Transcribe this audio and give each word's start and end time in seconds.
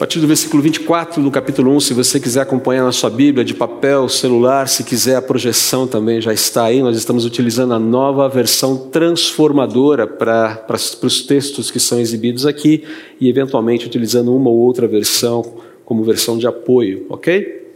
partir 0.00 0.18
do 0.18 0.26
versículo 0.26 0.62
24 0.62 1.22
do 1.22 1.30
capítulo 1.30 1.76
1, 1.76 1.80
se 1.80 1.92
você 1.92 2.18
quiser 2.18 2.40
acompanhar 2.40 2.84
na 2.84 2.90
sua 2.90 3.10
Bíblia, 3.10 3.44
de 3.44 3.52
papel, 3.52 4.08
celular, 4.08 4.66
se 4.66 4.82
quiser 4.82 5.14
a 5.16 5.20
projeção 5.20 5.86
também 5.86 6.22
já 6.22 6.32
está 6.32 6.64
aí. 6.64 6.80
Nós 6.80 6.96
estamos 6.96 7.26
utilizando 7.26 7.74
a 7.74 7.78
nova 7.78 8.26
versão 8.26 8.88
transformadora 8.88 10.06
para, 10.06 10.56
para, 10.56 10.78
para 10.78 11.06
os 11.06 11.26
textos 11.26 11.70
que 11.70 11.78
são 11.78 12.00
exibidos 12.00 12.46
aqui 12.46 12.82
e, 13.20 13.28
eventualmente, 13.28 13.84
utilizando 13.84 14.34
uma 14.34 14.48
ou 14.48 14.56
outra 14.56 14.88
versão 14.88 15.42
como 15.84 16.02
versão 16.02 16.38
de 16.38 16.46
apoio, 16.46 17.04
ok? 17.10 17.68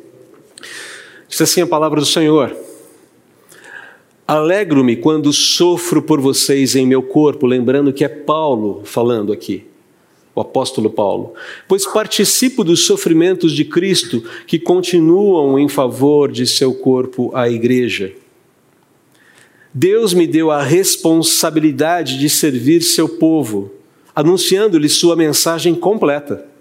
Diz 1.28 1.42
assim 1.42 1.60
a 1.60 1.66
palavra 1.66 2.00
do 2.00 2.06
Senhor. 2.06 2.56
Alegro-me 4.26 4.96
quando 4.96 5.30
sofro 5.30 6.00
por 6.00 6.22
vocês 6.22 6.74
em 6.74 6.86
meu 6.86 7.02
corpo, 7.02 7.44
lembrando 7.44 7.92
que 7.92 8.02
é 8.02 8.08
Paulo 8.08 8.80
falando 8.82 9.30
aqui 9.30 9.73
o 10.34 10.40
apóstolo 10.40 10.90
Paulo, 10.90 11.34
pois 11.68 11.86
participo 11.86 12.64
dos 12.64 12.86
sofrimentos 12.86 13.52
de 13.52 13.64
Cristo 13.64 14.24
que 14.46 14.58
continuam 14.58 15.58
em 15.58 15.68
favor 15.68 16.30
de 16.30 16.46
seu 16.46 16.74
corpo, 16.74 17.30
a 17.34 17.48
igreja. 17.48 18.12
Deus 19.72 20.14
me 20.14 20.26
deu 20.26 20.50
a 20.50 20.62
responsabilidade 20.62 22.18
de 22.18 22.28
servir 22.28 22.82
seu 22.82 23.08
povo, 23.08 23.72
anunciando-lhe 24.14 24.88
sua 24.88 25.16
mensagem 25.16 25.74
completa. 25.74 26.53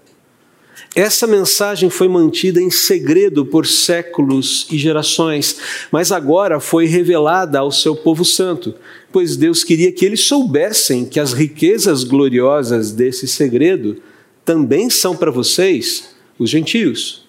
Essa 0.94 1.26
mensagem 1.26 1.90
foi 1.90 2.06
mantida 2.06 2.62
em 2.62 2.70
segredo 2.70 3.44
por 3.44 3.66
séculos 3.66 4.64
e 4.70 4.78
gerações, 4.78 5.56
mas 5.90 6.12
agora 6.12 6.60
foi 6.60 6.86
revelada 6.86 7.58
ao 7.58 7.72
seu 7.72 7.96
povo 7.96 8.24
santo, 8.24 8.72
pois 9.10 9.36
Deus 9.36 9.64
queria 9.64 9.90
que 9.90 10.04
eles 10.04 10.20
soubessem 10.20 11.04
que 11.04 11.18
as 11.18 11.32
riquezas 11.32 12.04
gloriosas 12.04 12.92
desse 12.92 13.26
segredo 13.26 14.00
também 14.44 14.88
são 14.88 15.16
para 15.16 15.32
vocês, 15.32 16.14
os 16.38 16.48
gentios. 16.48 17.24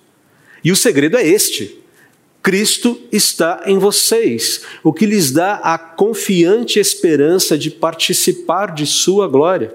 E 0.63 0.71
o 0.71 0.75
segredo 0.75 1.17
é 1.17 1.27
este: 1.27 1.79
Cristo 2.43 3.01
está 3.11 3.63
em 3.65 3.79
vocês, 3.79 4.61
o 4.83 4.93
que 4.93 5.07
lhes 5.07 5.31
dá 5.31 5.55
a 5.55 5.75
confiante 5.79 6.77
esperança 6.77 7.57
de 7.57 7.71
participar 7.71 8.75
de 8.75 8.85
Sua 8.85 9.27
glória. 9.27 9.73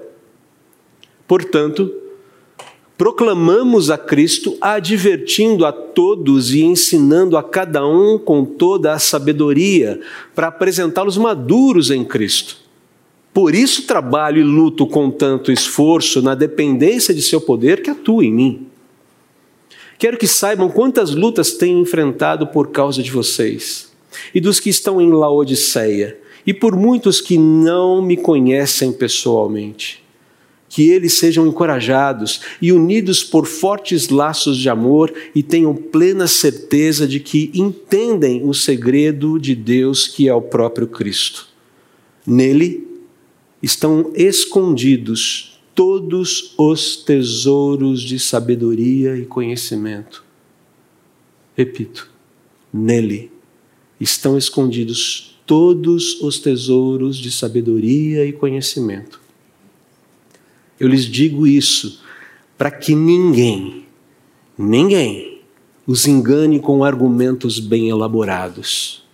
Portanto, 1.27 2.00
proclamamos 3.01 3.89
a 3.89 3.97
Cristo, 3.97 4.55
advertindo 4.61 5.65
a 5.65 5.71
todos 5.71 6.53
e 6.53 6.61
ensinando 6.61 7.35
a 7.35 7.41
cada 7.41 7.83
um 7.83 8.19
com 8.19 8.45
toda 8.45 8.93
a 8.93 8.99
sabedoria, 8.99 9.99
para 10.35 10.49
apresentá-los 10.49 11.17
maduros 11.17 11.89
em 11.89 12.05
Cristo. 12.05 12.57
Por 13.33 13.55
isso 13.55 13.87
trabalho 13.87 14.39
e 14.39 14.43
luto 14.43 14.85
com 14.85 15.09
tanto 15.09 15.51
esforço 15.51 16.21
na 16.21 16.35
dependência 16.35 17.11
de 17.11 17.23
seu 17.23 17.41
poder 17.41 17.81
que 17.81 17.89
atua 17.89 18.23
em 18.23 18.31
mim. 18.31 18.67
Quero 19.97 20.15
que 20.15 20.27
saibam 20.27 20.69
quantas 20.69 21.09
lutas 21.15 21.53
tenho 21.53 21.79
enfrentado 21.79 22.45
por 22.45 22.69
causa 22.69 23.01
de 23.01 23.09
vocês 23.09 23.91
e 24.31 24.39
dos 24.39 24.59
que 24.59 24.69
estão 24.69 25.01
em 25.01 25.11
Laodiceia, 25.11 26.19
e 26.45 26.53
por 26.53 26.75
muitos 26.75 27.19
que 27.19 27.35
não 27.35 27.99
me 27.99 28.15
conhecem 28.15 28.93
pessoalmente 28.93 30.00
que 30.71 30.89
eles 30.89 31.19
sejam 31.19 31.45
encorajados 31.45 32.39
e 32.61 32.71
unidos 32.71 33.25
por 33.25 33.45
fortes 33.45 34.07
laços 34.07 34.57
de 34.57 34.69
amor 34.69 35.13
e 35.35 35.43
tenham 35.43 35.75
plena 35.75 36.27
certeza 36.27 37.05
de 37.05 37.19
que 37.19 37.51
entendem 37.53 38.47
o 38.47 38.53
segredo 38.53 39.37
de 39.37 39.53
Deus 39.53 40.07
que 40.07 40.29
é 40.29 40.33
o 40.33 40.41
próprio 40.41 40.87
Cristo. 40.87 41.45
Nele 42.25 42.87
estão 43.61 44.13
escondidos 44.15 45.61
todos 45.75 46.53
os 46.57 46.95
tesouros 46.95 48.01
de 48.01 48.17
sabedoria 48.17 49.17
e 49.17 49.25
conhecimento. 49.25 50.23
Repito, 51.53 52.09
nele 52.73 53.29
estão 53.99 54.37
escondidos 54.37 55.37
todos 55.45 56.21
os 56.21 56.39
tesouros 56.39 57.17
de 57.17 57.29
sabedoria 57.29 58.25
e 58.25 58.31
conhecimento. 58.31 59.20
Eu 60.81 60.87
lhes 60.87 61.05
digo 61.05 61.45
isso 61.45 62.01
para 62.57 62.71
que 62.71 62.95
ninguém, 62.95 63.85
ninguém, 64.57 65.43
os 65.85 66.07
engane 66.07 66.59
com 66.59 66.83
argumentos 66.83 67.59
bem 67.59 67.89
elaborados. 67.89 69.07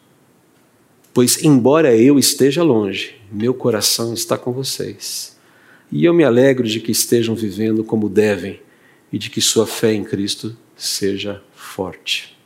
Pois, 1.13 1.44
embora 1.44 1.94
eu 1.94 2.17
esteja 2.17 2.63
longe, 2.63 3.16
meu 3.29 3.53
coração 3.53 4.13
está 4.13 4.38
com 4.38 4.53
vocês. 4.53 5.38
E 5.91 6.06
eu 6.06 6.13
me 6.13 6.23
alegro 6.23 6.66
de 6.66 6.79
que 6.79 6.94
estejam 6.94 7.35
vivendo 7.35 7.83
como 7.83 8.07
devem 8.07 8.61
e 9.11 9.17
de 9.17 9.29
que 9.29 9.41
sua 9.41 9.67
fé 9.67 9.94
em 9.94 10.06
Cristo 10.06 10.56
seja 10.73 11.44
forte. 11.53 12.37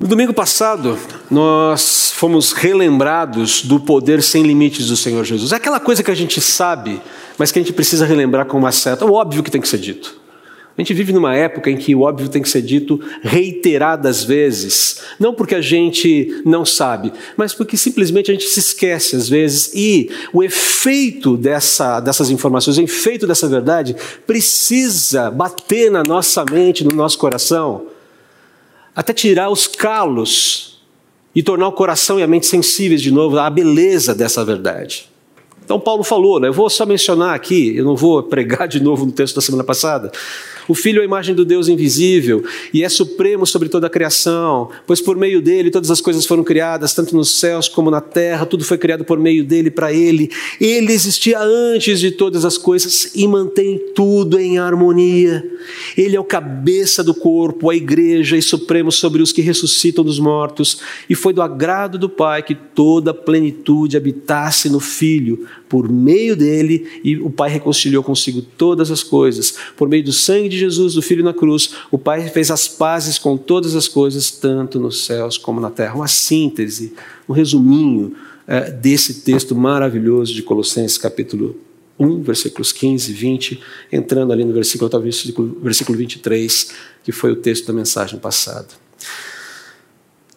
No 0.00 0.08
domingo 0.08 0.32
passado, 0.32 0.98
nós 1.30 2.10
fomos 2.14 2.52
relembrados 2.52 3.60
do 3.60 3.78
poder 3.78 4.22
sem 4.22 4.42
limites 4.42 4.86
do 4.86 4.96
Senhor 4.96 5.22
Jesus. 5.26 5.52
É 5.52 5.56
aquela 5.56 5.78
coisa 5.78 6.02
que 6.02 6.10
a 6.10 6.14
gente 6.14 6.40
sabe, 6.40 7.02
mas 7.36 7.52
que 7.52 7.58
a 7.58 7.62
gente 7.62 7.74
precisa 7.74 8.06
relembrar 8.06 8.46
com 8.46 8.56
uma 8.56 8.72
certa. 8.72 9.04
O 9.04 9.12
óbvio 9.12 9.42
que 9.42 9.50
tem 9.50 9.60
que 9.60 9.68
ser 9.68 9.76
dito. 9.76 10.18
A 10.76 10.80
gente 10.80 10.94
vive 10.94 11.12
numa 11.12 11.36
época 11.36 11.70
em 11.70 11.76
que 11.76 11.94
o 11.94 12.00
óbvio 12.00 12.30
tem 12.30 12.40
que 12.40 12.48
ser 12.48 12.62
dito 12.62 12.98
reiteradas 13.20 14.24
vezes, 14.24 15.02
não 15.18 15.34
porque 15.34 15.54
a 15.54 15.60
gente 15.60 16.40
não 16.46 16.64
sabe, 16.64 17.12
mas 17.36 17.52
porque 17.52 17.76
simplesmente 17.76 18.30
a 18.30 18.34
gente 18.34 18.46
se 18.46 18.58
esquece 18.58 19.14
às 19.16 19.28
vezes 19.28 19.70
e 19.74 20.08
o 20.32 20.42
efeito 20.42 21.36
dessa, 21.36 22.00
dessas 22.00 22.30
informações, 22.30 22.78
o 22.78 22.82
efeito 22.82 23.26
dessa 23.26 23.46
verdade 23.46 23.94
precisa 24.26 25.30
bater 25.30 25.90
na 25.90 26.02
nossa 26.02 26.42
mente, 26.50 26.84
no 26.84 26.96
nosso 26.96 27.18
coração 27.18 27.82
até 28.94 29.12
tirar 29.12 29.50
os 29.50 29.66
calos 29.66 30.80
e 31.34 31.42
tornar 31.42 31.68
o 31.68 31.72
coração 31.72 32.18
e 32.18 32.22
a 32.22 32.26
mente 32.26 32.46
sensíveis 32.46 33.02
de 33.02 33.10
novo 33.10 33.38
à 33.38 33.50
beleza 33.50 34.14
dessa 34.14 34.44
verdade. 34.44 35.09
Então, 35.70 35.78
Paulo 35.78 36.02
falou, 36.02 36.40
né? 36.40 36.48
eu 36.48 36.52
vou 36.52 36.68
só 36.68 36.84
mencionar 36.84 37.32
aqui, 37.32 37.76
eu 37.76 37.84
não 37.84 37.94
vou 37.94 38.20
pregar 38.24 38.66
de 38.66 38.82
novo 38.82 39.06
no 39.06 39.12
texto 39.12 39.36
da 39.36 39.40
semana 39.40 39.62
passada, 39.62 40.10
o 40.70 40.74
Filho 40.74 40.98
é 40.98 41.02
a 41.02 41.04
imagem 41.04 41.34
do 41.34 41.44
Deus 41.44 41.66
invisível 41.66 42.44
e 42.72 42.84
é 42.84 42.88
supremo 42.88 43.44
sobre 43.44 43.68
toda 43.68 43.88
a 43.88 43.90
criação, 43.90 44.70
pois 44.86 45.00
por 45.00 45.16
meio 45.16 45.42
dele 45.42 45.70
todas 45.70 45.90
as 45.90 46.00
coisas 46.00 46.24
foram 46.26 46.44
criadas, 46.44 46.94
tanto 46.94 47.16
nos 47.16 47.38
céus 47.38 47.68
como 47.68 47.90
na 47.90 48.00
terra, 48.00 48.46
tudo 48.46 48.64
foi 48.64 48.78
criado 48.78 49.04
por 49.04 49.18
meio 49.18 49.44
dele 49.44 49.70
para 49.70 49.92
ele. 49.92 50.30
Ele 50.60 50.92
existia 50.92 51.40
antes 51.40 51.98
de 51.98 52.12
todas 52.12 52.44
as 52.44 52.56
coisas 52.56 53.12
e 53.16 53.26
mantém 53.26 53.80
tudo 53.94 54.38
em 54.38 54.58
harmonia. 54.58 55.44
Ele 55.96 56.16
é 56.16 56.20
o 56.20 56.24
cabeça 56.24 57.02
do 57.02 57.14
corpo, 57.14 57.68
a 57.68 57.74
igreja 57.74 58.36
e 58.36 58.42
supremo 58.42 58.92
sobre 58.92 59.22
os 59.22 59.32
que 59.32 59.42
ressuscitam 59.42 60.04
dos 60.04 60.20
mortos, 60.20 60.78
e 61.08 61.16
foi 61.16 61.32
do 61.32 61.42
agrado 61.42 61.98
do 61.98 62.08
Pai 62.08 62.42
que 62.42 62.54
toda 62.54 63.10
a 63.10 63.14
plenitude 63.14 63.96
habitasse 63.96 64.68
no 64.68 64.78
Filho, 64.78 65.48
por 65.70 65.88
meio 65.88 66.34
dele, 66.34 66.84
e 67.04 67.16
o 67.16 67.30
Pai 67.30 67.48
reconciliou 67.48 68.02
consigo 68.02 68.42
todas 68.42 68.90
as 68.90 69.04
coisas, 69.04 69.54
por 69.76 69.88
meio 69.88 70.02
do 70.02 70.12
sangue 70.12 70.48
de 70.48 70.58
Jesus, 70.58 70.96
o 70.96 71.02
Filho 71.02 71.22
na 71.22 71.32
cruz, 71.32 71.74
o 71.92 71.96
Pai 71.96 72.28
fez 72.28 72.50
as 72.50 72.66
pazes 72.66 73.20
com 73.20 73.36
todas 73.36 73.76
as 73.76 73.86
coisas, 73.86 74.32
tanto 74.32 74.80
nos 74.80 75.06
céus 75.06 75.38
como 75.38 75.60
na 75.60 75.70
terra. 75.70 75.94
Uma 75.94 76.08
síntese, 76.08 76.92
um 77.28 77.32
resuminho 77.32 78.16
é, 78.48 78.68
desse 78.68 79.22
texto 79.22 79.54
maravilhoso 79.54 80.34
de 80.34 80.42
Colossenses, 80.42 80.98
capítulo 80.98 81.56
1, 82.00 82.20
versículos 82.20 82.72
15 82.72 83.12
e 83.12 83.14
20, 83.14 83.60
entrando 83.92 84.32
ali 84.32 84.44
no 84.44 84.52
versículo, 84.52 84.90
talvez 84.90 85.14
versículo, 85.14 85.56
versículo 85.62 85.96
23, 85.96 86.72
que 87.04 87.12
foi 87.12 87.30
o 87.30 87.36
texto 87.36 87.68
da 87.68 87.72
mensagem 87.72 88.18
passada. 88.18 88.66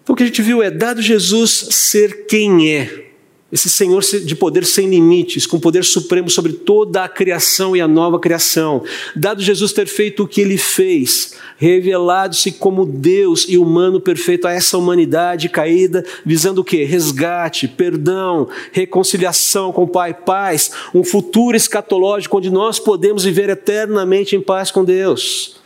Então, 0.03 0.13
o 0.13 0.15
que 0.15 0.21
a 0.21 0.27
gente 0.27 0.43
viu 0.43 0.61
é: 0.61 0.69
dado 0.69 1.01
Jesus 1.01 1.69
ser 1.71 2.27
quem 2.27 2.71
é, 2.71 3.12
esse 3.53 3.69
Senhor 3.69 4.01
de 4.01 4.35
poder 4.35 4.65
sem 4.65 4.89
limites, 4.89 5.45
com 5.45 5.59
poder 5.59 5.85
supremo 5.85 6.27
sobre 6.27 6.53
toda 6.53 7.03
a 7.03 7.07
criação 7.07 7.75
e 7.75 7.81
a 7.81 7.87
nova 7.87 8.19
criação. 8.19 8.83
Dado 9.15 9.43
Jesus 9.43 9.71
ter 9.71 9.85
feito 9.85 10.23
o 10.23 10.27
que 10.27 10.41
ele 10.41 10.57
fez, 10.57 11.35
revelado-se 11.55 12.51
como 12.53 12.83
Deus 12.83 13.45
e 13.47 13.55
humano 13.59 14.01
perfeito 14.01 14.47
a 14.47 14.51
essa 14.51 14.75
humanidade 14.75 15.49
caída, 15.49 16.03
visando 16.25 16.61
o 16.61 16.63
que? 16.63 16.83
Resgate, 16.83 17.67
perdão, 17.67 18.49
reconciliação 18.71 19.71
com 19.71 19.83
o 19.83 19.87
Pai, 19.87 20.15
paz, 20.15 20.71
um 20.91 21.03
futuro 21.03 21.55
escatológico 21.55 22.37
onde 22.37 22.49
nós 22.49 22.79
podemos 22.79 23.23
viver 23.23 23.51
eternamente 23.51 24.35
em 24.35 24.41
paz 24.41 24.71
com 24.71 24.83
Deus. 24.83 25.61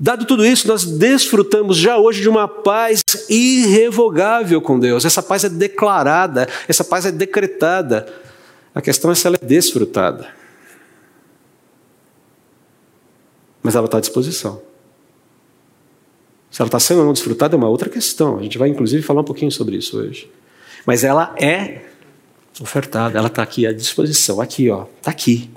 Dado 0.00 0.24
tudo 0.24 0.46
isso, 0.46 0.68
nós 0.68 0.84
desfrutamos 0.84 1.76
já 1.76 1.98
hoje 1.98 2.20
de 2.20 2.28
uma 2.28 2.46
paz 2.46 3.00
irrevogável 3.28 4.60
com 4.60 4.78
Deus. 4.78 5.04
Essa 5.04 5.22
paz 5.22 5.42
é 5.42 5.48
declarada, 5.48 6.48
essa 6.68 6.84
paz 6.84 7.04
é 7.04 7.10
decretada. 7.10 8.06
A 8.72 8.80
questão 8.80 9.10
é 9.10 9.14
se 9.16 9.26
ela 9.26 9.36
é 9.42 9.44
desfrutada. 9.44 10.28
Mas 13.60 13.74
ela 13.74 13.86
está 13.86 13.98
à 13.98 14.00
disposição. 14.00 14.62
Se 16.48 16.62
ela 16.62 16.68
está 16.68 16.78
sendo 16.78 17.00
ou 17.00 17.06
não 17.06 17.12
desfrutada 17.12 17.56
é 17.56 17.58
uma 17.58 17.68
outra 17.68 17.90
questão. 17.90 18.38
A 18.38 18.42
gente 18.42 18.56
vai, 18.56 18.68
inclusive, 18.68 19.02
falar 19.02 19.22
um 19.22 19.24
pouquinho 19.24 19.50
sobre 19.50 19.76
isso 19.76 19.98
hoje. 19.98 20.30
Mas 20.86 21.02
ela 21.02 21.34
é 21.40 21.82
ofertada, 22.60 23.18
ela 23.18 23.26
está 23.26 23.42
aqui 23.42 23.66
à 23.66 23.72
disposição. 23.72 24.40
Aqui, 24.40 24.70
ó, 24.70 24.86
está 24.98 25.10
aqui. 25.10 25.50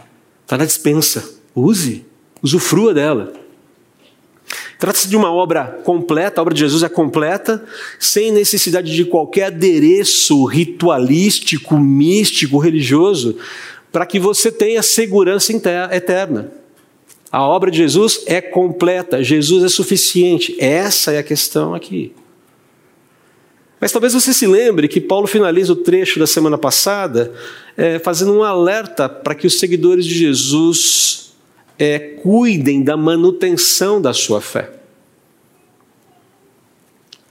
Está 0.43 0.57
na 0.57 0.65
dispensa. 0.65 1.23
Use, 1.55 2.05
usufrua 2.41 2.91
dela. 2.91 3.40
Trata-se 4.81 5.07
de 5.07 5.15
uma 5.15 5.31
obra 5.31 5.79
completa, 5.83 6.41
a 6.41 6.41
obra 6.41 6.55
de 6.55 6.61
Jesus 6.61 6.81
é 6.81 6.89
completa, 6.89 7.63
sem 7.99 8.31
necessidade 8.31 8.91
de 8.91 9.05
qualquer 9.05 9.43
adereço 9.43 10.43
ritualístico, 10.45 11.77
místico, 11.77 12.57
religioso, 12.57 13.37
para 13.91 14.07
que 14.07 14.17
você 14.17 14.51
tenha 14.51 14.81
segurança 14.81 15.53
eterna. 15.91 16.51
A 17.31 17.43
obra 17.43 17.69
de 17.69 17.77
Jesus 17.77 18.23
é 18.25 18.41
completa, 18.41 19.23
Jesus 19.23 19.63
é 19.63 19.69
suficiente. 19.69 20.55
Essa 20.59 21.11
é 21.11 21.19
a 21.19 21.23
questão 21.23 21.75
aqui. 21.75 22.15
Mas 23.79 23.91
talvez 23.91 24.15
você 24.15 24.33
se 24.33 24.47
lembre 24.47 24.87
que 24.87 24.99
Paulo 24.99 25.27
finaliza 25.27 25.73
o 25.73 25.75
trecho 25.75 26.17
da 26.17 26.25
semana 26.25 26.57
passada 26.57 27.31
é, 27.77 27.99
fazendo 27.99 28.33
um 28.33 28.41
alerta 28.41 29.07
para 29.07 29.35
que 29.35 29.45
os 29.45 29.59
seguidores 29.59 30.07
de 30.07 30.15
Jesus 30.15 31.30
é, 31.81 31.97
cuidem 31.97 32.83
da 32.83 32.95
manutenção 32.95 33.99
da 33.99 34.13
sua 34.13 34.39
fé. 34.39 34.69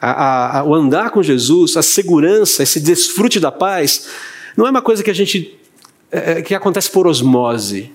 A, 0.01 0.59
a, 0.59 0.65
o 0.65 0.75
andar 0.75 1.11
com 1.11 1.23
Jesus, 1.23 1.77
a 1.77 1.83
segurança, 1.83 2.65
esse 2.65 2.81
desfrute 2.81 3.39
da 3.39 3.53
paz, 3.53 4.09
não 4.57 4.67
é 4.67 4.71
uma 4.71 4.83
coisa 4.83 5.05
que 5.05 5.11
a 5.11 5.15
gente 5.15 5.57
é, 6.11 6.33
é 6.33 6.43
que 6.43 6.53
acontece 6.53 6.91
por 6.91 7.07
osmose. 7.07 7.93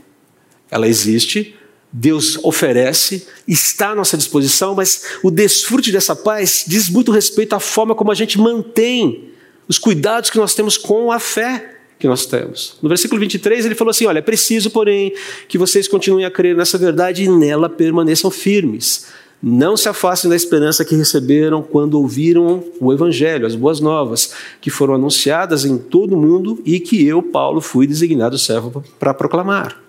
Ela 0.71 0.87
existe, 0.87 1.53
Deus 1.91 2.39
oferece, 2.41 3.27
está 3.45 3.89
à 3.89 3.95
nossa 3.95 4.15
disposição, 4.15 4.73
mas 4.73 5.17
o 5.21 5.29
desfrute 5.29 5.91
dessa 5.91 6.15
paz 6.15 6.63
diz 6.65 6.87
muito 6.89 7.11
respeito 7.11 7.53
à 7.53 7.59
forma 7.59 7.93
como 7.93 8.11
a 8.11 8.15
gente 8.15 8.39
mantém 8.39 9.29
os 9.67 9.77
cuidados 9.77 10.29
que 10.29 10.37
nós 10.37 10.55
temos 10.55 10.77
com 10.77 11.11
a 11.11 11.19
fé 11.19 11.74
que 12.05 12.09
nós 12.09 12.27
temos. 12.27 12.77
No 12.83 12.87
versículo 12.87 13.19
23 13.19 13.65
ele 13.65 13.73
falou 13.73 13.89
assim: 13.89 14.05
Olha, 14.05 14.19
é 14.19 14.21
preciso, 14.21 14.69
porém, 14.69 15.11
que 15.47 15.57
vocês 15.57 15.87
continuem 15.87 16.23
a 16.23 16.31
crer 16.31 16.55
nessa 16.55 16.77
verdade 16.77 17.23
e 17.23 17.29
nela 17.29 17.67
permaneçam 17.67 18.29
firmes. 18.29 19.07
Não 19.41 19.75
se 19.75 19.89
afastem 19.89 20.29
da 20.29 20.35
esperança 20.35 20.85
que 20.85 20.95
receberam 20.95 21.61
quando 21.61 21.95
ouviram 21.95 22.63
o 22.79 22.93
Evangelho, 22.93 23.45
as 23.45 23.55
boas 23.55 23.79
novas, 23.79 24.33
que 24.61 24.69
foram 24.69 24.93
anunciadas 24.93 25.65
em 25.65 25.77
todo 25.77 26.13
o 26.13 26.17
mundo 26.17 26.61
e 26.63 26.79
que 26.79 27.05
eu, 27.05 27.21
Paulo, 27.21 27.59
fui 27.59 27.85
designado 27.85 28.37
servo 28.37 28.83
para 28.99 29.13
proclamar. 29.13 29.81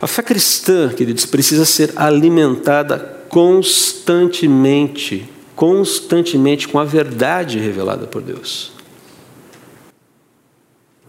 A 0.00 0.06
fé 0.06 0.22
cristã, 0.22 0.88
queridos, 0.88 1.26
precisa 1.26 1.64
ser 1.64 1.92
alimentada 1.96 2.98
constantemente, 3.28 5.28
constantemente 5.54 6.68
com 6.68 6.78
a 6.78 6.84
verdade 6.84 7.58
revelada 7.58 8.06
por 8.06 8.22
Deus. 8.22 8.73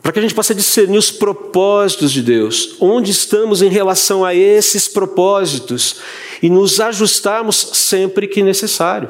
Para 0.06 0.14
que 0.14 0.20
a 0.20 0.22
gente 0.22 0.36
possa 0.36 0.54
discernir 0.54 1.00
os 1.00 1.10
propósitos 1.10 2.12
de 2.12 2.22
Deus, 2.22 2.76
onde 2.80 3.10
estamos 3.10 3.64
em 3.64 3.70
relação 3.70 4.24
a 4.24 4.36
esses 4.36 4.88
propósitos 4.88 5.96
e 6.44 6.48
nos 6.48 6.80
ajustarmos 6.80 7.56
sempre 7.74 8.28
que 8.28 8.44
necessário. 8.44 9.10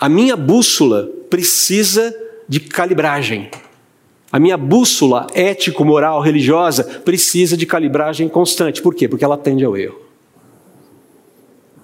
A 0.00 0.08
minha 0.08 0.34
bússola 0.36 1.06
precisa 1.28 2.16
de 2.48 2.60
calibragem. 2.60 3.50
A 4.32 4.38
minha 4.38 4.56
bússola 4.56 5.26
ético-moral 5.34 6.22
religiosa 6.22 6.82
precisa 6.82 7.58
de 7.58 7.66
calibragem 7.66 8.26
constante. 8.26 8.80
Por 8.80 8.94
quê? 8.94 9.06
Porque 9.06 9.22
ela 9.22 9.36
tende 9.36 9.66
ao 9.66 9.76
erro. 9.76 10.00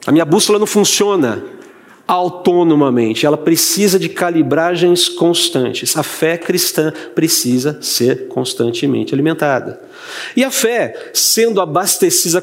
A 0.06 0.10
minha 0.10 0.24
bússola 0.24 0.58
não 0.58 0.66
funciona 0.66 1.44
autonomamente, 2.08 3.26
ela 3.26 3.36
precisa 3.36 3.98
de 3.98 4.08
calibragens 4.08 5.10
constantes. 5.10 5.94
A 5.94 6.02
fé 6.02 6.38
cristã 6.38 6.90
precisa 7.14 7.78
ser 7.82 8.28
constantemente 8.28 9.12
alimentada. 9.12 9.78
E 10.34 10.42
a 10.42 10.50
fé, 10.50 11.10
sendo 11.12 11.60
abastecida, 11.60 12.42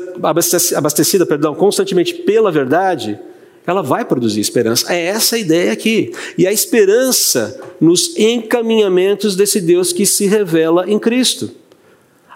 abastecida, 0.76 1.26
perdão, 1.26 1.56
constantemente 1.56 2.14
pela 2.14 2.52
verdade, 2.52 3.20
ela 3.66 3.82
vai 3.82 4.06
produzir 4.06 4.40
esperança. 4.40 4.94
É 4.94 5.06
essa 5.06 5.36
a 5.36 5.40
ideia 5.40 5.72
aqui. 5.72 6.12
E 6.38 6.46
a 6.46 6.54
esperança 6.54 7.60
nos 7.82 8.16
encaminhamentos 8.16 9.36
desse 9.36 9.60
Deus 9.60 9.92
que 9.92 10.06
se 10.06 10.28
revela 10.28 10.88
em 10.88 11.00
Cristo. 11.00 11.50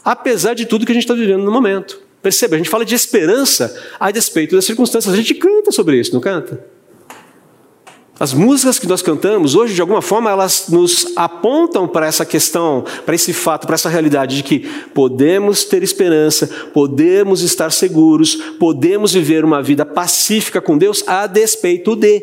Apesar 0.04 0.56
de 0.56 0.66
tudo 0.66 0.84
que 0.84 0.92
a 0.92 0.96
gente 0.96 1.04
está 1.04 1.14
vivendo 1.14 1.44
no 1.44 1.52
momento. 1.52 2.02
Perceba, 2.24 2.56
a 2.56 2.58
gente 2.58 2.72
fala 2.72 2.84
de 2.84 2.96
esperança 2.96 3.80
a 4.00 4.10
despeito 4.10 4.56
das 4.56 4.66
circunstâncias. 4.66 5.14
A 5.14 5.18
gente 5.18 5.36
canta 5.36 5.72
sobre 5.72 6.00
isso, 6.00 6.12
não 6.12 6.20
canta? 6.20 6.79
As 8.20 8.34
músicas 8.34 8.78
que 8.78 8.86
nós 8.86 9.02
cantamos 9.02 9.56
hoje, 9.56 9.74
de 9.74 9.80
alguma 9.80 10.02
forma, 10.02 10.30
elas 10.30 10.66
nos 10.68 11.14
apontam 11.16 11.88
para 11.88 12.06
essa 12.06 12.26
questão, 12.26 12.84
para 13.06 13.16
esse 13.16 13.32
fato, 13.32 13.66
para 13.66 13.76
essa 13.76 13.88
realidade 13.88 14.36
de 14.36 14.44
que 14.44 14.60
podemos 14.94 15.64
ter 15.64 15.82
esperança, 15.84 16.48
podemos 16.74 17.42
estar 17.42 17.72
seguros, 17.72 18.36
podemos 18.60 19.14
viver 19.14 19.46
uma 19.46 19.62
vida 19.64 19.86
pacífica 19.86 20.60
com 20.60 20.78
Deus 20.78 21.02
a 21.08 21.28
despeito 21.28 21.96
de. 21.96 22.22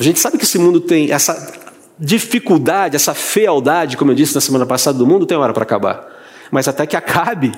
A 0.00 0.02
gente 0.02 0.18
sabe 0.18 0.36
que 0.36 0.42
esse 0.42 0.58
mundo 0.58 0.80
tem 0.80 1.12
essa 1.12 1.52
dificuldade, 1.96 2.96
essa 2.96 3.14
fealdade, 3.14 3.96
como 3.96 4.10
eu 4.10 4.16
disse 4.16 4.34
na 4.34 4.40
semana 4.40 4.66
passada, 4.66 4.98
do 4.98 5.06
mundo 5.06 5.26
tem 5.26 5.38
hora 5.38 5.52
para 5.52 5.62
acabar. 5.62 6.08
Mas 6.50 6.66
até 6.66 6.88
que 6.88 6.96
acabe, 6.96 7.52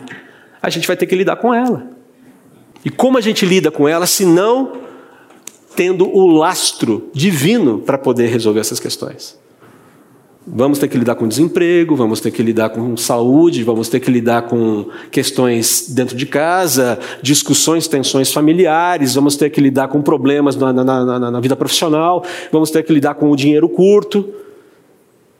a 0.60 0.68
gente 0.68 0.86
vai 0.86 0.94
ter 0.94 1.06
que 1.06 1.16
lidar 1.16 1.36
com 1.36 1.54
ela. 1.54 1.88
E 2.84 2.90
como 2.90 3.16
a 3.16 3.20
gente 3.22 3.46
lida 3.46 3.70
com 3.70 3.88
ela 3.88 4.06
se 4.06 4.26
não 4.26 4.83
tendo 5.74 6.08
o 6.08 6.26
lastro 6.26 7.08
divino 7.12 7.78
para 7.78 7.98
poder 7.98 8.28
resolver 8.28 8.60
essas 8.60 8.80
questões. 8.80 9.38
Vamos 10.46 10.78
ter 10.78 10.88
que 10.88 10.98
lidar 10.98 11.14
com 11.14 11.26
desemprego, 11.26 11.96
vamos 11.96 12.20
ter 12.20 12.30
que 12.30 12.42
lidar 12.42 12.68
com 12.68 12.94
saúde, 12.98 13.64
vamos 13.64 13.88
ter 13.88 13.98
que 13.98 14.10
lidar 14.10 14.42
com 14.42 14.86
questões 15.10 15.86
dentro 15.88 16.14
de 16.14 16.26
casa, 16.26 16.98
discussões, 17.22 17.88
tensões 17.88 18.30
familiares, 18.30 19.14
vamos 19.14 19.36
ter 19.36 19.48
que 19.48 19.58
lidar 19.58 19.88
com 19.88 20.02
problemas 20.02 20.54
na, 20.54 20.70
na, 20.70 20.84
na, 20.84 21.30
na 21.30 21.40
vida 21.40 21.56
profissional, 21.56 22.22
vamos 22.52 22.70
ter 22.70 22.82
que 22.82 22.92
lidar 22.92 23.14
com 23.14 23.30
o 23.30 23.36
dinheiro 23.36 23.68
curto 23.70 24.43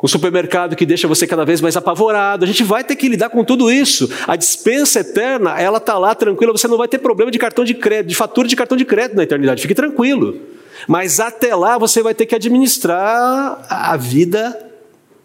o 0.05 0.09
supermercado 0.09 0.77
que 0.77 0.85
deixa 0.85 1.09
você 1.09 1.27
cada 1.27 1.47
vez 1.47 1.63
mais 1.63 1.79
apavorado. 1.79 2.45
A 2.45 2.47
gente 2.47 2.63
vai 2.63 2.85
ter 2.85 2.95
que 2.95 3.09
lidar 3.09 3.31
com 3.31 3.43
tudo 3.43 3.73
isso. 3.73 4.07
A 4.27 4.37
dispensa 4.37 5.01
eterna, 5.01 5.59
ela 5.59 5.79
está 5.79 5.97
lá 5.97 6.15
tranquila, 6.15 6.53
você 6.53 6.69
não 6.69 6.77
vai 6.77 6.87
ter 6.87 6.99
problema 6.99 7.31
de 7.31 7.39
cartão 7.39 7.65
de 7.65 7.73
crédito, 7.73 8.11
de 8.11 8.15
fatura 8.15 8.47
de 8.47 8.55
cartão 8.55 8.77
de 8.77 8.85
crédito 8.85 9.17
na 9.17 9.23
eternidade. 9.23 9.63
Fique 9.63 9.75
tranquilo. 9.75 10.39
Mas 10.87 11.21
até 11.21 11.57
lá 11.57 11.79
você 11.79 12.03
vai 12.03 12.15
ter 12.15 12.27
que 12.27 12.35
administrar 12.35 13.65
a 13.67 13.97
vida 13.97 14.73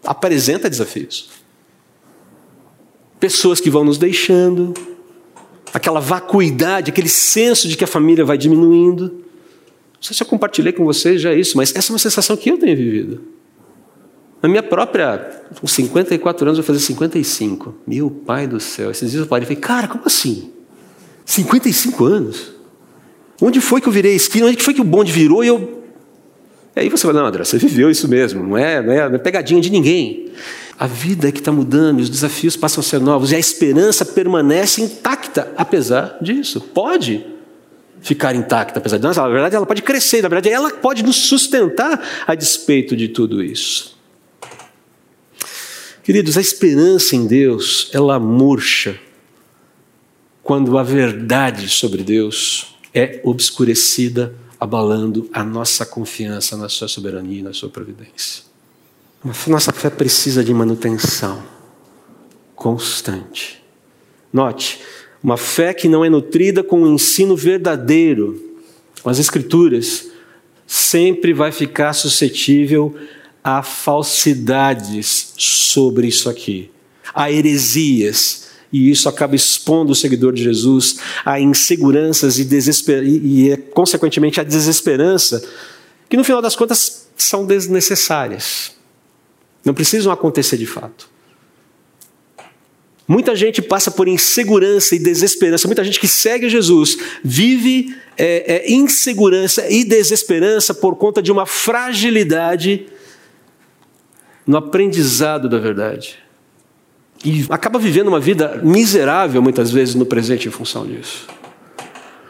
apresenta 0.02 0.70
desafios. 0.70 1.28
Pessoas 3.20 3.60
que 3.60 3.68
vão 3.68 3.84
nos 3.84 3.98
deixando, 3.98 4.72
aquela 5.74 6.00
vacuidade, 6.00 6.90
aquele 6.90 7.10
senso 7.10 7.68
de 7.68 7.76
que 7.76 7.84
a 7.84 7.86
família 7.86 8.24
vai 8.24 8.38
diminuindo. 8.38 9.10
Não 9.12 10.00
sei 10.00 10.16
se 10.16 10.22
eu 10.22 10.26
compartilhei 10.26 10.72
com 10.72 10.86
vocês 10.86 11.20
já 11.20 11.34
isso, 11.34 11.54
mas 11.58 11.70
essa 11.76 11.92
é 11.92 11.92
uma 11.92 11.98
sensação 11.98 12.34
que 12.34 12.50
eu 12.50 12.56
tenho 12.56 12.74
vivido. 12.74 13.39
Na 14.42 14.48
minha 14.48 14.62
própria, 14.62 15.42
com 15.60 15.66
54 15.66 16.46
anos, 16.46 16.58
eu 16.58 16.64
vou 16.64 16.74
fazer 16.74 16.84
55. 16.84 17.74
Meu 17.86 18.10
pai 18.10 18.46
do 18.46 18.58
céu, 18.58 18.90
esses 18.90 19.10
dias 19.10 19.22
eu 19.22 19.28
parei 19.28 19.44
e 19.44 19.46
falei, 19.46 19.60
cara, 19.60 19.88
como 19.88 20.04
assim? 20.06 20.50
55 21.26 22.04
anos? 22.04 22.52
Onde 23.40 23.60
foi 23.60 23.80
que 23.80 23.88
eu 23.88 23.92
virei 23.92 24.14
esquina? 24.14 24.46
Onde 24.46 24.62
foi 24.62 24.74
que 24.74 24.80
o 24.80 24.84
bonde 24.84 25.12
virou 25.12 25.44
e 25.44 25.48
eu. 25.48 25.82
E 26.74 26.80
aí 26.80 26.88
você 26.88 27.02
fala, 27.02 27.20
não, 27.20 27.26
André, 27.26 27.44
você 27.44 27.58
viveu 27.58 27.90
isso 27.90 28.08
mesmo, 28.08 28.42
não 28.42 28.56
é, 28.56 28.82
não 28.82 28.92
é, 28.92 29.08
não 29.08 29.16
é 29.16 29.18
pegadinha 29.18 29.60
de 29.60 29.70
ninguém. 29.70 30.30
A 30.78 30.86
vida 30.86 31.28
é 31.28 31.32
que 31.32 31.40
está 31.40 31.52
mudando, 31.52 32.00
os 32.00 32.08
desafios 32.08 32.56
passam 32.56 32.80
a 32.80 32.84
ser 32.84 33.00
novos 33.00 33.32
e 33.32 33.36
a 33.36 33.38
esperança 33.38 34.04
permanece 34.04 34.80
intacta, 34.80 35.52
apesar 35.56 36.16
disso. 36.22 36.60
Pode 36.60 37.26
ficar 38.00 38.34
intacta, 38.34 38.78
apesar 38.78 38.96
disso. 38.96 39.20
Na 39.20 39.28
verdade, 39.28 39.56
ela 39.56 39.66
pode 39.66 39.82
crescer, 39.82 40.22
na 40.22 40.28
verdade, 40.28 40.48
ela 40.48 40.70
pode 40.70 41.02
nos 41.02 41.16
sustentar 41.16 42.00
a 42.26 42.34
despeito 42.34 42.96
de 42.96 43.08
tudo 43.08 43.42
isso. 43.42 43.99
Queridos, 46.02 46.38
a 46.38 46.40
esperança 46.40 47.14
em 47.14 47.26
Deus, 47.26 47.90
ela 47.92 48.18
murcha 48.18 48.98
quando 50.42 50.78
a 50.78 50.82
verdade 50.82 51.68
sobre 51.68 52.02
Deus 52.02 52.74
é 52.94 53.20
obscurecida, 53.22 54.34
abalando 54.58 55.28
a 55.32 55.44
nossa 55.44 55.84
confiança 55.84 56.56
na 56.56 56.68
sua 56.68 56.88
soberania 56.88 57.40
e 57.40 57.42
na 57.42 57.52
sua 57.52 57.68
providência. 57.68 58.44
Nossa 59.46 59.72
fé 59.72 59.90
precisa 59.90 60.42
de 60.42 60.52
manutenção 60.52 61.42
constante. 62.54 63.62
Note, 64.32 64.80
uma 65.22 65.36
fé 65.36 65.74
que 65.74 65.88
não 65.88 66.04
é 66.04 66.08
nutrida 66.08 66.62
com 66.62 66.82
o 66.82 66.84
um 66.84 66.94
ensino 66.94 67.36
verdadeiro, 67.36 68.58
com 69.02 69.10
as 69.10 69.18
Escrituras, 69.18 70.10
sempre 70.66 71.32
vai 71.32 71.52
ficar 71.52 71.92
suscetível 71.92 72.94
há 73.42 73.62
falsidades 73.62 75.32
sobre 75.36 76.06
isso 76.06 76.28
aqui, 76.28 76.70
há 77.14 77.30
heresias, 77.30 78.50
e 78.72 78.90
isso 78.90 79.08
acaba 79.08 79.34
expondo 79.34 79.92
o 79.92 79.96
seguidor 79.96 80.32
de 80.32 80.42
Jesus 80.42 80.98
a 81.24 81.40
inseguranças 81.40 82.38
e, 82.38 82.44
desesper... 82.44 83.02
e, 83.02 83.56
consequentemente, 83.74 84.40
a 84.40 84.44
desesperança, 84.44 85.42
que 86.08 86.16
no 86.16 86.24
final 86.24 86.40
das 86.40 86.54
contas 86.54 87.08
são 87.16 87.44
desnecessárias. 87.44 88.72
Não 89.64 89.74
precisam 89.74 90.12
acontecer 90.12 90.56
de 90.56 90.66
fato. 90.66 91.08
Muita 93.06 93.34
gente 93.34 93.60
passa 93.60 93.90
por 93.90 94.06
insegurança 94.06 94.94
e 94.94 94.98
desesperança. 95.00 95.66
Muita 95.66 95.82
gente 95.82 95.98
que 95.98 96.06
segue 96.06 96.48
Jesus 96.48 96.96
vive 97.24 97.92
é, 98.16 98.54
é, 98.54 98.72
insegurança 98.72 99.68
e 99.68 99.82
desesperança 99.82 100.72
por 100.72 100.94
conta 100.94 101.20
de 101.20 101.32
uma 101.32 101.44
fragilidade 101.44 102.86
no 104.46 104.56
aprendizado 104.56 105.48
da 105.48 105.58
verdade. 105.58 106.18
E 107.24 107.44
acaba 107.50 107.78
vivendo 107.78 108.08
uma 108.08 108.20
vida 108.20 108.60
miserável 108.62 109.42
muitas 109.42 109.70
vezes 109.70 109.94
no 109.94 110.06
presente 110.06 110.48
em 110.48 110.50
função 110.50 110.86
disso. 110.86 111.26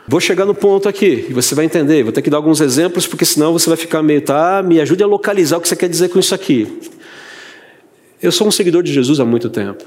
Vou 0.09 0.19
chegar 0.19 0.45
no 0.45 0.55
ponto 0.55 0.89
aqui 0.89 1.27
e 1.29 1.33
você 1.33 1.55
vai 1.55 1.65
entender. 1.65 2.03
Vou 2.03 2.13
ter 2.13 2.23
que 2.23 2.31
dar 2.31 2.39
alguns 2.39 2.61
exemplos, 2.61 3.07
porque 3.07 3.25
senão 3.25 3.53
você 3.53 3.69
vai 3.69 3.77
ficar 3.77 4.03
meio, 4.03 4.21
tá? 4.21 4.61
Me 4.61 4.81
ajude 4.81 5.05
a 5.05 5.07
localizar 5.07 5.59
o 5.59 5.61
que 5.61 5.69
você 5.69 5.77
quer 5.77 5.89
dizer 5.89 6.09
com 6.09 6.19
isso 6.19 6.35
aqui. 6.35 6.67
Eu 8.21 8.33
sou 8.33 8.49
um 8.49 8.51
seguidor 8.51 8.83
de 8.83 8.93
Jesus 8.93 9.21
há 9.21 9.25
muito 9.25 9.49
tempo 9.49 9.85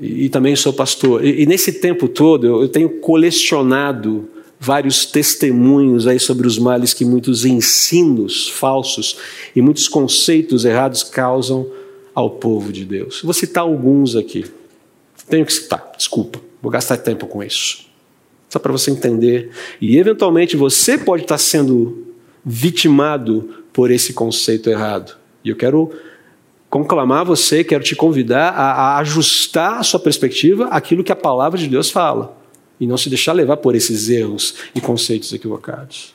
e, 0.00 0.24
e 0.24 0.28
também 0.30 0.56
sou 0.56 0.72
pastor. 0.72 1.22
E, 1.22 1.42
e 1.42 1.46
nesse 1.46 1.72
tempo 1.72 2.08
todo 2.08 2.46
eu, 2.46 2.62
eu 2.62 2.68
tenho 2.68 2.88
colecionado 3.00 4.28
vários 4.60 5.06
testemunhos 5.06 6.06
aí 6.06 6.18
sobre 6.18 6.46
os 6.46 6.58
males 6.58 6.92
que 6.92 7.04
muitos 7.04 7.44
ensinos 7.44 8.48
falsos 8.48 9.16
e 9.54 9.62
muitos 9.62 9.88
conceitos 9.88 10.64
errados 10.64 11.02
causam 11.02 11.66
ao 12.14 12.30
povo 12.30 12.72
de 12.72 12.84
Deus. 12.84 13.22
Vou 13.22 13.32
citar 13.32 13.62
alguns 13.62 14.16
aqui. 14.16 14.44
Tenho 15.28 15.46
que 15.46 15.52
citar, 15.52 15.92
desculpa, 15.96 16.40
vou 16.60 16.70
gastar 16.70 16.96
tempo 16.96 17.26
com 17.26 17.42
isso. 17.42 17.86
Só 18.48 18.58
para 18.58 18.72
você 18.72 18.90
entender. 18.90 19.50
E 19.80 19.98
eventualmente 19.98 20.56
você 20.56 20.96
pode 20.96 21.22
estar 21.22 21.38
sendo 21.38 22.06
vitimado 22.44 23.62
por 23.72 23.90
esse 23.90 24.14
conceito 24.14 24.70
errado. 24.70 25.16
E 25.44 25.50
eu 25.50 25.56
quero 25.56 25.92
conclamar 26.70 27.24
você, 27.24 27.62
quero 27.62 27.84
te 27.84 27.94
convidar 27.94 28.50
a, 28.50 28.72
a 28.72 28.98
ajustar 28.98 29.78
a 29.78 29.82
sua 29.82 30.00
perspectiva 30.00 30.66
àquilo 30.68 31.04
que 31.04 31.12
a 31.12 31.16
palavra 31.16 31.58
de 31.58 31.68
Deus 31.68 31.90
fala. 31.90 32.37
E 32.80 32.86
não 32.86 32.96
se 32.96 33.08
deixar 33.08 33.32
levar 33.32 33.56
por 33.56 33.74
esses 33.74 34.08
erros 34.08 34.54
e 34.74 34.80
conceitos 34.80 35.32
equivocados. 35.32 36.14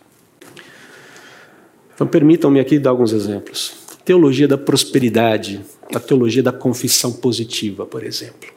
Então, 1.94 2.08
permitam-me 2.08 2.60
aqui 2.60 2.80
dar 2.80 2.92
alguns 2.92 3.12
exemplos. 3.12 3.74
Teologia 4.04 4.48
da 4.48 4.58
prosperidade, 4.58 5.62
a 5.94 6.00
teologia 6.00 6.44
da 6.44 6.52
confissão 6.52 7.12
positiva, 7.12 7.86
por 7.86 8.04
exemplo, 8.04 8.50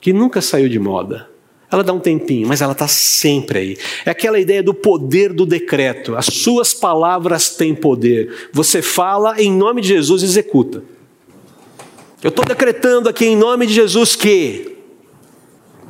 que 0.00 0.12
nunca 0.12 0.40
saiu 0.40 0.68
de 0.68 0.78
moda. 0.78 1.28
Ela 1.70 1.82
dá 1.82 1.92
um 1.92 2.00
tempinho, 2.00 2.46
mas 2.46 2.60
ela 2.60 2.72
está 2.72 2.86
sempre 2.86 3.58
aí. 3.58 3.78
É 4.04 4.10
aquela 4.10 4.38
ideia 4.38 4.62
do 4.62 4.74
poder 4.74 5.32
do 5.32 5.46
decreto. 5.46 6.14
As 6.14 6.26
suas 6.26 6.74
palavras 6.74 7.56
têm 7.56 7.74
poder. 7.74 8.50
Você 8.52 8.82
fala 8.82 9.40
em 9.40 9.50
nome 9.50 9.80
de 9.80 9.88
Jesus 9.88 10.22
e 10.22 10.26
executa. 10.26 10.82
Eu 12.22 12.28
estou 12.28 12.44
decretando 12.44 13.08
aqui 13.08 13.24
em 13.24 13.36
nome 13.36 13.66
de 13.66 13.72
Jesus 13.72 14.14
que 14.14 14.71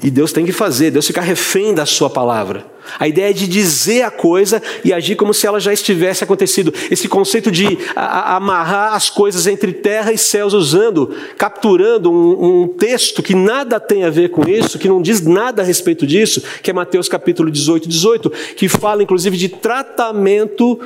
e 0.02 0.11
Deus 0.11 0.32
tem 0.32 0.44
que 0.44 0.52
fazer, 0.52 0.90
Deus 0.90 1.06
fica 1.06 1.21
refém 1.21 1.73
da 1.73 1.87
sua 1.87 2.11
palavra. 2.11 2.66
A 2.99 3.06
ideia 3.06 3.30
é 3.30 3.32
de 3.32 3.47
dizer 3.47 4.02
a 4.02 4.11
coisa 4.11 4.61
e 4.85 4.92
agir 4.92 5.14
como 5.14 5.32
se 5.32 5.47
ela 5.47 5.61
já 5.61 5.73
estivesse 5.73 6.25
acontecido. 6.25 6.75
Esse 6.90 7.06
conceito 7.06 7.50
de 7.50 7.78
a, 7.94 8.02
a, 8.02 8.37
amarrar 8.37 8.94
as 8.94 9.09
coisas 9.09 9.47
entre 9.47 9.73
terra 9.73 10.12
e 10.12 10.18
céus, 10.18 10.52
usando, 10.52 11.14
capturando 11.38 12.11
um, 12.11 12.62
um, 12.62 12.68
texto 12.68 13.23
que 13.23 13.35
nada 13.35 13.78
tem 13.78 14.02
a 14.02 14.11
ver 14.11 14.30
com 14.30 14.49
isso, 14.49 14.78
que 14.78 14.88
não 14.88 15.00
diz 15.00 15.21
nada 15.21 15.62
a 15.62 15.64
respeito 15.64 16.04
disso, 16.04 16.42
que 16.61 16.71
é 16.71 16.75
Mateus 16.75 17.09
capítulo 17.09 17.50
18, 17.50 17.88
18, 17.88 18.30
que 18.56 18.68
fala 18.68 19.04
inclusive 19.04 19.37
de 19.37 19.49
tratamento 19.49 20.80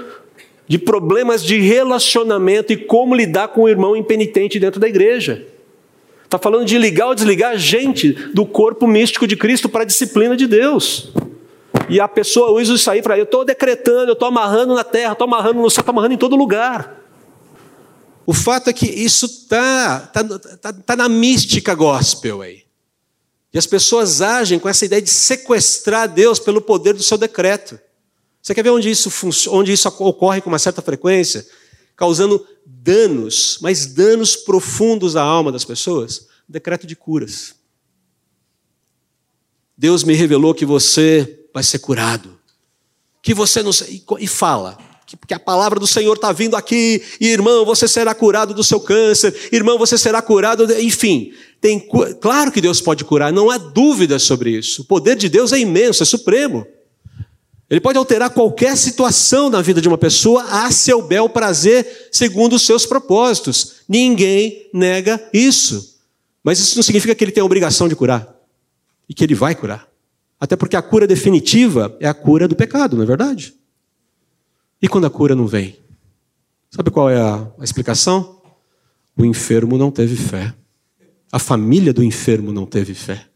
de 0.68 0.78
problemas 0.78 1.42
de 1.42 1.58
relacionamento 1.60 2.72
e 2.72 2.76
como 2.76 3.14
lidar 3.14 3.48
com 3.48 3.62
o 3.62 3.68
irmão 3.68 3.96
impenitente 3.96 4.60
dentro 4.60 4.78
da 4.78 4.88
igreja. 4.88 5.55
Está 6.26 6.38
falando 6.38 6.64
de 6.64 6.76
ligar 6.76 7.06
ou 7.06 7.14
desligar 7.14 7.52
a 7.52 7.56
gente 7.56 8.12
do 8.34 8.44
corpo 8.44 8.86
místico 8.86 9.28
de 9.28 9.36
Cristo 9.36 9.68
para 9.68 9.82
a 9.82 9.86
disciplina 9.86 10.36
de 10.36 10.48
Deus. 10.48 11.12
E 11.88 12.00
a 12.00 12.08
pessoa 12.08 12.50
usa 12.50 12.74
isso 12.74 12.90
aí 12.90 13.00
para 13.00 13.16
eu 13.16 13.22
estou 13.22 13.44
decretando, 13.44 14.10
eu 14.10 14.14
estou 14.14 14.26
amarrando 14.26 14.74
na 14.74 14.82
terra, 14.82 15.12
estou 15.12 15.26
amarrando 15.26 15.60
no 15.60 15.70
céu, 15.70 15.82
estou 15.82 15.92
amarrando 15.92 16.14
em 16.14 16.18
todo 16.18 16.34
lugar. 16.34 17.00
O 18.26 18.34
fato 18.34 18.68
é 18.68 18.72
que 18.72 18.86
isso 18.86 19.26
está 19.26 20.00
tá, 20.00 20.24
tá, 20.60 20.72
tá 20.72 20.96
na 20.96 21.08
mística 21.08 21.76
gospel 21.76 22.42
aí. 22.42 22.64
E 23.54 23.58
as 23.58 23.66
pessoas 23.66 24.20
agem 24.20 24.58
com 24.58 24.68
essa 24.68 24.84
ideia 24.84 25.00
de 25.00 25.08
sequestrar 25.08 26.08
Deus 26.08 26.40
pelo 26.40 26.60
poder 26.60 26.92
do 26.92 27.04
seu 27.04 27.16
decreto. 27.16 27.78
Você 28.42 28.52
quer 28.52 28.64
ver 28.64 28.70
onde 28.70 28.90
isso, 28.90 29.10
onde 29.50 29.72
isso 29.72 29.88
ocorre 29.88 30.40
com 30.40 30.48
uma 30.48 30.58
certa 30.58 30.82
frequência? 30.82 31.46
Causando 31.94 32.44
danos, 32.86 33.58
mas 33.60 33.86
danos 33.86 34.36
profundos 34.36 35.16
à 35.16 35.22
alma 35.22 35.50
das 35.50 35.64
pessoas? 35.64 36.28
Decreto 36.48 36.86
de 36.86 36.94
curas. 36.94 37.56
Deus 39.76 40.04
me 40.04 40.14
revelou 40.14 40.54
que 40.54 40.64
você 40.64 41.48
vai 41.52 41.64
ser 41.64 41.80
curado. 41.80 42.38
Que 43.20 43.34
você 43.34 43.60
não. 43.60 43.72
E 44.20 44.28
fala. 44.28 44.78
Que 45.26 45.34
a 45.34 45.38
palavra 45.38 45.78
do 45.78 45.86
Senhor 45.86 46.14
está 46.14 46.32
vindo 46.32 46.56
aqui, 46.56 47.00
e 47.20 47.28
irmão, 47.28 47.64
você 47.64 47.86
será 47.86 48.12
curado 48.12 48.52
do 48.52 48.64
seu 48.64 48.80
câncer, 48.80 49.32
irmão, 49.52 49.78
você 49.78 49.96
será 49.96 50.20
curado, 50.20 50.64
enfim. 50.80 51.32
Tem, 51.60 51.78
claro 52.20 52.50
que 52.50 52.60
Deus 52.60 52.80
pode 52.80 53.04
curar, 53.04 53.32
não 53.32 53.48
há 53.48 53.56
dúvida 53.56 54.18
sobre 54.18 54.50
isso. 54.50 54.82
O 54.82 54.84
poder 54.84 55.14
de 55.14 55.28
Deus 55.28 55.52
é 55.52 55.60
imenso, 55.60 56.02
é 56.02 56.06
supremo. 56.06 56.66
Ele 57.68 57.80
pode 57.80 57.98
alterar 57.98 58.30
qualquer 58.30 58.76
situação 58.76 59.50
na 59.50 59.60
vida 59.60 59.80
de 59.80 59.88
uma 59.88 59.98
pessoa 59.98 60.42
a 60.44 60.70
seu 60.70 61.02
bel 61.02 61.28
prazer, 61.28 62.08
segundo 62.12 62.54
os 62.54 62.62
seus 62.62 62.86
propósitos. 62.86 63.76
Ninguém 63.88 64.70
nega 64.72 65.20
isso. 65.32 65.96
Mas 66.44 66.60
isso 66.60 66.76
não 66.76 66.82
significa 66.82 67.14
que 67.14 67.24
ele 67.24 67.32
tem 67.32 67.40
a 67.40 67.44
obrigação 67.44 67.88
de 67.88 67.96
curar 67.96 68.32
e 69.08 69.14
que 69.14 69.24
ele 69.24 69.34
vai 69.34 69.54
curar. 69.54 69.88
Até 70.38 70.54
porque 70.54 70.76
a 70.76 70.82
cura 70.82 71.06
definitiva 71.06 71.96
é 71.98 72.06
a 72.06 72.14
cura 72.14 72.46
do 72.46 72.54
pecado, 72.54 72.94
não 72.94 73.02
é 73.02 73.06
verdade? 73.06 73.54
E 74.80 74.86
quando 74.86 75.06
a 75.06 75.10
cura 75.10 75.34
não 75.34 75.46
vem? 75.46 75.76
Sabe 76.70 76.90
qual 76.90 77.10
é 77.10 77.20
a, 77.20 77.48
a 77.58 77.64
explicação? 77.64 78.40
O 79.16 79.24
enfermo 79.24 79.76
não 79.78 79.90
teve 79.90 80.14
fé. 80.14 80.54
A 81.32 81.38
família 81.38 81.92
do 81.92 82.04
enfermo 82.04 82.52
não 82.52 82.66
teve 82.66 82.94
fé. 82.94 83.26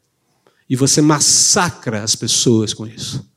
E 0.68 0.76
você 0.76 1.00
massacra 1.00 2.04
as 2.04 2.14
pessoas 2.14 2.72
com 2.72 2.86
isso. 2.86 3.28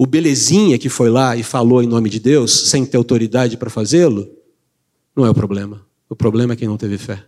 O 0.00 0.06
belezinha 0.06 0.78
que 0.78 0.88
foi 0.88 1.10
lá 1.10 1.36
e 1.36 1.42
falou 1.42 1.82
em 1.82 1.86
nome 1.88 2.08
de 2.08 2.20
Deus, 2.20 2.70
sem 2.70 2.86
ter 2.86 2.96
autoridade 2.96 3.56
para 3.56 3.68
fazê-lo, 3.68 4.30
não 5.14 5.26
é 5.26 5.30
o 5.30 5.34
problema. 5.34 5.84
O 6.08 6.14
problema 6.14 6.52
é 6.52 6.56
quem 6.56 6.68
não 6.68 6.76
teve 6.76 6.96
fé. 6.96 7.26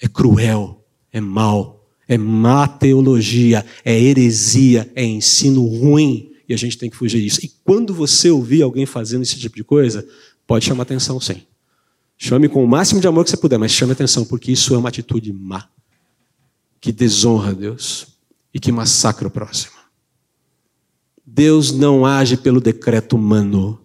É 0.00 0.08
cruel, 0.08 0.82
é 1.12 1.20
mal, 1.20 1.86
é 2.08 2.16
má 2.16 2.66
teologia, 2.66 3.66
é 3.84 4.00
heresia, 4.00 4.90
é 4.94 5.04
ensino 5.04 5.62
ruim. 5.66 6.32
E 6.48 6.54
a 6.54 6.56
gente 6.56 6.78
tem 6.78 6.88
que 6.88 6.96
fugir 6.96 7.20
disso. 7.20 7.44
E 7.44 7.52
quando 7.62 7.92
você 7.92 8.30
ouvir 8.30 8.62
alguém 8.62 8.86
fazendo 8.86 9.20
esse 9.20 9.38
tipo 9.38 9.56
de 9.56 9.64
coisa, 9.64 10.08
pode 10.46 10.64
chamar 10.64 10.84
atenção, 10.84 11.20
sim. 11.20 11.42
Chame 12.16 12.48
com 12.48 12.64
o 12.64 12.68
máximo 12.68 12.98
de 12.98 13.06
amor 13.06 13.24
que 13.24 13.30
você 13.30 13.36
puder, 13.36 13.58
mas 13.58 13.72
chame 13.72 13.92
atenção, 13.92 14.24
porque 14.24 14.50
isso 14.50 14.74
é 14.74 14.78
uma 14.78 14.88
atitude 14.88 15.30
má, 15.34 15.68
que 16.80 16.90
desonra 16.90 17.50
a 17.50 17.54
Deus 17.54 18.06
e 18.54 18.58
que 18.58 18.72
massacra 18.72 19.28
o 19.28 19.30
próximo. 19.30 19.73
Deus 21.34 21.72
não 21.72 22.06
age 22.06 22.36
pelo 22.36 22.60
decreto 22.60 23.16
humano. 23.16 23.80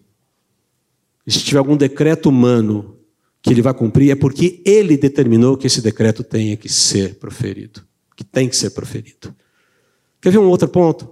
Se 1.25 1.39
tiver 1.39 1.57
algum 1.57 1.75
decreto 1.75 2.29
humano 2.29 2.95
que 3.41 3.49
ele 3.49 3.61
vai 3.63 3.73
cumprir, 3.73 4.11
é 4.11 4.15
porque 4.15 4.61
ele 4.63 4.95
determinou 4.95 5.57
que 5.57 5.65
esse 5.65 5.81
decreto 5.81 6.23
tenha 6.23 6.55
que 6.55 6.69
ser 6.69 7.15
proferido. 7.15 7.81
Que 8.15 8.23
tem 8.23 8.47
que 8.47 8.55
ser 8.55 8.69
proferido. 8.69 9.33
Quer 10.21 10.29
ver 10.29 10.37
um 10.37 10.47
outro 10.47 10.67
ponto? 10.67 11.09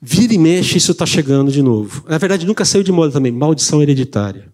Vira 0.00 0.32
e 0.32 0.38
mexe, 0.38 0.78
isso 0.78 0.92
está 0.92 1.04
chegando 1.04 1.52
de 1.52 1.60
novo. 1.60 2.06
Na 2.08 2.16
verdade, 2.16 2.46
nunca 2.46 2.64
saiu 2.64 2.82
de 2.82 2.92
moda 2.92 3.12
também. 3.12 3.30
Maldição 3.30 3.82
hereditária. 3.82 4.50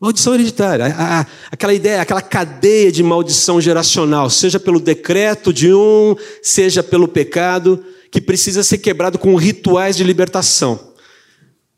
Maldição 0.00 0.34
hereditária. 0.34 0.86
A, 0.86 1.20
a, 1.20 1.26
aquela 1.50 1.74
ideia, 1.74 2.00
aquela 2.00 2.22
cadeia 2.22 2.92
de 2.92 3.02
maldição 3.02 3.60
geracional, 3.60 4.30
seja 4.30 4.60
pelo 4.60 4.78
decreto 4.78 5.52
de 5.52 5.74
um, 5.74 6.14
seja 6.42 6.80
pelo 6.80 7.08
pecado 7.08 7.84
que 8.12 8.20
precisa 8.20 8.62
ser 8.62 8.76
quebrado 8.76 9.18
com 9.18 9.34
rituais 9.34 9.96
de 9.96 10.04
libertação. 10.04 10.92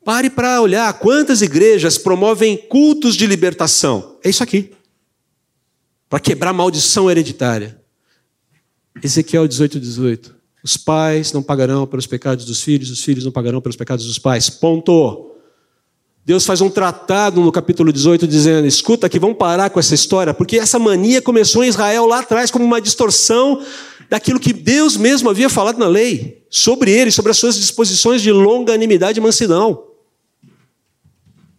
Pare 0.04 0.28
para 0.28 0.60
olhar 0.60 0.92
quantas 0.94 1.40
igrejas 1.40 1.96
promovem 1.96 2.56
cultos 2.56 3.14
de 3.14 3.24
libertação. 3.24 4.18
É 4.22 4.28
isso 4.28 4.42
aqui. 4.42 4.72
Para 6.10 6.18
quebrar 6.18 6.52
maldição 6.52 7.08
hereditária. 7.08 7.80
Ezequiel 9.00 9.46
18, 9.46 9.78
18. 9.78 10.34
Os 10.62 10.76
pais 10.76 11.32
não 11.32 11.42
pagarão 11.42 11.86
pelos 11.86 12.06
pecados 12.06 12.44
dos 12.44 12.60
filhos, 12.62 12.90
os 12.90 13.02
filhos 13.02 13.24
não 13.24 13.30
pagarão 13.30 13.60
pelos 13.60 13.76
pecados 13.76 14.04
dos 14.04 14.18
pais. 14.18 14.50
Ponto. 14.50 15.30
Deus 16.26 16.44
faz 16.44 16.60
um 16.60 16.70
tratado 16.70 17.40
no 17.40 17.52
capítulo 17.52 17.92
18 17.92 18.26
dizendo: 18.26 18.66
escuta 18.66 19.06
aqui, 19.06 19.20
vamos 19.20 19.36
parar 19.38 19.70
com 19.70 19.78
essa 19.78 19.94
história, 19.94 20.34
porque 20.34 20.58
essa 20.58 20.80
mania 20.80 21.22
começou 21.22 21.62
em 21.62 21.68
Israel 21.68 22.06
lá 22.06 22.20
atrás 22.20 22.50
como 22.50 22.64
uma 22.64 22.80
distorção 22.80 23.62
daquilo 24.08 24.40
que 24.40 24.52
Deus 24.52 24.96
mesmo 24.96 25.30
havia 25.30 25.48
falado 25.48 25.78
na 25.78 25.88
lei, 25.88 26.44
sobre 26.50 26.90
ele, 26.90 27.10
sobre 27.10 27.30
as 27.30 27.38
suas 27.38 27.56
disposições 27.56 28.22
de 28.22 28.30
longanimidade 28.30 29.18
e 29.18 29.22
mansidão. 29.22 29.94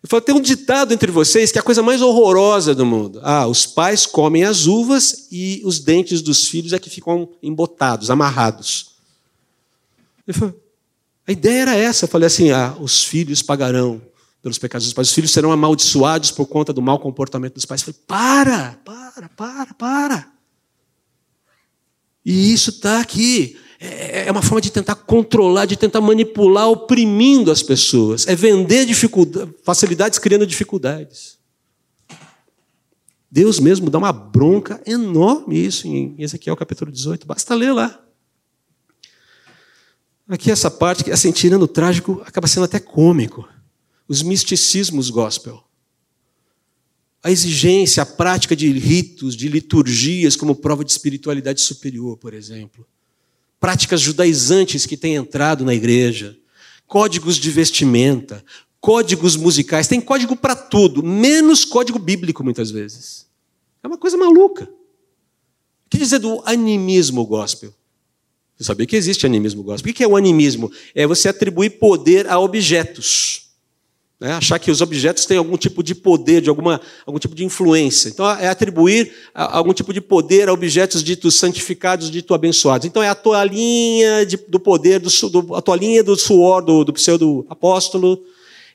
Eu 0.01 0.09
falo, 0.09 0.21
tem 0.21 0.35
um 0.35 0.41
ditado 0.41 0.93
entre 0.93 1.11
vocês 1.11 1.51
que 1.51 1.57
é 1.57 1.61
a 1.61 1.63
coisa 1.63 1.81
mais 1.81 1.99
horrorosa 1.99 2.75
do 2.75 2.85
mundo. 2.85 3.19
Ah, 3.23 3.47
os 3.47 3.65
pais 3.65 4.05
comem 4.05 4.43
as 4.43 4.67
uvas 4.67 5.27
e 5.31 5.61
os 5.65 5.79
dentes 5.79 6.21
dos 6.21 6.47
filhos 6.47 6.73
é 6.73 6.79
que 6.79 6.91
ficam 6.91 7.27
embotados, 7.41 8.11
amarrados. 8.11 8.91
Falei, 10.31 10.53
a 11.27 11.31
ideia 11.31 11.61
era 11.61 11.75
essa. 11.75 12.05
Eu 12.05 12.09
falei 12.09 12.27
assim: 12.27 12.51
ah, 12.51 12.75
os 12.79 13.03
filhos 13.03 13.41
pagarão 13.41 13.99
pelos 14.43 14.59
pecados 14.59 14.85
dos 14.85 14.93
pais, 14.93 15.07
os 15.07 15.13
filhos 15.13 15.31
serão 15.31 15.51
amaldiçoados 15.51 16.29
por 16.29 16.45
conta 16.45 16.71
do 16.71 16.83
mau 16.83 16.99
comportamento 16.99 17.55
dos 17.55 17.65
pais. 17.65 17.81
Eu 17.81 17.91
falei, 17.91 18.01
para, 18.07 18.77
para, 18.85 19.29
para, 19.29 19.73
para. 19.73 20.34
E 22.25 22.51
isso 22.51 22.71
está 22.71 22.99
aqui. 22.99 23.57
É, 23.79 24.27
é 24.27 24.31
uma 24.31 24.41
forma 24.41 24.61
de 24.61 24.71
tentar 24.71 24.95
controlar, 24.95 25.65
de 25.65 25.77
tentar 25.77 26.01
manipular, 26.01 26.67
oprimindo 26.67 27.51
as 27.51 27.61
pessoas. 27.61 28.27
É 28.27 28.35
vender 28.35 28.87
facilidades 29.63 30.17
criando 30.17 30.47
dificuldades. 30.47 31.37
Deus 33.29 33.59
mesmo 33.59 33.89
dá 33.89 33.97
uma 33.97 34.13
bronca 34.13 34.81
enorme 34.85 35.63
isso 35.63 35.87
em 35.87 36.15
Ezequiel 36.17 36.55
capítulo 36.55 36.91
18. 36.91 37.27
Basta 37.27 37.53
ler 37.53 37.73
lá. 37.73 38.01
Aqui 40.27 40.49
essa 40.49 40.71
parte, 40.71 41.11
assim, 41.11 41.31
tirando 41.31 41.63
o 41.63 41.67
trágico, 41.67 42.23
acaba 42.25 42.47
sendo 42.47 42.63
até 42.63 42.79
cômico. 42.79 43.47
Os 44.07 44.23
misticismos 44.23 45.09
gospel. 45.09 45.63
A 47.25 47.31
exigência, 47.31 48.03
a 48.03 48.05
prática 48.05 48.55
de 48.55 48.71
ritos, 48.71 49.35
de 49.35 49.49
liturgias 49.49 50.35
como 50.35 50.55
prova 50.55 50.85
de 50.85 50.91
espiritualidade 50.91 51.59
superior, 51.59 52.15
por 52.17 52.33
exemplo 52.33 52.85
práticas 53.65 53.99
judaizantes 53.99 54.85
que 54.85 54.95
têm 54.95 55.15
entrado 55.15 55.65
na 55.65 55.73
igreja, 55.73 56.37
códigos 56.85 57.37
de 57.37 57.49
vestimenta, 57.49 58.45
códigos 58.79 59.35
musicais, 59.35 59.87
tem 59.87 59.99
código 59.99 60.35
para 60.35 60.55
tudo, 60.55 61.01
menos 61.01 61.65
código 61.65 61.97
bíblico 61.97 62.43
muitas 62.43 62.69
vezes. 62.69 63.25
É 63.81 63.87
uma 63.87 63.97
coisa 63.97 64.17
maluca. 64.17 64.65
O 64.65 65.89
que 65.89 65.97
dizer 65.97 66.19
do 66.19 66.43
animismo 66.45 67.25
gospel? 67.25 67.73
Você 68.55 68.65
sabia 68.65 68.85
que 68.85 68.95
existe 68.95 69.25
animismo 69.25 69.63
gospel? 69.63 69.91
O 69.91 69.95
que 69.95 70.03
é 70.03 70.07
o 70.07 70.15
animismo? 70.15 70.71
É 70.93 71.07
você 71.07 71.29
atribuir 71.29 71.79
poder 71.79 72.27
a 72.27 72.39
objetos. 72.39 73.44
Né? 74.19 74.31
Achar 74.31 74.57
que 74.59 74.71
os 74.71 74.81
objetos 74.81 75.25
têm 75.25 75.37
algum 75.37 75.57
tipo 75.57 75.83
de 75.83 75.93
poder, 75.93 76.41
de 76.41 76.49
alguma, 76.49 76.79
algum 77.05 77.19
tipo 77.19 77.35
de 77.35 77.43
influência. 77.43 78.09
Então, 78.09 78.29
é 78.29 78.47
atribuir 78.47 79.11
algum 79.33 79.73
tipo 79.73 79.93
de 79.93 79.99
poder 79.99 80.47
a 80.47 80.53
objetos 80.53 81.03
ditos 81.03 81.35
santificados, 81.35 82.09
ditos 82.09 82.33
abençoados. 82.33 82.87
Então, 82.87 83.03
é 83.03 83.09
a 83.09 83.15
toalhinha 83.15 84.25
de, 84.25 84.37
do 84.37 84.59
poder, 84.59 84.99
do, 84.99 85.09
do, 85.29 85.55
a 85.55 85.61
toalhinha 85.61 86.03
do 86.03 86.15
suor 86.15 86.63
do, 86.63 86.85
do 86.85 86.93
pseudo-apóstolo, 86.93 88.23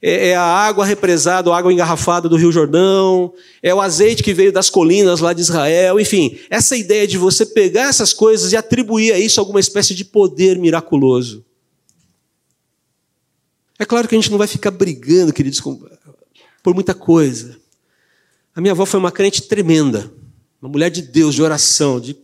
é, 0.02 0.28
é, 0.28 0.34
a 0.34 0.42
água 0.42 0.84
represada, 0.84 1.50
a 1.50 1.56
água 1.56 1.72
engarrafada 1.72 2.28
do 2.28 2.36
Rio 2.36 2.50
Jordão, 2.50 3.32
é 3.62 3.74
o 3.74 3.80
azeite 3.80 4.22
que 4.22 4.32
veio 4.32 4.52
das 4.52 4.70
colinas 4.70 5.20
lá 5.20 5.32
de 5.32 5.42
Israel, 5.42 6.00
enfim. 6.00 6.38
Essa 6.48 6.76
ideia 6.76 7.06
de 7.06 7.18
você 7.18 7.44
pegar 7.44 7.88
essas 7.88 8.12
coisas 8.12 8.52
e 8.52 8.56
atribuir 8.56 9.12
a 9.12 9.18
isso 9.18 9.40
alguma 9.40 9.60
espécie 9.60 9.94
de 9.94 10.04
poder 10.04 10.58
miraculoso. 10.58 11.44
É 13.80 13.86
claro 13.86 14.06
que 14.06 14.14
a 14.14 14.18
gente 14.18 14.30
não 14.30 14.36
vai 14.36 14.46
ficar 14.46 14.70
brigando, 14.70 15.32
queridos, 15.32 15.58
por 16.62 16.74
muita 16.74 16.92
coisa. 16.92 17.58
A 18.54 18.60
minha 18.60 18.72
avó 18.72 18.84
foi 18.84 19.00
uma 19.00 19.10
crente 19.10 19.40
tremenda, 19.40 20.12
uma 20.60 20.70
mulher 20.70 20.90
de 20.90 21.00
Deus, 21.00 21.34
de 21.34 21.42
oração, 21.42 21.98
de, 21.98 22.14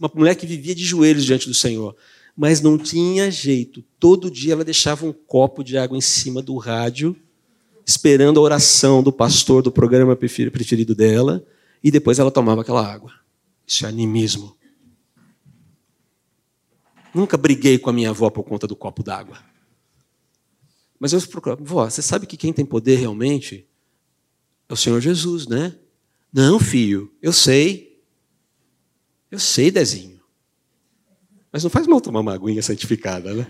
uma 0.00 0.10
mulher 0.12 0.34
que 0.34 0.44
vivia 0.44 0.74
de 0.74 0.84
joelhos 0.84 1.24
diante 1.24 1.46
do 1.46 1.54
Senhor. 1.54 1.94
Mas 2.36 2.60
não 2.60 2.76
tinha 2.76 3.30
jeito. 3.30 3.84
Todo 4.00 4.28
dia 4.28 4.54
ela 4.54 4.64
deixava 4.64 5.06
um 5.06 5.12
copo 5.12 5.62
de 5.62 5.78
água 5.78 5.96
em 5.96 6.00
cima 6.00 6.42
do 6.42 6.56
rádio, 6.56 7.14
esperando 7.86 8.40
a 8.40 8.42
oração 8.42 9.00
do 9.00 9.12
pastor 9.12 9.62
do 9.62 9.70
programa 9.70 10.16
preferido 10.16 10.96
dela, 10.96 11.46
e 11.80 11.92
depois 11.92 12.18
ela 12.18 12.32
tomava 12.32 12.62
aquela 12.62 12.84
água. 12.84 13.12
Isso 13.64 13.86
é 13.86 13.88
animismo. 13.88 14.56
Nunca 17.14 17.36
briguei 17.36 17.78
com 17.78 17.88
a 17.88 17.92
minha 17.92 18.10
avó 18.10 18.30
por 18.30 18.42
conta 18.42 18.66
do 18.66 18.74
copo 18.74 19.00
d'água. 19.00 19.53
Mas 21.04 21.12
eu 21.12 21.20
procuro, 21.20 21.58
vó, 21.60 21.84
você 21.84 22.00
sabe 22.00 22.26
que 22.26 22.34
quem 22.34 22.50
tem 22.50 22.64
poder 22.64 22.96
realmente 22.96 23.68
é 24.66 24.72
o 24.72 24.76
Senhor 24.76 24.98
Jesus, 25.02 25.46
né? 25.46 25.76
Não, 26.32 26.58
filho, 26.58 27.12
eu 27.20 27.30
sei. 27.30 28.02
Eu 29.30 29.38
sei, 29.38 29.70
Dezinho. 29.70 30.18
Mas 31.52 31.62
não 31.62 31.68
faz 31.68 31.86
mal 31.86 32.00
tomar 32.00 32.20
uma 32.20 32.32
aguinha 32.32 32.62
santificada, 32.62 33.34
né? 33.34 33.46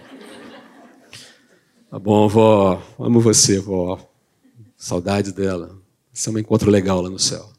Tá 1.88 1.96
bom, 1.96 2.26
vó. 2.26 2.82
Amo 2.98 3.20
você, 3.20 3.60
vó. 3.60 4.04
Saudades 4.76 5.32
dela. 5.32 5.68
Vai 5.68 5.76
ser 6.12 6.30
um 6.30 6.38
encontro 6.40 6.68
legal 6.68 7.00
lá 7.00 7.08
no 7.08 7.20
céu. 7.20 7.52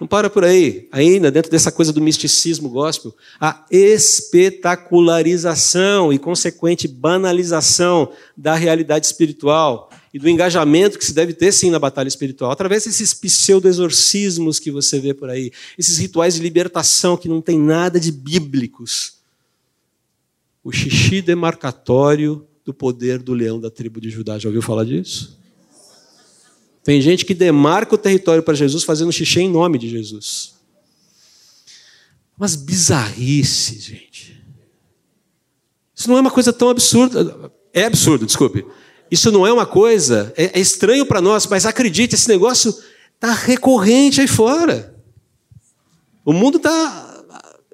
Não 0.00 0.06
para 0.06 0.28
por 0.28 0.44
aí. 0.44 0.88
Ainda, 0.90 1.30
dentro 1.30 1.50
dessa 1.50 1.72
coisa 1.72 1.92
do 1.92 2.00
misticismo 2.00 2.68
gospel, 2.68 3.14
a 3.40 3.64
espetacularização 3.70 6.12
e 6.12 6.18
consequente 6.18 6.88
banalização 6.88 8.10
da 8.36 8.54
realidade 8.54 9.06
espiritual 9.06 9.90
e 10.12 10.18
do 10.18 10.28
engajamento 10.28 10.98
que 10.98 11.04
se 11.04 11.12
deve 11.12 11.32
ter, 11.32 11.52
sim, 11.52 11.70
na 11.70 11.78
batalha 11.78 12.08
espiritual, 12.08 12.50
através 12.50 12.84
desses 12.84 13.14
pseudo-exorcismos 13.14 14.60
que 14.60 14.70
você 14.70 15.00
vê 15.00 15.12
por 15.12 15.28
aí, 15.28 15.50
esses 15.76 15.98
rituais 15.98 16.34
de 16.34 16.40
libertação 16.40 17.16
que 17.16 17.28
não 17.28 17.40
tem 17.40 17.58
nada 17.58 17.98
de 17.98 18.12
bíblicos. 18.12 19.14
O 20.62 20.70
xixi 20.70 21.20
demarcatório 21.20 22.46
do 22.64 22.72
poder 22.72 23.22
do 23.22 23.34
leão 23.34 23.60
da 23.60 23.70
tribo 23.70 24.00
de 24.00 24.08
Judá. 24.08 24.38
Já 24.38 24.48
ouviu 24.48 24.62
falar 24.62 24.84
disso? 24.84 25.36
Tem 26.84 27.00
gente 27.00 27.24
que 27.24 27.32
demarca 27.32 27.94
o 27.94 27.98
território 27.98 28.42
para 28.42 28.54
Jesus 28.54 28.84
fazendo 28.84 29.10
xixi 29.10 29.40
em 29.40 29.48
nome 29.50 29.78
de 29.78 29.88
Jesus. 29.88 30.52
Umas 32.36 32.54
bizarrices, 32.54 33.84
gente. 33.84 34.44
Isso 35.94 36.08
não 36.08 36.18
é 36.18 36.20
uma 36.20 36.30
coisa 36.30 36.52
tão 36.52 36.68
absurda. 36.68 37.50
É 37.72 37.84
absurdo, 37.84 38.26
desculpe. 38.26 38.66
Isso 39.10 39.32
não 39.32 39.46
é 39.46 39.52
uma 39.52 39.64
coisa, 39.64 40.32
é, 40.36 40.58
é 40.58 40.60
estranho 40.60 41.06
para 41.06 41.20
nós, 41.20 41.46
mas 41.46 41.64
acredite, 41.64 42.14
esse 42.14 42.28
negócio 42.28 42.76
está 43.14 43.32
recorrente 43.32 44.20
aí 44.20 44.28
fora. 44.28 44.94
O 46.24 46.32
mundo 46.32 46.58
está. 46.58 47.24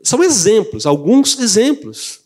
São 0.03 0.23
exemplos, 0.23 0.87
alguns 0.87 1.39
exemplos 1.39 2.20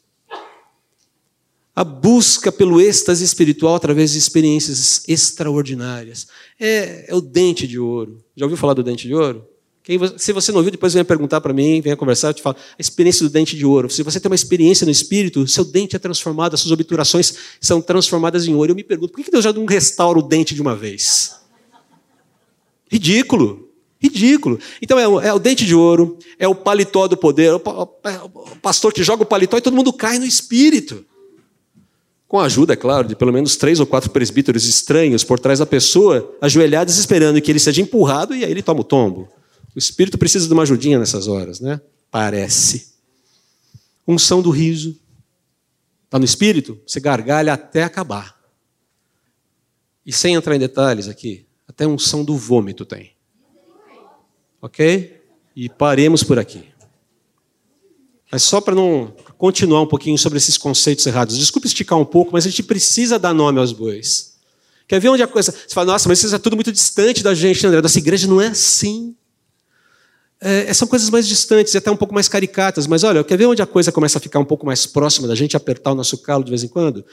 a 1.74 1.82
busca 1.82 2.52
pelo 2.52 2.80
êxtase 2.80 3.24
espiritual 3.24 3.74
através 3.74 4.12
de 4.12 4.18
experiências 4.18 5.02
extraordinárias. 5.08 6.28
É, 6.58 7.06
é, 7.08 7.14
o 7.14 7.20
dente 7.20 7.66
de 7.66 7.78
ouro. 7.78 8.24
Já 8.36 8.44
ouviu 8.44 8.56
falar 8.56 8.74
do 8.74 8.82
dente 8.82 9.08
de 9.08 9.14
ouro? 9.14 9.44
Quem, 9.82 9.98
se 10.16 10.32
você 10.32 10.52
não 10.52 10.58
ouviu, 10.58 10.70
depois 10.70 10.94
venha 10.94 11.04
perguntar 11.04 11.40
para 11.40 11.52
mim, 11.52 11.80
venha 11.80 11.96
conversar, 11.96 12.28
eu 12.28 12.34
te 12.34 12.42
falo. 12.42 12.56
A 12.56 12.80
experiência 12.80 13.26
do 13.26 13.30
dente 13.30 13.56
de 13.56 13.66
ouro. 13.66 13.90
Se 13.90 14.02
você 14.02 14.20
tem 14.20 14.30
uma 14.30 14.36
experiência 14.36 14.84
no 14.84 14.90
espírito, 14.90 15.46
seu 15.48 15.64
dente 15.64 15.96
é 15.96 15.98
transformado, 15.98 16.54
as 16.54 16.60
suas 16.60 16.72
obturações 16.72 17.34
são 17.60 17.82
transformadas 17.82 18.46
em 18.46 18.54
ouro. 18.54 18.70
Eu 18.70 18.76
me 18.76 18.84
pergunto, 18.84 19.12
por 19.12 19.22
que 19.22 19.30
Deus 19.30 19.44
já 19.44 19.52
não 19.52 19.66
restaura 19.66 20.18
o 20.18 20.22
dente 20.22 20.54
de 20.54 20.62
uma 20.62 20.76
vez? 20.76 21.34
Ridículo. 22.90 23.68
Ridículo. 24.00 24.60
Então 24.80 24.98
é 24.98 25.08
o, 25.08 25.20
é 25.20 25.32
o, 25.34 25.38
dente 25.38 25.66
de 25.66 25.74
ouro, 25.74 26.18
é 26.38 26.46
o 26.46 26.54
paletó 26.54 27.08
do 27.08 27.16
poder, 27.16 27.46
é 27.46 27.54
o, 27.54 27.56
o 27.56 28.56
pastor 28.62 28.92
que 28.92 29.02
joga 29.02 29.22
o 29.22 29.26
paletó 29.26 29.58
e 29.58 29.62
todo 29.62 29.74
mundo 29.74 29.92
cai 29.92 30.18
no 30.18 30.24
espírito 30.24 31.04
com 32.34 32.40
a 32.40 32.46
ajuda, 32.46 32.72
é 32.72 32.76
claro, 32.76 33.06
de 33.06 33.14
pelo 33.14 33.32
menos 33.32 33.54
três 33.54 33.78
ou 33.78 33.86
quatro 33.86 34.10
presbíteros 34.10 34.64
estranhos 34.64 35.22
por 35.22 35.38
trás 35.38 35.60
da 35.60 35.66
pessoa, 35.66 36.36
ajoelhados 36.40 36.98
esperando 36.98 37.40
que 37.40 37.48
ele 37.48 37.60
seja 37.60 37.80
empurrado 37.80 38.34
e 38.34 38.44
aí 38.44 38.50
ele 38.50 38.60
toma 38.60 38.80
o 38.80 38.84
tombo. 38.84 39.28
O 39.72 39.78
espírito 39.78 40.18
precisa 40.18 40.48
de 40.48 40.52
uma 40.52 40.64
ajudinha 40.64 40.98
nessas 40.98 41.28
horas, 41.28 41.60
né? 41.60 41.80
Parece. 42.10 42.88
Unção 44.04 44.42
do 44.42 44.50
riso. 44.50 44.98
Está 46.06 46.18
no 46.18 46.24
espírito? 46.24 46.76
Você 46.84 46.98
gargalha 46.98 47.52
até 47.52 47.84
acabar. 47.84 48.36
E 50.04 50.12
sem 50.12 50.34
entrar 50.34 50.56
em 50.56 50.58
detalhes 50.58 51.06
aqui, 51.06 51.46
até 51.68 51.86
unção 51.86 52.24
do 52.24 52.36
vômito 52.36 52.84
tem. 52.84 53.12
Ok? 54.60 55.22
E 55.54 55.68
paremos 55.68 56.24
por 56.24 56.40
aqui. 56.40 56.64
Mas 58.34 58.42
só 58.42 58.60
para 58.60 58.74
não 58.74 59.14
continuar 59.38 59.80
um 59.82 59.86
pouquinho 59.86 60.18
sobre 60.18 60.38
esses 60.38 60.58
conceitos 60.58 61.06
errados. 61.06 61.38
Desculpe 61.38 61.68
esticar 61.68 61.96
um 61.96 62.04
pouco, 62.04 62.32
mas 62.32 62.44
a 62.44 62.50
gente 62.50 62.64
precisa 62.64 63.16
dar 63.16 63.32
nome 63.32 63.60
aos 63.60 63.70
bois. 63.70 64.32
Quer 64.88 64.98
ver 64.98 65.08
onde 65.08 65.22
a 65.22 65.28
coisa. 65.28 65.52
Você 65.52 65.72
fala, 65.72 65.92
nossa, 65.92 66.08
mas 66.08 66.20
isso 66.20 66.34
é 66.34 66.38
tudo 66.40 66.56
muito 66.56 66.72
distante 66.72 67.22
da 67.22 67.32
gente, 67.32 67.64
André. 67.64 67.80
Nossa 67.80 67.96
igreja 67.96 68.26
não 68.26 68.40
é 68.40 68.48
assim. 68.48 69.14
É, 70.40 70.74
são 70.74 70.88
coisas 70.88 71.10
mais 71.10 71.28
distantes 71.28 71.76
até 71.76 71.88
um 71.92 71.96
pouco 71.96 72.12
mais 72.12 72.26
caricatas. 72.26 72.88
Mas 72.88 73.04
olha, 73.04 73.22
quer 73.22 73.38
ver 73.38 73.46
onde 73.46 73.62
a 73.62 73.66
coisa 73.66 73.92
começa 73.92 74.18
a 74.18 74.20
ficar 74.20 74.40
um 74.40 74.44
pouco 74.44 74.66
mais 74.66 74.84
próxima 74.84 75.28
da 75.28 75.36
gente, 75.36 75.56
apertar 75.56 75.92
o 75.92 75.94
nosso 75.94 76.18
calo 76.18 76.42
de 76.42 76.50
vez 76.50 76.64
em 76.64 76.68
quando? 76.68 77.04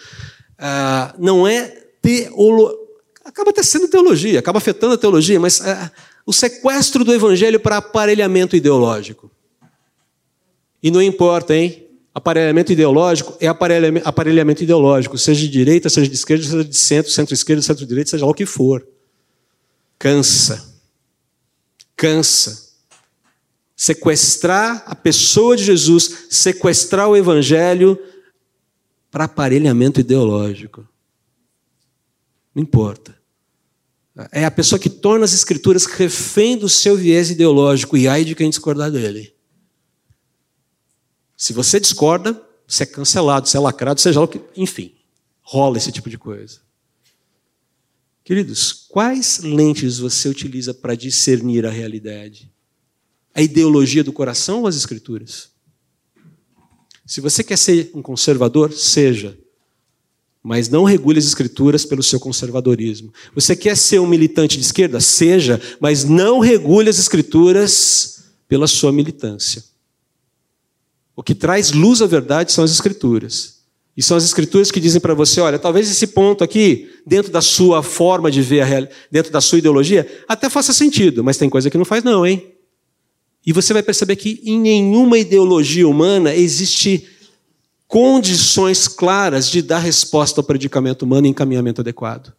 Ah, 0.58 1.14
não 1.20 1.48
é 1.48 1.86
teologia. 2.02 2.80
Acaba 3.24 3.52
até 3.52 3.62
sendo 3.62 3.88
teologia, 3.88 4.40
acaba 4.40 4.58
afetando 4.58 4.96
a 4.96 4.98
teologia, 4.98 5.40
mas 5.40 5.62
ah, 5.62 5.92
o 6.26 6.34
sequestro 6.34 7.06
do 7.06 7.14
evangelho 7.14 7.60
para 7.60 7.78
aparelhamento 7.78 8.56
ideológico. 8.56 9.30
E 10.82 10.90
não 10.90 11.02
importa, 11.02 11.56
hein? 11.56 11.88
Aparelhamento 12.14 12.74
ideológico 12.74 13.38
é 13.40 13.48
aparelhamento, 13.48 14.64
ideológico, 14.64 15.18
seja 15.18 15.42
de 15.42 15.48
direita, 15.48 15.90
seja 15.90 16.10
de 16.10 16.16
esquerda, 16.16 16.44
seja 16.44 16.64
de 16.66 16.76
centro, 16.76 17.12
centro-esquerda, 17.12 17.62
centro-direita, 17.62 18.10
seja 18.10 18.26
lá 18.26 18.32
o 18.32 18.34
que 18.34 18.46
for. 18.46 18.86
Cansa. 19.98 20.76
Cansa. 21.96 22.70
Sequestrar 23.76 24.84
a 24.86 24.94
pessoa 24.94 25.56
de 25.56 25.64
Jesus, 25.64 26.26
sequestrar 26.30 27.08
o 27.08 27.16
evangelho 27.16 27.98
para 29.10 29.24
aparelhamento 29.24 30.00
ideológico. 30.02 30.86
Não 32.54 32.62
importa. 32.62 33.16
É 34.34 34.44
a 34.44 34.52
pessoa 34.52 34.78
que 34.78 34.90
torna 34.90 35.24
as 35.24 35.34
escrituras 35.34 35.86
refém 35.86 36.58
do 36.58 36.68
seu 36.68 36.98
viés 36.98 37.30
ideológico 37.30 37.96
e 37.96 38.08
ai 38.08 38.26
de 38.26 38.36
quem 38.36 38.50
discordar 38.50 38.92
dele. 38.92 39.34
Se 41.42 41.54
você 41.54 41.80
discorda, 41.80 42.40
você 42.68 42.84
é 42.84 42.86
cancelado, 42.86 43.50
você 43.50 43.58
é 43.58 43.60
lacrado, 43.60 44.00
seja 44.00 44.22
o 44.22 44.28
que. 44.28 44.40
Enfim, 44.56 44.94
rola 45.42 45.76
esse 45.76 45.92
tipo 45.92 46.08
de 46.08 46.16
coisa. 46.16 46.60
Queridos, 48.24 48.86
quais 48.88 49.40
lentes 49.40 49.98
você 49.98 50.30
utiliza 50.30 50.72
para 50.72 50.94
discernir 50.94 51.66
a 51.66 51.72
realidade? 51.72 52.54
A 53.34 53.42
ideologia 53.42 54.04
do 54.04 54.14
coração 54.14 54.60
ou 54.60 54.68
as 54.68 54.76
escrituras? 54.76 55.50
Se 57.08 57.20
você 57.20 57.44
quer 57.44 57.58
ser 57.58 57.90
um 57.96 58.04
conservador, 58.04 58.72
seja. 58.72 59.36
Mas 60.44 60.70
não 60.70 60.84
regule 60.84 61.18
as 61.18 61.26
escrituras 61.26 61.84
pelo 61.84 62.04
seu 62.04 62.20
conservadorismo. 62.20 63.12
Você 63.34 63.56
quer 63.56 63.76
ser 63.76 63.98
um 63.98 64.06
militante 64.06 64.58
de 64.58 64.64
esquerda? 64.64 65.00
Seja, 65.00 65.60
mas 65.80 66.04
não 66.04 66.38
regule 66.38 66.88
as 66.88 67.00
escrituras 67.00 68.26
pela 68.48 68.68
sua 68.68 68.92
militância. 68.92 69.71
O 71.22 71.24
que 71.24 71.36
traz 71.36 71.72
luz 71.72 72.02
à 72.02 72.08
verdade 72.08 72.52
são 72.52 72.64
as 72.64 72.72
Escrituras. 72.72 73.60
E 73.96 74.02
são 74.02 74.18
as 74.18 74.24
Escrituras 74.24 74.72
que 74.72 74.80
dizem 74.80 75.00
para 75.00 75.14
você: 75.14 75.40
olha, 75.40 75.60
talvez 75.60 75.88
esse 75.88 76.08
ponto 76.08 76.44
aqui, 76.44 76.90
dentro 77.06 77.32
da 77.32 77.42
sua 77.42 77.84
forma 77.84 78.32
de 78.32 78.42
ver 78.42 78.62
a 78.62 78.66
realidade, 78.66 78.98
dentro 79.12 79.32
da 79.32 79.40
sua 79.40 79.60
ideologia, 79.60 80.24
até 80.28 80.50
faça 80.50 80.74
sentido, 80.74 81.24
mas 81.24 81.38
tem 81.38 81.48
coisa 81.48 81.70
que 81.70 81.78
não 81.78 81.86
faz, 81.86 82.04
não, 82.04 82.26
hein? 82.26 82.52
E 83.46 83.54
você 83.54 83.72
vai 83.72 83.84
perceber 83.84 84.16
que 84.16 84.42
em 84.44 84.60
nenhuma 84.60 85.16
ideologia 85.20 85.88
humana 85.88 86.34
existe 86.34 87.08
condições 87.88 88.88
claras 88.88 89.48
de 89.48 89.62
dar 89.62 89.78
resposta 89.78 90.42
ao 90.42 90.44
predicamento 90.44 91.04
humano 91.04 91.28
em 91.28 91.30
encaminhamento 91.30 91.82
adequado. 91.82 92.34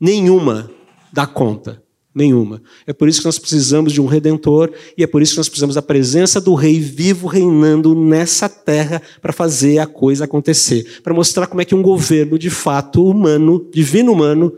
Nenhuma 0.00 0.70
dá 1.12 1.26
conta. 1.26 1.81
Nenhuma. 2.14 2.62
É 2.86 2.92
por 2.92 3.08
isso 3.08 3.20
que 3.20 3.26
nós 3.26 3.38
precisamos 3.38 3.92
de 3.92 4.00
um 4.00 4.06
redentor 4.06 4.70
e 4.98 5.02
é 5.02 5.06
por 5.06 5.22
isso 5.22 5.32
que 5.32 5.38
nós 5.38 5.48
precisamos 5.48 5.74
da 5.74 5.82
presença 5.82 6.40
do 6.40 6.54
rei 6.54 6.78
vivo 6.78 7.26
reinando 7.26 7.94
nessa 7.94 8.50
terra 8.50 9.00
para 9.22 9.32
fazer 9.32 9.78
a 9.78 9.86
coisa 9.86 10.24
acontecer, 10.24 11.00
para 11.02 11.14
mostrar 11.14 11.46
como 11.46 11.62
é 11.62 11.64
que 11.64 11.74
um 11.74 11.80
governo 11.80 12.38
de 12.38 12.50
fato 12.50 13.06
humano, 13.06 13.66
divino 13.72 14.12
humano, 14.12 14.52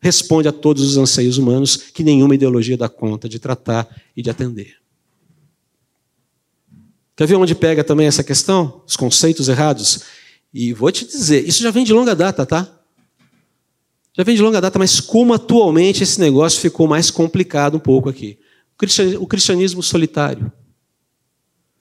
responde 0.00 0.48
a 0.48 0.52
todos 0.52 0.82
os 0.82 0.96
anseios 0.96 1.38
humanos 1.38 1.76
que 1.76 2.02
nenhuma 2.02 2.34
ideologia 2.34 2.76
dá 2.76 2.88
conta 2.88 3.28
de 3.28 3.38
tratar 3.38 3.88
e 4.16 4.22
de 4.22 4.28
atender. 4.28 4.74
Quer 7.16 7.26
ver 7.26 7.36
onde 7.36 7.54
pega 7.54 7.84
também 7.84 8.06
essa 8.06 8.24
questão? 8.24 8.82
Os 8.86 8.96
conceitos 8.96 9.48
errados? 9.48 10.00
E 10.52 10.72
vou 10.72 10.90
te 10.90 11.06
dizer, 11.06 11.46
isso 11.48 11.62
já 11.62 11.70
vem 11.70 11.84
de 11.84 11.92
longa 11.92 12.14
data, 12.14 12.44
tá? 12.44 12.75
Já 14.16 14.24
vem 14.24 14.34
de 14.34 14.40
longa 14.40 14.62
data, 14.62 14.78
mas 14.78 14.98
como 14.98 15.34
atualmente 15.34 16.02
esse 16.02 16.18
negócio 16.18 16.58
ficou 16.58 16.88
mais 16.88 17.10
complicado 17.10 17.76
um 17.76 17.80
pouco 17.80 18.08
aqui. 18.08 18.38
O 19.20 19.26
cristianismo 19.26 19.82
solitário. 19.82 20.50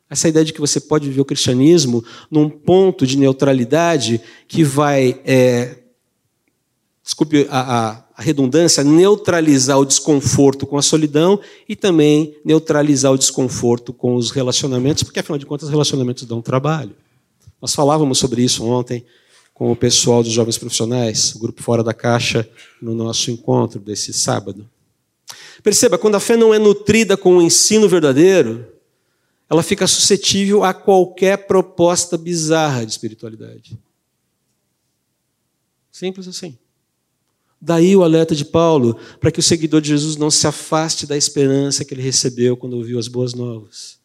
Essa 0.10 0.28
ideia 0.28 0.44
de 0.44 0.52
que 0.52 0.60
você 0.60 0.80
pode 0.80 1.08
viver 1.08 1.22
o 1.22 1.26
cristianismo 1.26 2.04
num 2.30 2.50
ponto 2.50 3.08
de 3.08 3.18
neutralidade 3.18 4.22
que 4.50 4.64
vai, 4.64 5.20
é, 5.26 5.78
desculpe 7.02 7.48
a, 7.50 7.60
a, 7.60 8.04
a 8.18 8.22
redundância, 8.22 8.84
neutralizar 8.84 9.80
o 9.80 9.86
desconforto 9.86 10.68
com 10.68 10.78
a 10.78 10.82
solidão 10.82 11.40
e 11.68 11.76
também 11.76 12.36
neutralizar 12.44 13.14
o 13.14 13.18
desconforto 13.18 13.94
com 13.94 14.16
os 14.16 14.30
relacionamentos, 14.30 15.04
porque 15.04 15.22
afinal 15.22 15.40
de 15.40 15.46
contas 15.46 15.70
os 15.70 15.72
relacionamentos 15.72 16.26
dão 16.26 16.42
trabalho. 16.42 16.96
Nós 17.62 17.74
falávamos 17.74 18.18
sobre 18.18 18.44
isso 18.44 18.64
ontem 18.66 19.06
com 19.56 19.72
o 19.72 19.76
pessoal 19.76 20.22
dos 20.22 20.34
jovens 20.34 20.58
profissionais, 20.58 21.34
o 21.34 21.40
grupo 21.40 21.64
Fora 21.64 21.82
da 21.82 21.94
Caixa, 21.94 22.48
no 22.82 22.94
nosso 22.94 23.32
encontro 23.32 23.80
desse 23.80 24.12
sábado. 24.12 24.70
Perceba, 25.64 25.98
quando 25.98 26.16
a 26.16 26.20
fé 26.20 26.36
não 26.36 26.54
é 26.54 26.60
nutrida 26.60 27.16
com 27.16 27.38
o 27.38 27.42
ensino 27.42 27.88
verdadeiro, 27.88 28.68
ela 29.50 29.64
fica 29.64 29.88
suscetível 29.88 30.66
a 30.66 30.74
qualquer 30.74 31.48
proposta 31.48 32.18
bizarra 32.18 32.86
de 32.86 32.92
espiritualidade. 32.92 33.80
Simples 35.90 36.28
assim. 36.28 36.58
Daí 37.60 37.96
o 37.96 38.04
alerta 38.04 38.36
de 38.36 38.44
Paulo 38.44 39.00
para 39.22 39.32
que 39.32 39.40
o 39.40 39.44
seguidor 39.44 39.80
de 39.80 39.88
Jesus 39.88 40.18
não 40.18 40.30
se 40.30 40.46
afaste 40.46 41.08
da 41.08 41.16
esperança 41.16 41.86
que 41.86 41.94
ele 41.94 42.02
recebeu 42.02 42.58
quando 42.58 42.74
ouviu 42.74 43.00
as 43.00 43.08
boas 43.08 43.34
novas. 43.34 43.98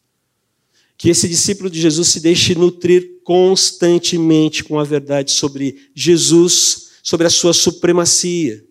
Que 1.01 1.09
esse 1.09 1.27
discípulo 1.27 1.67
de 1.67 1.81
Jesus 1.81 2.09
se 2.09 2.19
deixe 2.19 2.53
nutrir 2.53 3.21
constantemente 3.23 4.63
com 4.63 4.77
a 4.77 4.83
verdade 4.83 5.31
sobre 5.31 5.89
Jesus, 5.95 6.91
sobre 7.01 7.25
a 7.25 7.29
sua 7.31 7.53
supremacia 7.53 8.63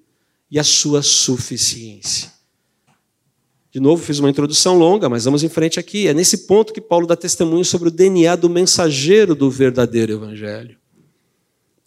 e 0.49 0.57
a 0.57 0.62
sua 0.62 1.03
suficiência. 1.03 2.31
De 3.73 3.81
novo, 3.81 4.01
fiz 4.01 4.21
uma 4.21 4.31
introdução 4.31 4.79
longa, 4.79 5.09
mas 5.09 5.25
vamos 5.25 5.43
em 5.43 5.49
frente 5.49 5.81
aqui. 5.81 6.07
É 6.07 6.14
nesse 6.14 6.47
ponto 6.47 6.73
que 6.73 6.81
Paulo 6.81 7.05
dá 7.05 7.16
testemunho 7.16 7.64
sobre 7.64 7.88
o 7.88 7.90
DNA 7.90 8.37
do 8.37 8.49
mensageiro 8.49 9.35
do 9.35 9.51
verdadeiro 9.51 10.12
evangelho. 10.12 10.79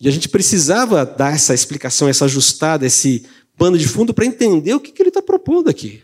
E 0.02 0.10
a 0.10 0.12
gente 0.12 0.28
precisava 0.28 1.06
dar 1.06 1.34
essa 1.34 1.54
explicação, 1.54 2.10
essa 2.10 2.26
ajustada, 2.26 2.86
esse 2.86 3.24
pano 3.58 3.78
de 3.78 3.88
fundo 3.88 4.14
para 4.14 4.26
entender 4.26 4.74
o 4.74 4.80
que 4.82 5.02
ele 5.02 5.08
está 5.08 5.22
propondo 5.22 5.70
aqui. 5.70 6.04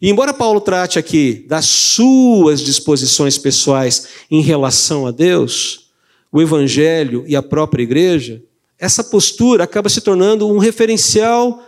E 0.00 0.08
embora 0.08 0.32
Paulo 0.32 0.60
trate 0.60 0.98
aqui 0.98 1.44
das 1.46 1.66
suas 1.66 2.60
disposições 2.60 3.36
pessoais 3.36 4.08
em 4.30 4.40
relação 4.40 5.06
a 5.06 5.10
Deus, 5.10 5.90
o 6.32 6.40
Evangelho 6.40 7.24
e 7.26 7.36
a 7.36 7.42
própria 7.42 7.82
igreja, 7.82 8.42
essa 8.78 9.04
postura 9.04 9.64
acaba 9.64 9.90
se 9.90 10.00
tornando 10.00 10.48
um 10.48 10.56
referencial 10.56 11.62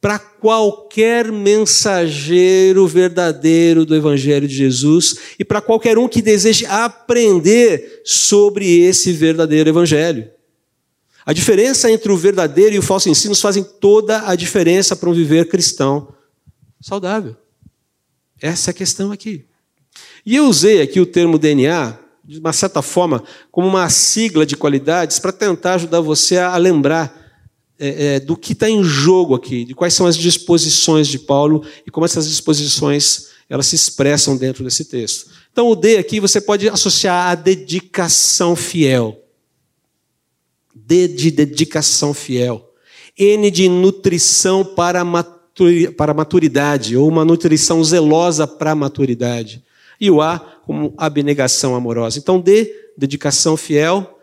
para 0.00 0.18
qualquer 0.18 1.30
mensageiro 1.30 2.86
verdadeiro 2.86 3.84
do 3.84 3.94
Evangelho 3.94 4.48
de 4.48 4.54
Jesus 4.54 5.16
e 5.38 5.44
para 5.44 5.60
qualquer 5.60 5.98
um 5.98 6.08
que 6.08 6.22
deseje 6.22 6.64
aprender 6.66 8.02
sobre 8.04 8.80
esse 8.80 9.12
verdadeiro 9.12 9.68
Evangelho. 9.68 10.30
A 11.26 11.32
diferença 11.32 11.90
entre 11.90 12.12
o 12.12 12.16
verdadeiro 12.16 12.74
e 12.74 12.78
o 12.78 12.82
falso 12.82 13.08
ensino 13.08 13.34
fazem 13.34 13.64
toda 13.64 14.28
a 14.28 14.34
diferença 14.34 14.94
para 14.94 15.08
um 15.08 15.14
viver 15.14 15.48
cristão 15.48 16.08
saudável. 16.80 17.43
Essa 18.44 18.68
é 18.68 18.72
a 18.72 18.74
questão 18.74 19.10
aqui. 19.10 19.46
E 20.26 20.36
eu 20.36 20.44
usei 20.46 20.82
aqui 20.82 21.00
o 21.00 21.06
termo 21.06 21.38
DNA, 21.38 21.98
de 22.22 22.40
uma 22.40 22.52
certa 22.52 22.82
forma, 22.82 23.24
como 23.50 23.66
uma 23.66 23.88
sigla 23.88 24.44
de 24.44 24.54
qualidades 24.54 25.18
para 25.18 25.32
tentar 25.32 25.76
ajudar 25.76 26.02
você 26.02 26.36
a 26.36 26.54
lembrar 26.58 27.42
é, 27.78 28.16
é, 28.16 28.20
do 28.20 28.36
que 28.36 28.52
está 28.52 28.68
em 28.68 28.84
jogo 28.84 29.34
aqui, 29.34 29.64
de 29.64 29.74
quais 29.74 29.94
são 29.94 30.06
as 30.06 30.14
disposições 30.14 31.08
de 31.08 31.18
Paulo 31.18 31.64
e 31.86 31.90
como 31.90 32.04
essas 32.04 32.28
disposições 32.28 33.28
elas 33.48 33.64
se 33.64 33.76
expressam 33.76 34.36
dentro 34.36 34.62
desse 34.62 34.84
texto. 34.84 35.30
Então, 35.50 35.70
o 35.70 35.74
D 35.74 35.96
aqui 35.96 36.20
você 36.20 36.38
pode 36.38 36.68
associar 36.68 37.30
a 37.30 37.34
dedicação 37.34 38.54
fiel. 38.54 39.24
D 40.74 41.08
de 41.08 41.30
dedicação 41.30 42.12
fiel. 42.12 42.74
N 43.16 43.50
de 43.50 43.70
nutrição 43.70 44.62
para 44.62 45.00
a 45.00 45.04
para 45.96 46.12
a 46.12 46.14
maturidade, 46.14 46.96
ou 46.96 47.08
uma 47.08 47.24
nutrição 47.24 47.82
zelosa 47.82 48.46
para 48.46 48.72
a 48.72 48.74
maturidade. 48.74 49.62
E 50.00 50.10
o 50.10 50.20
A 50.20 50.38
como 50.66 50.92
abnegação 50.96 51.74
amorosa. 51.74 52.18
Então, 52.18 52.40
D, 52.40 52.72
dedicação 52.96 53.56
fiel, 53.56 54.18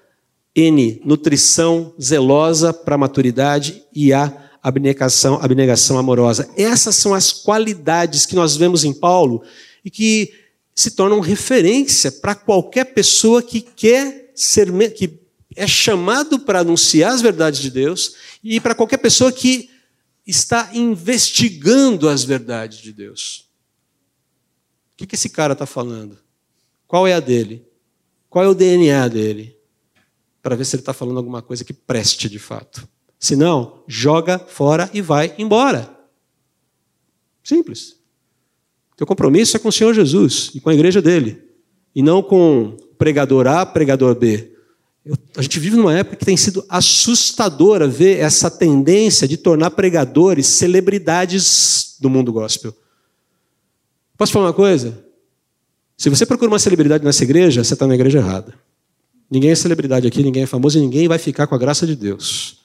N, 0.56 1.02
nutrição 1.06 1.94
zelosa 2.02 2.74
para 2.74 2.96
a 2.96 2.98
maturidade, 2.98 3.84
e 3.94 4.12
A, 4.12 4.32
abnegação, 4.62 5.40
abnegação 5.42 5.98
amorosa. 5.98 6.50
Essas 6.58 6.96
são 6.96 7.14
as 7.14 7.32
qualidades 7.32 8.26
que 8.26 8.36
nós 8.36 8.56
vemos 8.56 8.84
em 8.84 8.94
Paulo 8.94 9.42
e 9.84 9.90
que 9.90 10.34
se 10.76 10.92
tornam 10.92 11.20
referência 11.20 12.12
para 12.12 12.36
qualquer 12.36 12.86
pessoa 12.86 13.42
que 13.42 13.62
quer 13.62 14.32
ser, 14.36 14.72
que 14.94 15.20
é 15.56 15.68
chamado 15.68 16.40
para 16.40 16.60
anunciar 16.60 17.14
as 17.14 17.22
verdades 17.22 17.60
de 17.60 17.70
Deus 17.70 18.16
e 18.44 18.60
para 18.60 18.76
qualquer 18.76 18.98
pessoa 18.98 19.32
que 19.32 19.70
está 20.26 20.70
investigando 20.74 22.08
as 22.08 22.24
verdades 22.24 22.80
de 22.80 22.94
Deus. 22.94 23.50
O 24.94 25.06
que, 25.06 25.16
esse 25.16 25.30
cara 25.30 25.54
está 25.54 25.66
falando? 25.66 26.18
Qual 26.88 27.08
é 27.08 27.14
a 27.14 27.20
dele? 27.20 27.68
Qual 28.30 28.46
é 28.46 28.48
o 28.48 28.54
DNA 28.54 29.08
dele? 29.08 29.58
Para 30.42 30.56
ver 30.56 30.66
se 30.66 30.76
ele 30.76 30.82
está 30.82 30.94
falando 30.94 31.18
alguma 31.18 31.42
coisa 31.42 31.64
que 31.64 31.74
preste 31.74 32.30
de 32.30 32.40
fato. 32.40 32.88
Se 33.20 33.36
não, 33.36 33.84
joga 33.88 34.40
fora 34.40 34.90
e 34.94 35.02
vai 35.02 35.34
embora. 35.38 35.98
Simples. 37.44 38.00
Teu 38.96 39.08
compromisso 39.08 39.58
é 39.58 39.60
com 39.60 39.70
o 39.70 39.72
Senhor 39.72 39.94
Jesus 39.94 40.52
e 40.54 40.62
com 40.62 40.70
a 40.70 40.74
igreja 40.74 41.02
dele, 41.02 41.42
e 41.96 42.04
não 42.04 42.22
com 42.22 42.78
pregador 42.98 43.48
A, 43.48 43.66
pregador 43.66 44.14
B. 44.16 44.51
Eu, 45.04 45.18
a 45.36 45.42
gente 45.42 45.60
vive 45.60 45.76
numa 45.76 45.98
época 45.98 46.16
que 46.16 46.26
tem 46.26 46.38
sido 46.38 46.64
assustadora 46.70 47.88
ver 47.88 48.20
essa 48.20 48.52
tendência 48.52 49.28
de 49.28 49.36
tornar 49.36 49.72
pregadores 49.72 50.46
celebridades 50.48 51.98
do 52.00 52.10
mundo 52.10 52.32
gospel. 52.32 52.74
Posso 54.18 54.32
falar 54.32 54.48
uma 54.48 54.54
coisa? 54.54 55.04
Se 55.98 56.10
você 56.10 56.26
procura 56.26 56.50
uma 56.50 56.60
celebridade 56.60 57.04
nessa 57.04 57.24
igreja, 57.24 57.64
você 57.64 57.74
está 57.74 57.88
na 57.88 57.96
igreja 57.96 58.20
errada. 58.20 58.54
Ninguém 59.30 59.52
é 59.52 59.56
celebridade 59.56 60.08
aqui, 60.08 60.22
ninguém 60.22 60.44
é 60.44 60.48
famoso 60.48 60.78
e 60.78 60.82
ninguém 60.82 61.08
vai 61.08 61.18
ficar 61.18 61.48
com 61.48 61.56
a 61.56 61.58
graça 61.58 61.88
de 61.88 61.96
Deus. 61.96 62.60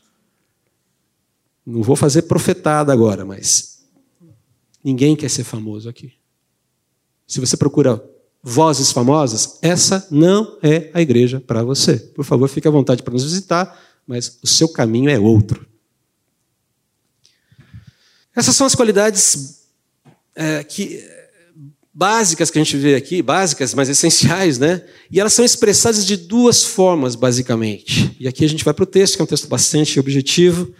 Não 1.64 1.82
vou 1.82 1.96
fazer 1.96 2.22
profetada 2.22 2.92
agora, 2.92 3.24
mas 3.24 3.84
ninguém 4.82 5.16
quer 5.16 5.30
ser 5.30 5.44
famoso 5.44 5.88
aqui. 5.88 6.12
Se 7.26 7.40
você 7.40 7.56
procura 7.56 8.02
vozes 8.42 8.92
famosas, 8.92 9.58
essa 9.60 10.06
não 10.10 10.58
é 10.62 10.90
a 10.94 11.02
igreja 11.02 11.40
para 11.40 11.64
você. 11.64 11.96
Por 11.96 12.24
favor, 12.24 12.48
fique 12.48 12.68
à 12.68 12.70
vontade 12.70 13.02
para 13.02 13.12
nos 13.12 13.24
visitar, 13.24 13.80
mas 14.06 14.38
o 14.42 14.46
seu 14.46 14.68
caminho 14.68 15.10
é 15.10 15.18
outro. 15.18 15.66
Essas 18.34 18.54
são 18.54 18.66
as 18.66 18.74
qualidades 18.74 19.62
é, 20.34 20.62
que, 20.62 21.02
básicas 21.92 22.50
que 22.50 22.58
a 22.58 22.62
gente 22.62 22.76
vê 22.76 22.94
aqui, 22.94 23.22
básicas, 23.22 23.72
mas 23.72 23.88
essenciais, 23.88 24.58
né? 24.58 24.84
E 25.10 25.18
elas 25.18 25.32
são 25.32 25.42
expressadas 25.42 26.04
de 26.04 26.16
duas 26.16 26.62
formas, 26.62 27.14
basicamente. 27.14 28.14
E 28.20 28.28
aqui 28.28 28.44
a 28.44 28.48
gente 28.48 28.62
vai 28.62 28.74
para 28.74 28.82
o 28.82 28.86
texto, 28.86 29.16
que 29.16 29.22
é 29.22 29.24
um 29.24 29.26
texto 29.26 29.48
bastante 29.48 29.98
objetivo, 29.98 30.72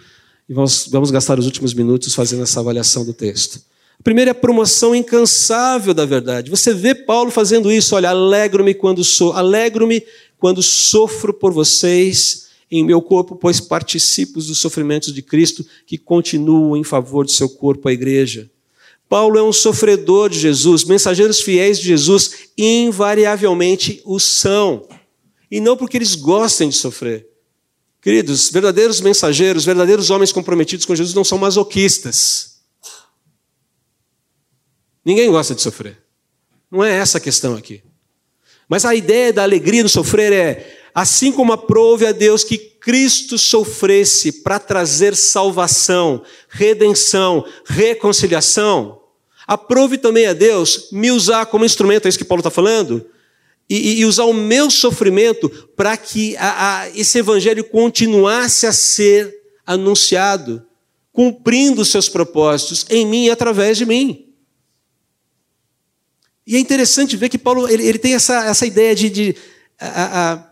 e 0.46 0.52
vamos, 0.52 0.86
vamos 0.88 1.10
gastar 1.10 1.38
os 1.38 1.46
últimos 1.46 1.72
minutos 1.72 2.14
fazendo 2.14 2.42
essa 2.42 2.60
avaliação 2.60 3.04
do 3.04 3.14
texto. 3.14 3.62
Primeiro 4.02 4.30
é 4.30 4.32
a 4.32 4.34
promoção 4.34 4.94
incansável 4.94 5.92
da 5.92 6.04
verdade. 6.04 6.50
Você 6.50 6.72
vê 6.72 6.94
Paulo 6.94 7.30
fazendo 7.30 7.72
isso, 7.72 7.94
olha, 7.96 8.10
alegro-me 8.10 8.74
quando 8.74 9.02
sou, 9.02 9.32
alegro-me 9.32 10.02
quando 10.38 10.62
sofro 10.62 11.32
por 11.32 11.52
vocês 11.52 12.46
em 12.70 12.84
meu 12.84 13.00
corpo, 13.00 13.36
pois 13.36 13.60
participo 13.60 14.34
dos 14.34 14.58
sofrimentos 14.58 15.12
de 15.12 15.22
Cristo 15.22 15.64
que 15.86 15.96
continuam 15.96 16.76
em 16.76 16.84
favor 16.84 17.24
do 17.24 17.30
seu 17.30 17.48
corpo, 17.48 17.88
a 17.88 17.92
igreja. 17.92 18.50
Paulo 19.08 19.38
é 19.38 19.42
um 19.42 19.52
sofredor 19.52 20.28
de 20.28 20.38
Jesus, 20.38 20.84
mensageiros 20.84 21.40
fiéis 21.40 21.78
de 21.78 21.86
Jesus 21.86 22.48
invariavelmente 22.58 24.02
o 24.04 24.18
são. 24.18 24.86
E 25.48 25.60
não 25.60 25.76
porque 25.76 25.96
eles 25.96 26.16
gostem 26.16 26.68
de 26.68 26.76
sofrer. 26.76 27.26
Queridos, 28.02 28.50
verdadeiros 28.50 29.00
mensageiros, 29.00 29.64
verdadeiros 29.64 30.10
homens 30.10 30.32
comprometidos 30.32 30.84
com 30.84 30.94
Jesus 30.94 31.14
não 31.14 31.24
são 31.24 31.38
masoquistas. 31.38 32.55
Ninguém 35.06 35.30
gosta 35.30 35.54
de 35.54 35.62
sofrer. 35.62 35.96
Não 36.68 36.82
é 36.82 36.92
essa 36.92 37.18
a 37.18 37.20
questão 37.20 37.54
aqui. 37.54 37.80
Mas 38.68 38.84
a 38.84 38.92
ideia 38.92 39.32
da 39.32 39.44
alegria 39.44 39.84
no 39.84 39.88
sofrer 39.88 40.32
é, 40.32 40.78
assim 40.92 41.30
como 41.30 41.52
aprove 41.52 42.04
a 42.04 42.10
Deus 42.10 42.42
que 42.42 42.58
Cristo 42.58 43.38
sofresse 43.38 44.42
para 44.42 44.58
trazer 44.58 45.14
salvação, 45.14 46.24
redenção, 46.48 47.46
reconciliação, 47.66 49.00
aprove 49.46 49.96
também 49.96 50.26
a 50.26 50.32
Deus 50.32 50.88
me 50.90 51.12
usar 51.12 51.46
como 51.46 51.64
instrumento, 51.64 52.06
é 52.06 52.08
isso 52.08 52.18
que 52.18 52.24
Paulo 52.24 52.40
está 52.40 52.50
falando, 52.50 53.06
e, 53.70 54.00
e, 54.00 54.04
usar 54.04 54.24
o 54.24 54.34
meu 54.34 54.70
sofrimento 54.70 55.48
para 55.76 55.96
que 55.96 56.36
a, 56.36 56.80
a, 56.80 56.90
esse 56.90 57.18
evangelho 57.18 57.62
continuasse 57.64 58.66
a 58.66 58.72
ser 58.72 59.32
anunciado, 59.64 60.64
cumprindo 61.12 61.82
os 61.82 61.88
seus 61.90 62.08
propósitos 62.08 62.86
em 62.90 63.06
mim 63.06 63.26
e 63.26 63.30
através 63.30 63.76
de 63.76 63.86
mim. 63.86 64.25
E 66.46 66.54
é 66.54 66.58
interessante 66.60 67.16
ver 67.16 67.28
que 67.28 67.38
Paulo 67.38 67.68
ele, 67.68 67.84
ele 67.84 67.98
tem 67.98 68.14
essa, 68.14 68.44
essa 68.44 68.64
ideia 68.64 68.94
de, 68.94 69.10
de 69.10 69.36
a, 69.80 70.32
a, 70.32 70.50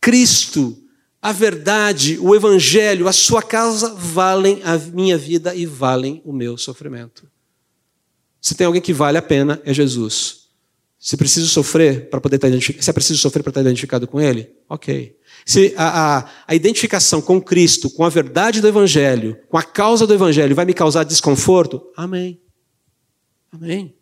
Cristo, 0.00 0.76
a 1.22 1.32
verdade, 1.32 2.18
o 2.20 2.34
Evangelho, 2.34 3.08
a 3.08 3.12
sua 3.12 3.42
causa 3.42 3.94
valem 3.94 4.60
a 4.64 4.76
minha 4.76 5.16
vida 5.16 5.54
e 5.54 5.64
valem 5.64 6.20
o 6.24 6.32
meu 6.32 6.58
sofrimento. 6.58 7.28
Se 8.40 8.54
tem 8.54 8.66
alguém 8.66 8.82
que 8.82 8.92
vale 8.92 9.18
a 9.18 9.22
pena, 9.22 9.60
é 9.64 9.72
Jesus. 9.72 10.40
Se 10.98 11.16
preciso 11.16 11.48
sofrer 11.48 12.10
para 12.10 12.20
poder 12.20 12.36
estar 12.36 12.48
identificado, 12.48 12.84
se 12.84 12.90
é 12.90 12.92
preciso 12.92 13.18
sofrer 13.18 13.42
para 13.42 13.50
estar 13.50 13.60
identificado 13.62 14.06
com 14.06 14.20
Ele, 14.20 14.50
ok. 14.68 15.16
Se 15.46 15.72
a, 15.76 16.18
a, 16.18 16.30
a, 16.48 16.54
identificação 16.54 17.22
com 17.22 17.40
Cristo, 17.40 17.88
com 17.88 18.04
a 18.04 18.10
verdade 18.10 18.60
do 18.60 18.68
Evangelho, 18.68 19.38
com 19.48 19.56
a 19.56 19.62
causa 19.62 20.06
do 20.06 20.12
Evangelho 20.12 20.54
vai 20.54 20.66
me 20.66 20.74
causar 20.74 21.04
desconforto, 21.04 21.82
amém. 21.96 22.38
Amém. 23.50 23.94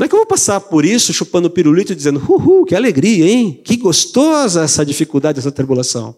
Não 0.00 0.06
é 0.06 0.08
que 0.08 0.14
eu 0.14 0.20
vou 0.20 0.26
passar 0.26 0.58
por 0.62 0.82
isso 0.82 1.12
chupando 1.12 1.50
pirulito 1.50 1.92
e 1.92 1.94
dizendo, 1.94 2.20
uhul, 2.26 2.64
que 2.64 2.74
alegria, 2.74 3.28
hein? 3.28 3.60
Que 3.62 3.76
gostosa 3.76 4.62
essa 4.62 4.82
dificuldade, 4.82 5.38
essa 5.38 5.52
tribulação. 5.52 6.16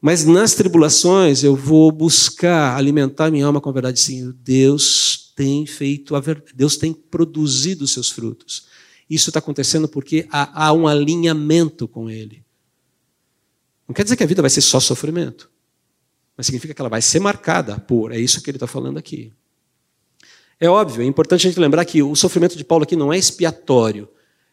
Mas 0.00 0.24
nas 0.24 0.54
tribulações 0.54 1.42
eu 1.42 1.56
vou 1.56 1.90
buscar 1.90 2.76
alimentar 2.76 3.28
minha 3.28 3.44
alma 3.44 3.60
com 3.60 3.68
a 3.68 3.72
verdade, 3.72 3.98
sim. 3.98 4.32
Deus 4.40 5.32
tem 5.34 5.66
feito 5.66 6.14
a 6.14 6.20
verdade, 6.20 6.52
Deus 6.54 6.76
tem 6.76 6.92
produzido 6.92 7.82
os 7.82 7.92
seus 7.92 8.08
frutos. 8.08 8.68
Isso 9.10 9.30
está 9.30 9.40
acontecendo 9.40 9.88
porque 9.88 10.28
há, 10.30 10.66
há 10.66 10.72
um 10.72 10.86
alinhamento 10.86 11.88
com 11.88 12.08
Ele. 12.08 12.44
Não 13.88 13.94
quer 13.96 14.04
dizer 14.04 14.14
que 14.14 14.22
a 14.22 14.28
vida 14.28 14.42
vai 14.42 14.50
ser 14.50 14.60
só 14.60 14.78
sofrimento, 14.78 15.50
mas 16.36 16.46
significa 16.46 16.72
que 16.72 16.80
ela 16.80 16.88
vai 16.88 17.02
ser 17.02 17.18
marcada 17.18 17.80
por. 17.80 18.12
É 18.12 18.18
isso 18.20 18.40
que 18.40 18.48
ele 18.48 18.58
está 18.58 18.68
falando 18.68 18.96
aqui. 18.96 19.32
É 20.58 20.68
óbvio, 20.68 21.02
é 21.02 21.06
importante 21.06 21.46
a 21.46 21.50
gente 21.50 21.60
lembrar 21.60 21.84
que 21.84 22.02
o 22.02 22.16
sofrimento 22.16 22.56
de 22.56 22.64
Paulo 22.64 22.84
aqui 22.84 22.96
não 22.96 23.12
é 23.12 23.18
expiatório. 23.18 24.08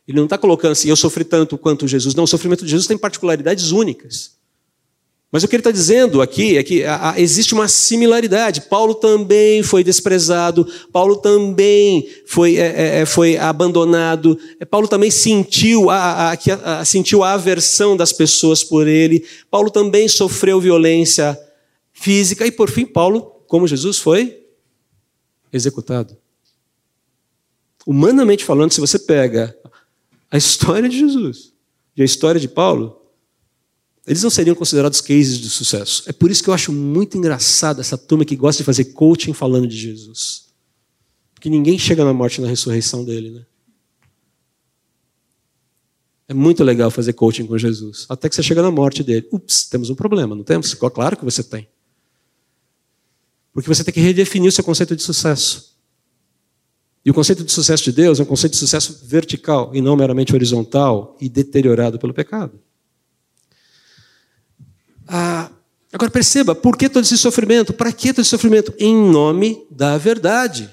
Ele 0.05 0.17
não 0.17 0.25
está 0.25 0.37
colocando 0.37 0.73
assim, 0.73 0.89
eu 0.89 0.95
sofri 0.97 1.23
tanto 1.23 1.57
quanto 1.57 1.87
Jesus. 1.87 2.13
Não, 2.13 2.25
o 2.25 2.27
sofrimento 2.27 2.65
de 2.65 2.71
Jesus 2.71 2.87
tem 2.87 2.97
particularidades 2.97 3.71
únicas. 3.71 4.33
Mas 5.31 5.43
o 5.43 5.47
que 5.47 5.55
ele 5.55 5.61
está 5.61 5.71
dizendo 5.71 6.21
aqui 6.21 6.57
é 6.57 6.63
que 6.63 6.83
a, 6.83 7.11
a, 7.11 7.19
existe 7.19 7.55
uma 7.55 7.67
similaridade. 7.67 8.61
Paulo 8.69 8.93
também 8.93 9.63
foi 9.63 9.83
desprezado, 9.83 10.67
Paulo 10.91 11.15
também 11.15 12.07
foi, 12.27 12.57
é, 12.57 12.67
é, 12.67 12.99
é 12.99 13.05
foi 13.05 13.37
abandonado, 13.37 14.37
é, 14.59 14.65
Paulo 14.65 14.87
também 14.87 15.09
sentiu 15.09 15.89
a, 15.89 16.33
a, 16.33 16.85
sentiu 16.85 17.23
a 17.23 17.33
aversão 17.33 17.97
das 17.97 18.13
pessoas 18.13 18.63
por 18.63 18.87
ele, 18.87 19.25
Paulo 19.49 19.71
também 19.71 20.07
sofreu 20.07 20.61
violência 20.61 21.35
física, 21.91 22.45
e 22.45 22.51
por 22.51 22.69
fim, 22.69 22.85
Paulo, 22.85 23.21
como 23.47 23.67
Jesus, 23.67 23.97
foi 23.97 24.42
executado. 25.53 26.17
Humanamente 27.85 28.43
falando, 28.43 28.71
se 28.71 28.81
você 28.81 28.97
pega 28.97 29.55
a 30.31 30.37
história 30.37 30.89
de 30.89 30.97
Jesus 30.97 31.53
e 31.95 32.01
a 32.01 32.05
história 32.05 32.41
de 32.41 32.47
Paulo, 32.47 33.01
eles 34.05 34.23
não 34.23 34.29
seriam 34.29 34.55
considerados 34.55 34.99
cases 34.99 35.37
de 35.37 35.49
sucesso. 35.49 36.03
É 36.07 36.11
por 36.11 36.31
isso 36.31 36.43
que 36.43 36.49
eu 36.49 36.53
acho 36.53 36.73
muito 36.73 37.17
engraçado 37.17 37.79
essa 37.79 37.97
turma 37.97 38.25
que 38.25 38.35
gosta 38.35 38.61
de 38.61 38.65
fazer 38.65 38.85
coaching 38.85 39.33
falando 39.33 39.67
de 39.67 39.77
Jesus. 39.77 40.47
Porque 41.33 41.49
ninguém 41.49 41.77
chega 41.77 42.03
na 42.03 42.13
morte 42.13 42.39
e 42.39 42.41
na 42.41 42.47
ressurreição 42.47 43.05
dele, 43.05 43.31
né? 43.31 43.45
É 46.27 46.33
muito 46.33 46.63
legal 46.63 46.89
fazer 46.89 47.13
coaching 47.13 47.45
com 47.45 47.57
Jesus. 47.57 48.05
Até 48.09 48.27
que 48.27 48.35
você 48.35 48.41
chega 48.41 48.61
na 48.61 48.71
morte 48.71 49.03
dele. 49.03 49.27
Ups, 49.31 49.65
temos 49.65 49.89
um 49.89 49.95
problema, 49.95 50.35
não 50.35 50.43
temos? 50.43 50.73
Claro 50.73 51.17
que 51.17 51.25
você 51.25 51.43
tem. 51.43 51.67
Porque 53.53 53.69
você 53.69 53.83
tem 53.83 53.93
que 53.93 53.99
redefinir 53.99 54.49
o 54.49 54.51
seu 54.51 54.63
conceito 54.63 54.95
de 54.95 55.03
sucesso. 55.03 55.73
E 57.05 57.11
o 57.11 57.13
conceito 57.13 57.43
de 57.43 57.51
sucesso 57.51 57.83
de 57.83 57.91
Deus 57.91 58.19
é 58.19 58.23
um 58.23 58.25
conceito 58.25 58.53
de 58.53 58.59
sucesso 58.59 59.01
vertical 59.05 59.71
e 59.73 59.81
não 59.81 59.95
meramente 59.95 60.33
horizontal 60.33 61.17
e 61.19 61.29
deteriorado 61.29 61.99
pelo 61.99 62.13
pecado. 62.13 62.59
Ah, 65.07 65.51
agora 65.91 66.09
perceba, 66.09 66.55
por 66.55 66.77
que 66.77 66.89
todo 66.89 67.03
esse 67.03 67.17
sofrimento? 67.17 67.73
Para 67.73 67.91
que 67.91 68.13
todo 68.13 68.21
esse 68.21 68.29
sofrimento? 68.29 68.73
Em 68.79 68.95
nome 68.95 69.67
da 69.69 69.97
verdade. 69.97 70.69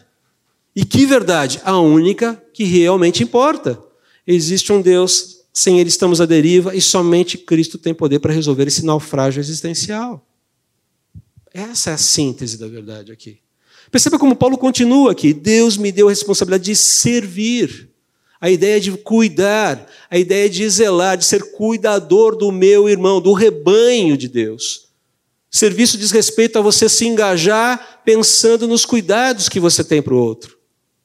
E 0.75 0.85
que 0.85 1.05
verdade? 1.05 1.61
A 1.65 1.79
única 1.79 2.41
que 2.55 2.63
realmente 2.63 3.23
importa. 3.25 3.79
Existe 4.25 4.73
um 4.73 4.81
Deus, 4.81 5.41
sem 5.53 5.81
ele 5.81 5.89
estamos 5.89 6.21
à 6.21 6.27
deriva 6.27 6.77
e 6.77 6.81
somente 6.81 7.37
Cristo 7.37 7.77
tem 7.77 7.93
poder 7.93 8.21
para 8.21 8.33
resolver 8.33 8.69
esse 8.69 8.85
naufrágio 8.85 9.41
existencial. 9.41 10.25
Essa 11.53 11.91
é 11.91 11.93
a 11.95 11.99
síntese 11.99 12.57
da 12.57 12.67
verdade 12.69 13.11
aqui. 13.11 13.39
Perceba 13.91 14.19
como 14.19 14.37
Paulo 14.37 14.57
continua 14.57 15.13
aqui. 15.13 15.33
Deus 15.33 15.77
me 15.77 15.91
deu 15.91 16.07
a 16.07 16.11
responsabilidade 16.11 16.65
de 16.65 16.77
servir. 16.77 17.91
A 18.41 18.49
ideia 18.49 18.81
de 18.81 18.93
cuidar, 18.93 19.87
a 20.11 20.17
ideia 20.17 20.49
de 20.49 20.69
zelar, 20.71 21.19
de 21.19 21.25
ser 21.27 21.53
cuidador 21.53 22.35
do 22.37 22.51
meu 22.51 22.89
irmão, 22.89 23.21
do 23.21 23.35
rebanho 23.35 24.17
de 24.17 24.29
Deus. 24.29 24.89
Serviço 25.51 25.99
diz 25.99 26.11
respeito 26.11 26.59
a 26.59 26.63
você 26.63 26.89
se 26.89 27.05
engajar 27.05 28.01
pensando 28.05 28.69
nos 28.69 28.87
cuidados 28.87 29.49
que 29.49 29.59
você 29.61 29.83
tem 29.83 30.01
para 30.01 30.15
o 30.15 30.19
outro, 30.19 30.57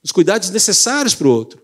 os 0.04 0.12
cuidados 0.12 0.50
necessários 0.52 1.16
para 1.16 1.28
o 1.28 1.32
outro. 1.32 1.62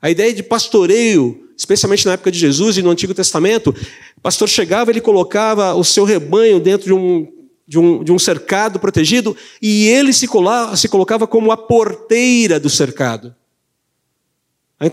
A 0.00 0.10
ideia 0.10 0.32
de 0.32 0.42
pastoreio, 0.42 1.48
especialmente 1.56 2.06
na 2.06 2.12
época 2.12 2.30
de 2.30 2.38
Jesus 2.38 2.76
e 2.76 2.82
no 2.82 2.90
Antigo 2.90 3.14
Testamento, 3.14 3.74
o 4.16 4.20
pastor 4.20 4.48
chegava, 4.48 4.90
ele 4.90 5.00
colocava 5.00 5.74
o 5.74 5.82
seu 5.82 6.04
rebanho 6.04 6.60
dentro 6.60 6.86
de 6.86 6.92
um 6.92 7.26
de 7.68 7.78
um, 7.78 8.02
de 8.02 8.10
um 8.10 8.18
cercado 8.18 8.80
protegido, 8.80 9.36
e 9.60 9.86
ele 9.86 10.10
se, 10.10 10.26
cola, 10.26 10.74
se 10.74 10.88
colocava 10.88 11.26
como 11.26 11.52
a 11.52 11.56
porteira 11.56 12.58
do 12.58 12.70
cercado. 12.70 13.36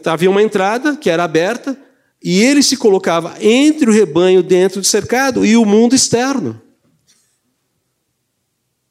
Havia 0.05 0.29
uma 0.29 0.43
entrada 0.43 0.97
que 0.97 1.09
era 1.09 1.23
aberta, 1.23 1.79
E 2.27 2.41
ele 2.41 2.63
se 2.63 2.75
colocava 2.75 3.35
entre 3.39 3.88
o 3.88 3.93
rebanho 3.93 4.41
dentro 4.41 4.81
do 4.81 4.88
cercado 4.88 5.45
e 5.45 5.55
o 5.55 5.63
mundo 5.63 5.93
externo. 5.93 6.59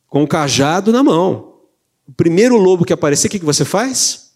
Com 0.06 0.22
o 0.22 0.28
cajado 0.28 0.92
na 0.92 1.02
mão. 1.02 1.58
O 2.06 2.12
primeiro 2.12 2.56
lobo 2.56 2.84
que 2.84 2.92
aparecer, 2.92 3.26
o 3.26 3.30
que 3.30 3.38
você 3.40 3.64
faz? 3.64 4.34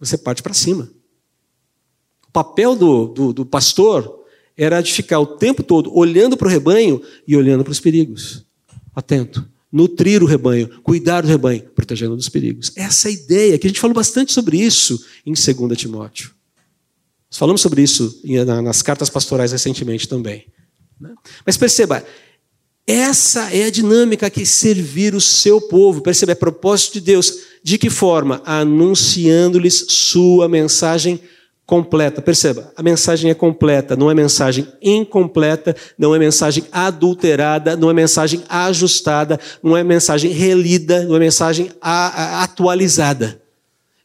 Você 0.00 0.18
parte 0.18 0.42
para 0.42 0.52
cima. 0.52 0.90
O 2.26 2.32
papel 2.32 2.74
do, 2.74 3.06
do, 3.06 3.32
do 3.32 3.46
pastor 3.46 4.23
era 4.56 4.80
de 4.80 4.92
ficar 4.92 5.18
o 5.20 5.26
tempo 5.26 5.62
todo 5.62 5.94
olhando 5.96 6.36
para 6.36 6.46
o 6.46 6.50
rebanho 6.50 7.00
e 7.26 7.36
olhando 7.36 7.64
para 7.64 7.72
os 7.72 7.80
perigos. 7.80 8.44
Atento. 8.94 9.48
Nutrir 9.72 10.22
o 10.22 10.26
rebanho, 10.26 10.68
cuidar 10.82 11.22
do 11.22 11.28
rebanho, 11.28 11.62
protegendo 11.74 12.14
dos 12.14 12.28
perigos. 12.28 12.70
Essa 12.76 13.08
é 13.08 13.10
a 13.10 13.14
ideia, 13.14 13.58
que 13.58 13.66
a 13.66 13.70
gente 13.70 13.80
falou 13.80 13.94
bastante 13.94 14.32
sobre 14.32 14.56
isso 14.56 15.04
em 15.26 15.32
2 15.32 15.76
Timóteo. 15.76 16.30
Nós 17.28 17.38
falamos 17.38 17.60
sobre 17.60 17.82
isso 17.82 18.20
nas 18.64 18.82
cartas 18.82 19.10
pastorais 19.10 19.50
recentemente 19.50 20.08
também. 20.08 20.46
Né? 21.00 21.12
Mas 21.44 21.56
perceba, 21.56 22.06
essa 22.86 23.50
é 23.50 23.64
a 23.64 23.70
dinâmica 23.70 24.30
que 24.30 24.46
servir 24.46 25.14
o 25.14 25.20
seu 25.20 25.60
povo. 25.60 26.02
Perceba, 26.02 26.32
é 26.32 26.36
propósito 26.36 26.94
de 26.94 27.00
Deus. 27.00 27.38
De 27.62 27.78
que 27.78 27.90
forma? 27.90 28.42
Anunciando-lhes 28.44 29.86
sua 29.88 30.48
mensagem 30.48 31.18
completa. 31.66 32.20
Perceba, 32.20 32.72
a 32.76 32.82
mensagem 32.82 33.30
é 33.30 33.34
completa, 33.34 33.96
não 33.96 34.10
é 34.10 34.14
mensagem 34.14 34.66
incompleta, 34.82 35.74
não 35.98 36.14
é 36.14 36.18
mensagem 36.18 36.64
adulterada, 36.70 37.76
não 37.76 37.90
é 37.90 37.94
mensagem 37.94 38.42
ajustada, 38.48 39.40
não 39.62 39.76
é 39.76 39.82
mensagem 39.82 40.30
relida, 40.30 41.04
não 41.04 41.16
é 41.16 41.18
mensagem 41.18 41.70
atualizada. 41.80 43.40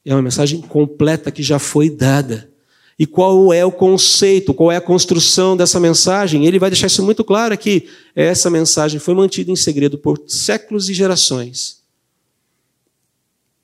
É 0.06 0.14
uma 0.14 0.22
mensagem 0.22 0.62
completa 0.62 1.32
que 1.32 1.44
já 1.44 1.60
foi 1.60 1.90
dada. 1.90 2.50
E 2.98 3.06
qual 3.06 3.54
é 3.54 3.64
o 3.64 3.72
conceito, 3.72 4.54
qual 4.54 4.72
é 4.72 4.76
a 4.76 4.82
construção 4.82 5.56
dessa 5.56 5.80
mensagem? 5.80 6.46
Ele 6.46 6.60
vai 6.60 6.70
deixar 6.70 6.88
isso 6.88 7.04
muito 7.04 7.24
claro 7.24 7.54
aqui. 7.54 7.88
Essa 8.14 8.50
mensagem 8.50 9.00
foi 9.00 9.14
mantida 9.14 9.52
em 9.52 9.56
segredo 9.56 9.98
por 9.98 10.22
séculos 10.28 10.90
e 10.90 10.94
gerações. 10.94 11.80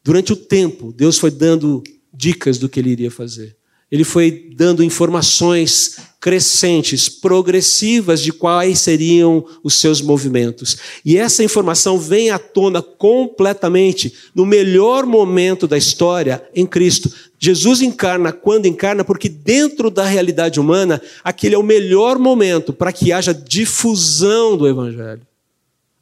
Durante 0.04 0.32
o 0.32 0.36
tempo, 0.36 0.94
Deus 0.94 1.18
foi 1.18 1.32
dando 1.32 1.84
dicas 2.14 2.58
do 2.58 2.70
que 2.70 2.80
ele 2.80 2.92
iria 2.92 3.12
fazer 3.12 3.58
ele 3.96 4.04
foi 4.04 4.50
dando 4.56 4.84
informações 4.84 5.98
crescentes, 6.20 7.08
progressivas 7.08 8.20
de 8.20 8.34
quais 8.34 8.80
seriam 8.80 9.46
os 9.64 9.76
seus 9.76 10.02
movimentos. 10.02 10.78
E 11.06 11.18
essa 11.18 11.44
informação 11.44 11.98
vem 12.00 12.30
à 12.30 12.40
tona 12.40 12.82
completamente 12.82 14.14
no 14.34 14.46
melhor 14.46 15.06
momento 15.06 15.68
da 15.68 15.78
história 15.78 16.44
em 16.54 16.66
Cristo. 16.66 17.10
Jesus 17.40 17.82
encarna 17.82 18.34
quando 18.34 18.66
encarna, 18.66 19.04
porque 19.04 19.30
dentro 19.30 19.90
da 19.90 20.04
realidade 20.04 20.60
humana, 20.60 21.02
aquele 21.24 21.56
é 21.56 21.58
o 21.58 21.64
melhor 21.64 22.18
momento 22.18 22.74
para 22.74 22.92
que 22.92 23.12
haja 23.14 23.34
difusão 23.34 24.58
do 24.58 24.68
Evangelho. 24.68 25.22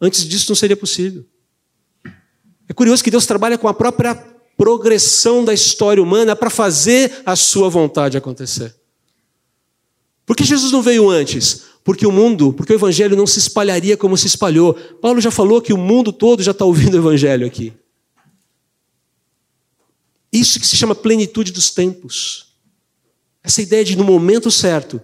Antes 0.02 0.26
disso 0.26 0.46
não 0.50 0.56
seria 0.56 0.78
possível. 0.78 1.26
É 2.68 2.74
curioso 2.74 3.04
que 3.04 3.12
Deus 3.12 3.26
trabalha 3.26 3.58
com 3.58 3.68
a 3.68 3.74
própria 3.74 4.33
progressão 4.58 5.44
da 5.44 5.54
história 5.54 6.02
humana 6.02 6.36
para 6.36 6.50
fazer 6.50 7.22
a 7.26 7.36
sua 7.36 7.70
vontade 7.70 8.18
acontecer. 8.18 8.76
Por 10.26 10.36
que 10.36 10.44
Jesus 10.44 10.72
não 10.72 10.82
veio 10.82 11.10
antes? 11.10 11.64
Porque 11.84 12.08
o 12.08 12.12
mundo, 12.12 12.54
porque 12.54 12.72
o 12.72 12.76
evangelho 12.76 13.16
não 13.16 13.28
se 13.28 13.40
espalharia 13.40 13.98
como 13.98 14.18
se 14.18 14.28
espalhou. 14.28 14.74
Paulo 14.74 15.20
já 15.20 15.32
falou 15.32 15.62
que 15.62 15.74
o 15.74 15.78
mundo 15.78 16.14
todo 16.14 16.42
já 16.42 16.52
está 16.52 16.64
ouvindo 16.64 16.94
o 16.94 16.98
evangelho 16.98 17.46
aqui. 17.46 17.74
Isso 20.32 20.60
que 20.60 20.66
se 20.66 20.78
chama 20.78 20.96
plenitude 20.96 21.52
dos 21.52 21.70
tempos. 21.72 22.54
Essa 23.44 23.62
ideia 23.62 23.84
de 23.84 23.98
no 23.98 24.04
momento 24.04 24.50
certo, 24.50 25.02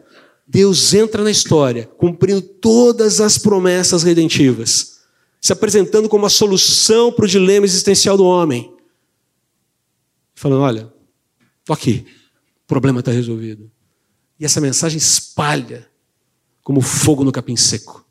Deus 0.48 0.94
entra 0.94 1.24
na 1.24 1.30
história, 1.30 1.90
cumprindo 1.98 2.42
todas 2.42 3.20
as 3.20 3.38
promessas 3.38 4.02
redentivas, 4.02 5.00
se 5.42 5.52
apresentando 5.52 6.08
como 6.08 6.26
a 6.26 6.30
solução 6.30 7.12
para 7.12 7.26
o 7.26 7.28
dilema 7.28 7.66
existencial 7.66 8.16
do 8.16 8.24
homem 8.24 8.79
falando: 10.40 10.62
olha, 10.62 10.92
estou 11.60 11.74
aqui, 11.74 12.06
o 12.64 12.68
problema 12.68 13.00
está 13.00 13.12
resolvido. 13.12 13.70
E 14.40 14.46
essa 14.46 14.62
mensagem 14.62 14.98
espalha 14.98 15.86
como 16.64 16.82
fogo 16.82 17.24
no 17.24 17.32
capim 17.32 17.58
seco. 17.58 18.06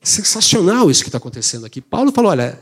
Sensacional 0.00 0.88
isso 0.88 1.02
que 1.02 1.08
está 1.08 1.18
acontecendo 1.18 1.66
aqui. 1.66 1.80
Paulo 1.80 2.12
falou: 2.12 2.30
olha, 2.30 2.60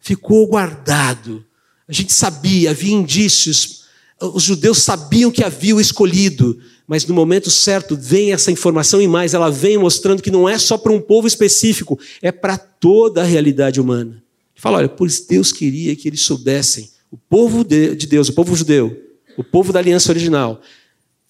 ficou 0.00 0.46
guardado. 0.46 1.44
A 1.86 1.92
gente 1.92 2.12
sabia, 2.12 2.70
havia 2.70 2.94
indícios. 2.94 3.84
Os 4.18 4.42
judeus 4.42 4.78
sabiam 4.78 5.30
que 5.30 5.44
havia 5.44 5.76
o 5.76 5.80
escolhido, 5.80 6.58
mas 6.86 7.04
no 7.04 7.14
momento 7.14 7.50
certo 7.50 7.94
vem 7.94 8.32
essa 8.32 8.50
informação 8.50 9.02
e 9.02 9.06
mais, 9.06 9.34
ela 9.34 9.50
vem 9.50 9.76
mostrando 9.76 10.22
que 10.22 10.30
não 10.30 10.48
é 10.48 10.58
só 10.58 10.78
para 10.78 10.90
um 10.90 11.00
povo 11.00 11.28
específico, 11.28 12.00
é 12.22 12.32
para 12.32 12.56
toda 12.56 13.20
a 13.20 13.26
realidade 13.26 13.78
humana. 13.78 14.24
Fala, 14.54 14.78
olha, 14.78 14.88
por 14.88 15.06
isso 15.06 15.28
Deus 15.28 15.52
queria 15.52 15.94
que 15.94 16.08
eles 16.08 16.22
soubessem 16.22 16.95
o 17.10 17.16
povo 17.16 17.64
de 17.64 18.06
Deus, 18.06 18.28
o 18.28 18.32
povo 18.32 18.54
judeu, 18.54 18.96
o 19.36 19.44
povo 19.44 19.72
da 19.72 19.78
aliança 19.78 20.10
original, 20.10 20.60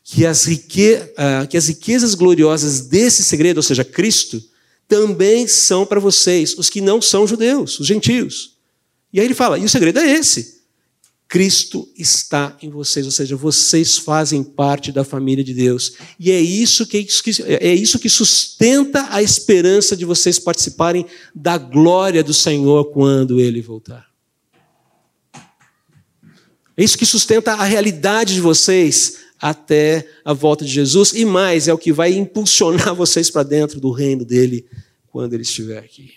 que 0.02 0.24
as, 0.24 0.44
rique, 0.44 0.98
ah, 1.16 1.46
que 1.48 1.56
as 1.56 1.68
riquezas 1.68 2.14
gloriosas 2.14 2.82
desse 2.82 3.24
segredo, 3.24 3.58
ou 3.58 3.62
seja, 3.62 3.84
Cristo, 3.84 4.42
também 4.88 5.48
são 5.48 5.84
para 5.84 5.98
vocês, 5.98 6.56
os 6.56 6.70
que 6.70 6.80
não 6.80 7.02
são 7.02 7.26
judeus, 7.26 7.80
os 7.80 7.86
gentios. 7.86 8.56
E 9.12 9.18
aí 9.18 9.26
ele 9.26 9.34
fala: 9.34 9.58
e 9.58 9.64
o 9.64 9.68
segredo 9.68 9.98
é 9.98 10.12
esse. 10.12 10.56
Cristo 11.28 11.88
está 11.96 12.56
em 12.62 12.70
vocês, 12.70 13.04
ou 13.04 13.10
seja, 13.10 13.34
vocês 13.34 13.98
fazem 13.98 14.44
parte 14.44 14.92
da 14.92 15.02
família 15.02 15.42
de 15.42 15.52
Deus. 15.52 15.94
E 16.20 16.30
é 16.30 16.40
isso 16.40 16.86
que, 16.86 17.04
é 17.48 17.74
isso 17.74 17.98
que 17.98 18.08
sustenta 18.08 19.08
a 19.10 19.20
esperança 19.20 19.96
de 19.96 20.04
vocês 20.04 20.38
participarem 20.38 21.04
da 21.34 21.58
glória 21.58 22.22
do 22.22 22.32
Senhor 22.32 22.92
quando 22.92 23.40
ele 23.40 23.60
voltar. 23.60 24.06
É 26.76 26.84
isso 26.84 26.98
que 26.98 27.06
sustenta 27.06 27.52
a 27.52 27.64
realidade 27.64 28.34
de 28.34 28.40
vocês 28.40 29.18
até 29.40 30.06
a 30.24 30.32
volta 30.32 30.64
de 30.64 30.70
Jesus 30.70 31.12
e 31.12 31.24
mais, 31.24 31.68
é 31.68 31.72
o 31.72 31.78
que 31.78 31.92
vai 31.92 32.12
impulsionar 32.12 32.92
vocês 32.96 33.30
para 33.30 33.42
dentro 33.42 33.80
do 33.80 33.90
reino 33.90 34.24
dele 34.24 34.66
quando 35.06 35.34
ele 35.34 35.42
estiver 35.42 35.78
aqui. 35.78 36.12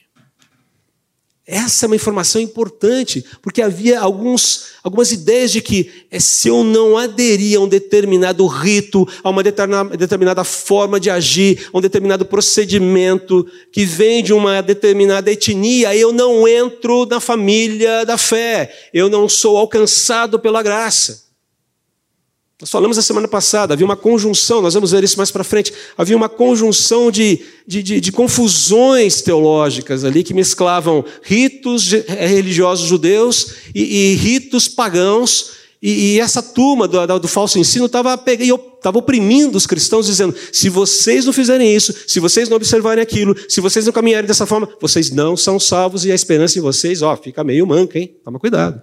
Essa 1.52 1.86
é 1.86 1.88
uma 1.88 1.96
informação 1.96 2.40
importante, 2.40 3.26
porque 3.42 3.60
havia 3.60 4.00
alguns, 4.00 4.68
algumas 4.84 5.12
ideias 5.12 5.52
de 5.52 5.64
que 5.64 5.90
é, 6.12 6.20
se 6.20 6.48
eu 6.48 6.64
não 6.64 6.96
aderir 6.96 7.58
a 7.58 7.62
um 7.64 7.68
determinado 7.68 8.46
rito, 8.46 9.08
a 9.24 9.32
uma 9.32 9.42
determinada 9.42 10.44
forma 10.44 11.00
de 11.00 11.10
agir, 11.10 11.68
a 11.74 11.78
um 11.80 11.82
determinado 11.82 12.24
procedimento 12.24 13.48
que 13.72 13.84
vem 13.84 14.22
de 14.22 14.32
uma 14.32 14.62
determinada 14.62 15.32
etnia, 15.32 15.96
eu 15.96 16.14
não 16.14 16.48
entro 16.48 17.08
na 17.08 17.20
família 17.20 18.06
da 18.06 18.16
fé, 18.16 18.72
eu 18.94 19.10
não 19.10 19.28
sou 19.28 19.58
alcançado 19.58 20.38
pela 20.38 20.62
graça. 20.62 21.29
Nós 22.62 22.70
falamos 22.70 22.98
a 22.98 23.02
semana 23.02 23.26
passada, 23.26 23.74
havia 23.74 23.86
uma 23.86 23.96
conjunção, 23.96 24.62
nós 24.62 24.74
vamos 24.74 24.92
ver 24.92 25.02
isso 25.02 25.16
mais 25.16 25.32
para 25.32 25.46
frente, 25.46 25.74
havia 25.98 26.18
uma 26.18 26.28
conjunção 26.28 27.10
de, 27.10 27.40
de, 27.66 27.82
de, 27.82 28.02
de, 28.02 28.12
confusões 28.12 29.22
teológicas 29.22 30.04
ali 30.04 30.26
que 30.26 30.34
mesclavam 30.34 31.06
ritos 31.24 31.90
religiosos 31.90 32.86
judeus 32.86 33.54
e, 33.74 34.12
e 34.12 34.16
ritos 34.16 34.68
pagãos, 34.68 35.52
e, 35.82 36.16
e, 36.16 36.20
essa 36.20 36.44
turma 36.44 36.86
do, 36.86 37.08
do, 37.08 37.20
do 37.22 37.28
falso 37.30 37.58
ensino 37.58 37.86
estava 37.86 38.20
oprimindo 38.94 39.58
os 39.58 39.66
cristãos, 39.66 40.08
dizendo: 40.08 40.36
se 40.52 40.68
vocês 40.68 41.24
não 41.24 41.32
fizerem 41.32 41.74
isso, 41.74 41.96
se 42.06 42.20
vocês 42.20 42.50
não 42.50 42.58
observarem 42.58 43.02
aquilo, 43.02 43.34
se 43.48 43.62
vocês 43.62 43.86
não 43.86 43.94
caminharem 43.94 44.28
dessa 44.28 44.46
forma, 44.46 44.68
vocês 44.82 45.10
não 45.12 45.38
são 45.38 45.58
salvos 45.58 46.04
e 46.04 46.12
a 46.12 46.16
esperança 46.16 46.60
em 46.60 46.62
vocês, 46.62 47.02
ó, 47.02 47.16
fica 47.16 47.42
meio 47.42 47.66
manca, 47.66 47.98
hein? 47.98 48.14
Toma 48.22 48.38
cuidado. 48.38 48.82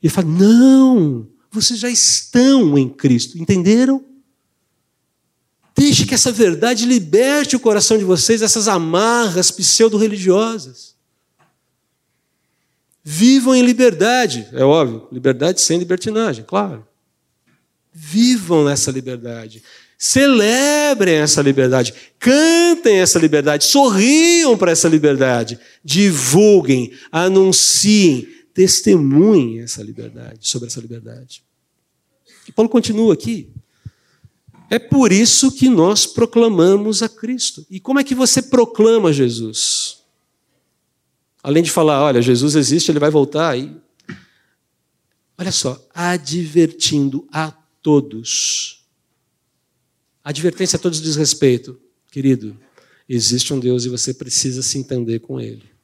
E 0.00 0.06
ele 0.06 0.14
fala: 0.14 0.28
não. 0.28 1.35
Vocês 1.50 1.80
já 1.80 1.88
estão 1.88 2.76
em 2.76 2.88
Cristo, 2.88 3.38
entenderam? 3.38 4.04
Deixe 5.76 6.06
que 6.06 6.14
essa 6.14 6.32
verdade 6.32 6.86
liberte 6.86 7.54
o 7.54 7.60
coração 7.60 7.98
de 7.98 8.04
vocês 8.04 8.40
dessas 8.40 8.66
amarras 8.66 9.50
pseudo-religiosas. 9.50 10.96
Vivam 13.04 13.54
em 13.54 13.62
liberdade, 13.62 14.48
é 14.52 14.64
óbvio, 14.64 15.06
liberdade 15.12 15.60
sem 15.60 15.78
libertinagem, 15.78 16.44
claro. 16.44 16.86
Vivam 17.92 18.64
nessa 18.64 18.90
liberdade. 18.90 19.62
Celebrem 19.98 21.16
essa 21.16 21.40
liberdade, 21.40 21.94
cantem 22.18 22.98
essa 22.98 23.18
liberdade, 23.18 23.64
sorriam 23.64 24.56
para 24.56 24.72
essa 24.72 24.88
liberdade, 24.88 25.58
divulguem, 25.84 26.92
anunciem, 27.10 28.28
testemunhem 28.56 29.60
essa 29.60 29.82
liberdade, 29.82 30.48
sobre 30.48 30.68
essa 30.68 30.80
liberdade. 30.80 31.44
E 32.48 32.52
Paulo 32.52 32.70
continua 32.70 33.12
aqui. 33.12 33.52
É 34.70 34.78
por 34.78 35.12
isso 35.12 35.52
que 35.52 35.68
nós 35.68 36.06
proclamamos 36.06 37.02
a 37.02 37.08
Cristo. 37.08 37.66
E 37.68 37.78
como 37.78 38.00
é 38.00 38.04
que 38.04 38.14
você 38.14 38.40
proclama 38.40 39.12
Jesus? 39.12 39.98
Além 41.42 41.62
de 41.62 41.70
falar, 41.70 42.02
olha, 42.02 42.22
Jesus 42.22 42.56
existe, 42.56 42.90
ele 42.90 42.98
vai 42.98 43.10
voltar 43.10 43.50
aí. 43.50 43.76
Olha 45.36 45.52
só, 45.52 45.78
advertindo 45.94 47.28
a 47.30 47.52
todos. 47.82 48.86
Advertência 50.24 50.78
a 50.78 50.80
todos 50.80 51.00
diz 51.00 51.14
respeito. 51.14 51.78
Querido, 52.10 52.58
existe 53.06 53.52
um 53.52 53.60
Deus 53.60 53.84
e 53.84 53.90
você 53.90 54.14
precisa 54.14 54.62
se 54.62 54.78
entender 54.78 55.18
com 55.18 55.38
ele. 55.38 55.75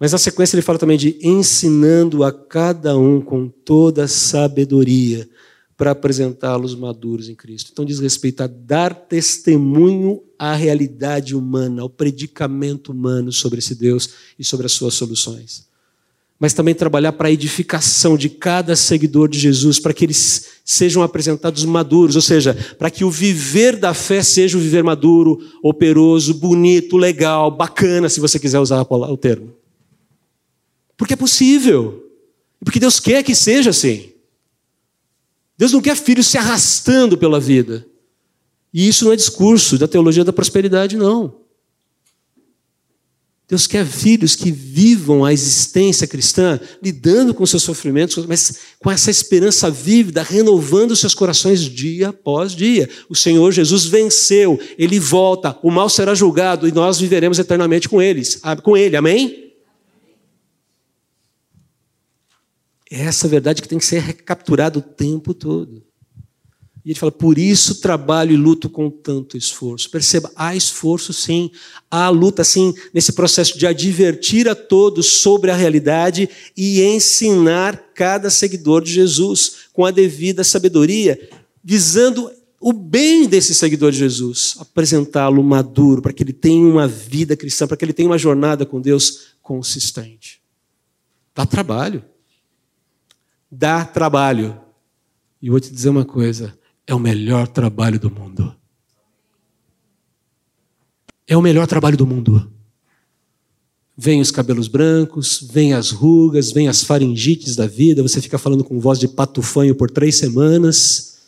Mas 0.00 0.12
na 0.12 0.18
sequência 0.18 0.56
ele 0.56 0.62
fala 0.62 0.78
também 0.78 0.96
de 0.96 1.18
ensinando 1.20 2.24
a 2.24 2.32
cada 2.32 2.96
um 2.96 3.20
com 3.20 3.46
toda 3.48 4.08
sabedoria 4.08 5.28
para 5.76 5.90
apresentá-los 5.90 6.74
maduros 6.74 7.28
em 7.28 7.34
Cristo. 7.34 7.70
Então 7.70 7.84
diz 7.84 8.00
respeito 8.00 8.42
a 8.42 8.46
dar 8.46 8.94
testemunho 8.94 10.22
à 10.38 10.54
realidade 10.54 11.36
humana, 11.36 11.82
ao 11.82 11.90
predicamento 11.90 12.92
humano 12.92 13.30
sobre 13.30 13.58
esse 13.58 13.74
Deus 13.74 14.08
e 14.38 14.44
sobre 14.44 14.64
as 14.64 14.72
suas 14.72 14.94
soluções. 14.94 15.68
Mas 16.38 16.54
também 16.54 16.74
trabalhar 16.74 17.12
para 17.12 17.28
a 17.28 17.32
edificação 17.32 18.16
de 18.16 18.30
cada 18.30 18.74
seguidor 18.74 19.28
de 19.28 19.38
Jesus, 19.38 19.78
para 19.78 19.92
que 19.92 20.06
eles 20.06 20.46
sejam 20.64 21.02
apresentados 21.02 21.62
maduros, 21.66 22.16
ou 22.16 22.22
seja, 22.22 22.54
para 22.78 22.90
que 22.90 23.04
o 23.04 23.10
viver 23.10 23.76
da 23.76 23.92
fé 23.92 24.22
seja 24.22 24.56
o 24.56 24.60
viver 24.60 24.82
maduro, 24.82 25.38
operoso, 25.62 26.32
bonito, 26.32 26.96
legal, 26.96 27.50
bacana, 27.50 28.08
se 28.08 28.18
você 28.18 28.38
quiser 28.38 28.58
usar 28.58 28.80
o 28.88 29.16
termo. 29.18 29.59
Porque 31.00 31.14
é 31.14 31.16
possível. 31.16 32.06
Porque 32.62 32.78
Deus 32.78 33.00
quer 33.00 33.22
que 33.22 33.34
seja 33.34 33.70
assim. 33.70 34.12
Deus 35.56 35.72
não 35.72 35.80
quer 35.80 35.96
filhos 35.96 36.26
se 36.26 36.36
arrastando 36.36 37.16
pela 37.16 37.40
vida. 37.40 37.86
E 38.70 38.86
isso 38.86 39.06
não 39.06 39.12
é 39.14 39.16
discurso 39.16 39.78
da 39.78 39.88
teologia 39.88 40.24
da 40.24 40.32
prosperidade, 40.32 40.98
não. 40.98 41.40
Deus 43.48 43.66
quer 43.66 43.86
filhos 43.86 44.36
que 44.36 44.52
vivam 44.52 45.24
a 45.24 45.32
existência 45.32 46.06
cristã, 46.06 46.60
lidando 46.82 47.32
com 47.32 47.46
seus 47.46 47.62
sofrimentos, 47.62 48.26
mas 48.26 48.58
com 48.78 48.90
essa 48.90 49.10
esperança 49.10 49.70
vívida, 49.70 50.22
renovando 50.22 50.94
seus 50.94 51.14
corações 51.14 51.62
dia 51.62 52.10
após 52.10 52.54
dia. 52.54 52.90
O 53.08 53.16
Senhor 53.16 53.50
Jesus 53.52 53.86
venceu, 53.86 54.60
ele 54.76 55.00
volta, 55.00 55.58
o 55.62 55.70
mal 55.70 55.88
será 55.88 56.14
julgado 56.14 56.68
e 56.68 56.72
nós 56.72 57.00
viveremos 57.00 57.38
eternamente 57.38 57.88
com 57.88 58.02
eles, 58.02 58.38
com 58.62 58.76
ele. 58.76 58.96
Amém? 58.96 59.49
É 62.90 63.02
essa 63.02 63.28
verdade 63.28 63.62
que 63.62 63.68
tem 63.68 63.78
que 63.78 63.86
ser 63.86 64.00
recapturada 64.00 64.78
o 64.78 64.82
tempo 64.82 65.32
todo. 65.32 65.84
E 66.84 66.90
ele 66.90 66.98
fala, 66.98 67.12
por 67.12 67.38
isso 67.38 67.80
trabalho 67.80 68.32
e 68.32 68.36
luto 68.36 68.68
com 68.68 68.90
tanto 68.90 69.36
esforço. 69.36 69.90
Perceba, 69.90 70.30
há 70.34 70.56
esforço 70.56 71.12
sim, 71.12 71.50
há 71.90 72.08
luta 72.08 72.42
sim, 72.42 72.74
nesse 72.92 73.12
processo 73.12 73.56
de 73.56 73.66
advertir 73.66 74.48
a 74.48 74.54
todos 74.54 75.20
sobre 75.20 75.50
a 75.50 75.56
realidade 75.56 76.28
e 76.56 76.82
ensinar 76.82 77.76
cada 77.94 78.30
seguidor 78.30 78.82
de 78.82 78.92
Jesus 78.92 79.66
com 79.72 79.84
a 79.84 79.90
devida 79.90 80.42
sabedoria, 80.42 81.30
visando 81.62 82.30
o 82.58 82.72
bem 82.72 83.26
desse 83.26 83.54
seguidor 83.54 83.92
de 83.92 83.98
Jesus, 83.98 84.56
apresentá-lo 84.58 85.42
maduro, 85.42 86.02
para 86.02 86.12
que 86.12 86.22
ele 86.22 86.32
tenha 86.32 86.66
uma 86.66 86.88
vida 86.88 87.36
cristã, 87.36 87.66
para 87.66 87.76
que 87.76 87.84
ele 87.84 87.92
tenha 87.92 88.08
uma 88.08 88.18
jornada 88.18 88.66
com 88.66 88.80
Deus 88.80 89.34
consistente. 89.42 90.40
Dá 91.34 91.46
trabalho 91.46 92.04
dá 93.50 93.84
trabalho. 93.84 94.60
E 95.42 95.50
vou 95.50 95.58
te 95.58 95.72
dizer 95.72 95.88
uma 95.88 96.04
coisa: 96.04 96.56
é 96.86 96.94
o 96.94 96.98
melhor 96.98 97.48
trabalho 97.48 97.98
do 97.98 98.10
mundo. 98.10 98.54
É 101.26 101.36
o 101.36 101.42
melhor 101.42 101.66
trabalho 101.66 101.96
do 101.96 102.06
mundo. 102.06 102.50
Vem 103.96 104.20
os 104.20 104.30
cabelos 104.30 104.66
brancos, 104.66 105.46
vem 105.52 105.74
as 105.74 105.90
rugas, 105.90 106.52
vem 106.52 106.68
as 106.68 106.82
faringites 106.82 107.54
da 107.54 107.66
vida, 107.66 108.02
você 108.02 108.20
fica 108.20 108.38
falando 108.38 108.64
com 108.64 108.80
voz 108.80 108.98
de 108.98 109.06
patufanho 109.06 109.74
por 109.74 109.90
três 109.90 110.16
semanas. 110.16 111.18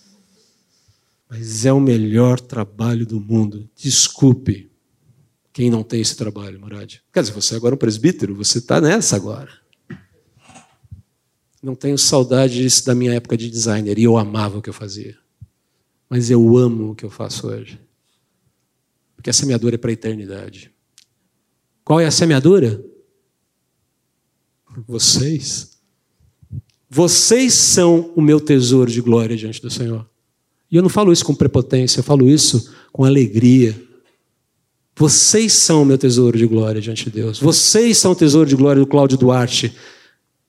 Mas 1.28 1.64
é 1.64 1.72
o 1.72 1.80
melhor 1.80 2.40
trabalho 2.40 3.06
do 3.06 3.20
mundo. 3.20 3.68
Desculpe 3.76 4.70
quem 5.52 5.70
não 5.70 5.82
tem 5.82 6.00
esse 6.00 6.16
trabalho, 6.16 6.58
Murad. 6.58 6.96
Quer 7.12 7.20
dizer, 7.20 7.34
você 7.34 7.54
agora 7.54 7.74
é 7.74 7.76
um 7.76 7.78
presbítero, 7.78 8.34
você 8.34 8.58
está 8.58 8.80
nessa 8.80 9.16
agora. 9.16 9.61
Não 11.62 11.74
tenho 11.74 11.96
saudades 11.96 12.80
da 12.80 12.94
minha 12.94 13.14
época 13.14 13.36
de 13.36 13.48
designer 13.48 13.98
e 13.98 14.02
eu 14.02 14.16
amava 14.18 14.58
o 14.58 14.62
que 14.62 14.68
eu 14.68 14.74
fazia. 14.74 15.16
Mas 16.10 16.28
eu 16.28 16.58
amo 16.58 16.90
o 16.90 16.94
que 16.94 17.04
eu 17.04 17.10
faço 17.10 17.46
hoje. 17.46 17.78
Porque 19.14 19.30
a 19.30 19.32
semeadura 19.32 19.76
é 19.76 19.78
para 19.78 19.90
a 19.90 19.92
eternidade. 19.92 20.72
Qual 21.84 22.00
é 22.00 22.06
a 22.06 22.10
semeadura? 22.10 22.84
Vocês. 24.86 25.78
Vocês 26.90 27.54
são 27.54 28.12
o 28.16 28.20
meu 28.20 28.40
tesouro 28.40 28.90
de 28.90 29.00
glória 29.00 29.36
diante 29.36 29.62
do 29.62 29.70
Senhor. 29.70 30.06
E 30.70 30.76
eu 30.76 30.82
não 30.82 30.88
falo 30.88 31.12
isso 31.12 31.24
com 31.24 31.34
prepotência, 31.34 32.00
eu 32.00 32.04
falo 32.04 32.28
isso 32.28 32.72
com 32.92 33.04
alegria. 33.04 33.80
Vocês 34.96 35.52
são 35.52 35.82
o 35.82 35.86
meu 35.86 35.96
tesouro 35.96 36.36
de 36.36 36.46
glória 36.46 36.80
diante 36.80 37.04
de 37.04 37.10
Deus. 37.10 37.38
Vocês 37.38 37.98
são 37.98 38.12
o 38.12 38.16
tesouro 38.16 38.48
de 38.48 38.56
glória 38.56 38.80
do 38.80 38.86
Cláudio 38.86 39.16
Duarte. 39.16 39.74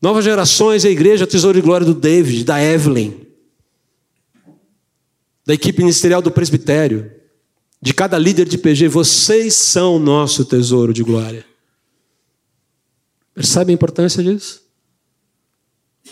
Novas 0.04 0.26
gerações, 0.26 0.84
a 0.84 0.90
igreja, 0.90 1.26
tesouro 1.26 1.58
de 1.58 1.66
glória 1.66 1.88
do 1.88 1.94
David, 1.94 2.44
da 2.44 2.62
Evelyn, 2.62 3.26
da 5.46 5.54
equipe 5.54 5.80
ministerial 5.80 6.22
do 6.22 6.30
presbitério, 6.30 7.10
de 7.82 7.94
cada 7.94 8.18
líder 8.18 8.46
de 8.46 8.58
PG, 8.58 8.90
vocês 8.90 9.54
são 9.54 9.98
nosso 9.98 10.44
tesouro 10.44 10.94
de 10.94 11.04
glória. 11.04 11.46
Percebe 13.34 13.72
a 13.72 13.74
importância 13.74 14.22
disso? 14.22 14.64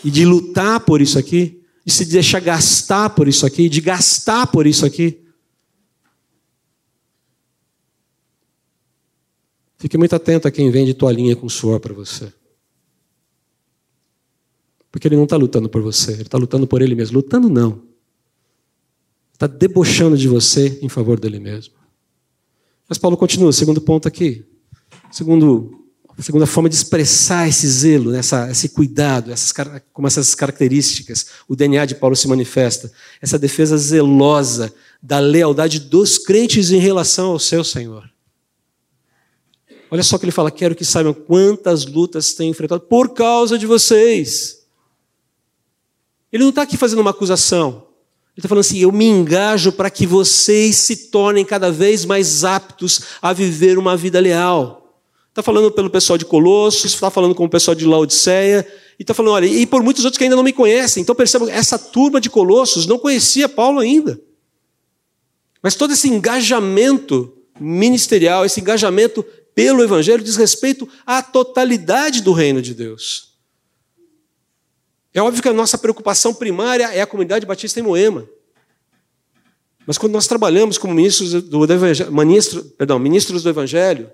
E 0.02 0.10
de 0.10 0.24
lutar 0.24 0.80
por 0.80 1.02
isso 1.02 1.18
aqui, 1.18 1.62
de 1.84 1.92
se 1.92 2.06
deixar 2.06 2.40
gastar 2.40 3.10
por 3.10 3.28
isso 3.28 3.44
aqui, 3.44 3.68
de 3.68 3.82
gastar 3.82 4.46
por 4.46 4.66
isso 4.66 4.86
aqui. 4.86 5.22
Fique 9.76 9.98
muito 9.98 10.16
atento 10.16 10.48
a 10.48 10.50
quem 10.50 10.70
vende 10.70 10.94
toalhinha 10.94 11.36
com 11.36 11.46
suor 11.46 11.78
para 11.78 11.92
você. 11.92 12.32
Porque 14.92 15.08
ele 15.08 15.16
não 15.16 15.24
está 15.24 15.36
lutando 15.36 15.70
por 15.70 15.80
você, 15.80 16.12
ele 16.12 16.22
está 16.22 16.36
lutando 16.36 16.66
por 16.66 16.82
ele 16.82 16.94
mesmo. 16.94 17.16
Lutando 17.16 17.48
não. 17.48 17.82
Está 19.32 19.46
debochando 19.46 20.16
de 20.16 20.28
você 20.28 20.78
em 20.82 20.88
favor 20.88 21.18
dele 21.18 21.40
mesmo. 21.40 21.74
Mas 22.86 22.98
Paulo 22.98 23.16
continua, 23.16 23.52
segundo 23.52 23.80
ponto 23.80 24.06
aqui. 24.06 24.44
Segundo, 25.10 25.82
segunda 26.18 26.46
forma 26.46 26.68
de 26.68 26.74
expressar 26.74 27.48
esse 27.48 27.66
zelo, 27.66 28.14
essa, 28.14 28.50
esse 28.50 28.68
cuidado, 28.68 29.32
essas, 29.32 29.52
como 29.94 30.06
essas 30.06 30.34
características, 30.34 31.26
o 31.48 31.56
DNA 31.56 31.86
de 31.86 31.94
Paulo 31.94 32.14
se 32.14 32.28
manifesta. 32.28 32.92
Essa 33.20 33.38
defesa 33.38 33.78
zelosa 33.78 34.72
da 35.02 35.18
lealdade 35.18 35.80
dos 35.80 36.18
crentes 36.18 36.70
em 36.70 36.78
relação 36.78 37.30
ao 37.30 37.38
seu 37.38 37.64
Senhor. 37.64 38.12
Olha 39.90 40.02
só 40.02 40.18
que 40.18 40.26
ele 40.26 40.32
fala: 40.32 40.50
quero 40.50 40.74
que 40.74 40.84
saibam 40.84 41.14
quantas 41.14 41.86
lutas 41.86 42.34
têm 42.34 42.50
enfrentado 42.50 42.82
por 42.82 43.14
causa 43.14 43.58
de 43.58 43.66
vocês. 43.66 44.61
Ele 46.32 46.42
não 46.42 46.50
está 46.50 46.62
aqui 46.62 46.76
fazendo 46.76 47.00
uma 47.00 47.10
acusação. 47.10 47.86
Ele 48.34 48.38
está 48.38 48.48
falando 48.48 48.62
assim: 48.62 48.78
eu 48.78 48.90
me 48.90 49.04
engajo 49.04 49.72
para 49.72 49.90
que 49.90 50.06
vocês 50.06 50.76
se 50.76 51.10
tornem 51.10 51.44
cada 51.44 51.70
vez 51.70 52.04
mais 52.04 52.44
aptos 52.44 53.00
a 53.20 53.32
viver 53.32 53.78
uma 53.78 53.96
vida 53.96 54.18
leal. 54.18 54.96
Está 55.28 55.42
falando 55.42 55.70
pelo 55.70 55.88
pessoal 55.88 56.18
de 56.18 56.24
Colossos, 56.24 56.92
está 56.92 57.10
falando 57.10 57.34
com 57.34 57.44
o 57.44 57.48
pessoal 57.48 57.74
de 57.74 57.86
Laodiceia, 57.86 58.66
e 58.98 59.02
está 59.02 59.14
falando, 59.14 59.32
olha, 59.32 59.46
e 59.46 59.64
por 59.66 59.82
muitos 59.82 60.04
outros 60.04 60.18
que 60.18 60.24
ainda 60.24 60.36
não 60.36 60.42
me 60.42 60.52
conhecem. 60.52 61.02
Então 61.02 61.14
percebam, 61.14 61.48
essa 61.48 61.78
turma 61.78 62.20
de 62.20 62.28
Colossos 62.28 62.86
não 62.86 62.98
conhecia 62.98 63.48
Paulo 63.48 63.80
ainda. 63.80 64.20
Mas 65.62 65.74
todo 65.74 65.92
esse 65.92 66.08
engajamento 66.08 67.32
ministerial, 67.58 68.44
esse 68.44 68.60
engajamento 68.60 69.24
pelo 69.54 69.82
Evangelho 69.82 70.22
diz 70.22 70.36
respeito 70.36 70.88
à 71.06 71.22
totalidade 71.22 72.20
do 72.20 72.32
reino 72.32 72.60
de 72.60 72.74
Deus. 72.74 73.31
É 75.14 75.20
óbvio 75.20 75.42
que 75.42 75.48
a 75.48 75.52
nossa 75.52 75.76
preocupação 75.76 76.32
primária 76.32 76.92
é 76.92 77.00
a 77.00 77.06
comunidade 77.06 77.44
batista 77.44 77.78
em 77.78 77.82
Moema. 77.82 78.26
Mas 79.86 79.98
quando 79.98 80.12
nós 80.12 80.26
trabalhamos 80.26 80.78
como 80.78 80.94
ministros 80.94 81.32
do, 81.42 81.58
ministro, 82.10 82.64
perdão, 82.78 82.98
ministros 82.98 83.42
do 83.42 83.48
Evangelho, 83.48 84.10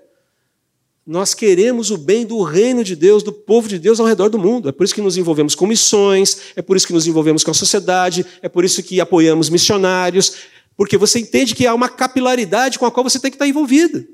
nós 1.05 1.33
queremos 1.33 1.89
o 1.89 1.97
bem 1.97 2.25
do 2.25 2.41
reino 2.43 2.83
de 2.83 2.95
Deus, 2.95 3.23
do 3.23 3.31
povo 3.31 3.67
de 3.67 3.79
Deus 3.79 3.99
ao 3.99 4.05
redor 4.05 4.29
do 4.29 4.37
mundo. 4.37 4.69
É 4.69 4.71
por 4.71 4.83
isso 4.83 4.93
que 4.93 5.01
nos 5.01 5.17
envolvemos 5.17 5.55
com 5.55 5.65
missões, 5.65 6.53
é 6.55 6.61
por 6.61 6.75
isso 6.75 6.85
que 6.85 6.93
nos 6.93 7.07
envolvemos 7.07 7.43
com 7.43 7.51
a 7.51 7.53
sociedade, 7.53 8.25
é 8.41 8.49
por 8.49 8.65
isso 8.65 8.83
que 8.83 8.99
apoiamos 8.99 9.49
missionários, 9.49 10.35
porque 10.75 10.97
você 10.97 11.19
entende 11.19 11.55
que 11.55 11.65
há 11.65 11.73
uma 11.73 11.89
capilaridade 11.89 12.77
com 12.77 12.85
a 12.85 12.91
qual 12.91 13.03
você 13.03 13.19
tem 13.19 13.31
que 13.31 13.35
estar 13.35 13.47
envolvido. 13.47 14.05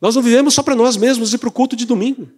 Nós 0.00 0.14
não 0.14 0.22
vivemos 0.22 0.54
só 0.54 0.62
para 0.62 0.74
nós 0.74 0.96
mesmos 0.96 1.32
e 1.32 1.38
para 1.38 1.48
o 1.48 1.52
culto 1.52 1.76
de 1.76 1.86
domingo. 1.86 2.28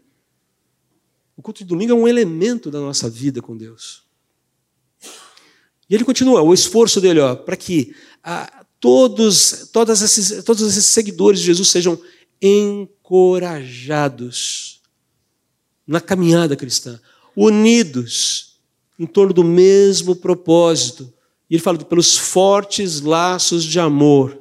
O 1.37 1.43
culto 1.43 1.61
de 1.61 1.67
domingo 1.67 1.93
é 1.93 1.95
um 1.95 2.09
elemento 2.09 2.71
da 2.71 2.81
nossa 2.81 3.11
vida 3.11 3.43
com 3.43 3.57
Deus. 3.57 4.05
E 5.89 5.95
ele 5.95 6.05
continua, 6.05 6.43
o 6.43 6.53
esforço 6.55 7.01
dele, 7.01 7.21
para 7.45 7.57
que 7.57 7.95
ah, 8.23 8.65
todos, 8.81 9.69
todos 9.73 10.03
esses, 10.03 10.45
todos 10.45 10.63
esses 10.63 10.87
seguidores 10.87 11.41
de 11.41 11.47
Jesus 11.47 11.69
sejam 11.69 12.01
encorajados 12.41 14.81
na 15.87 16.01
caminhada 16.01 16.57
cristã, 16.57 16.99
unidos, 17.37 18.59
em 18.99 19.05
torno 19.07 19.35
do 19.35 19.45
mesmo 19.45 20.17
propósito. 20.17 21.13
E 21.51 21.55
ele 21.55 21.63
fala 21.63 21.77
pelos 21.79 22.17
fortes 22.17 23.01
laços 23.01 23.65
de 23.65 23.79
amor. 23.79 24.41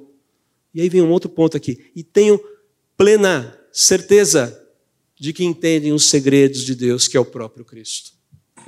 E 0.74 0.82
aí 0.82 0.90
vem 0.90 1.02
um 1.02 1.12
outro 1.12 1.30
ponto 1.30 1.58
aqui. 1.58 1.92
E 1.96 2.04
tenho 2.04 2.40
plena 2.96 3.60
certeza 3.72 4.63
de 5.24 5.32
que 5.32 5.46
entendem 5.46 5.94
os 5.94 6.10
segredos 6.10 6.66
de 6.66 6.76
Deus, 6.76 7.08
que 7.08 7.16
é 7.16 7.20
o 7.20 7.24
próprio 7.24 7.64
Cristo. 7.64 8.12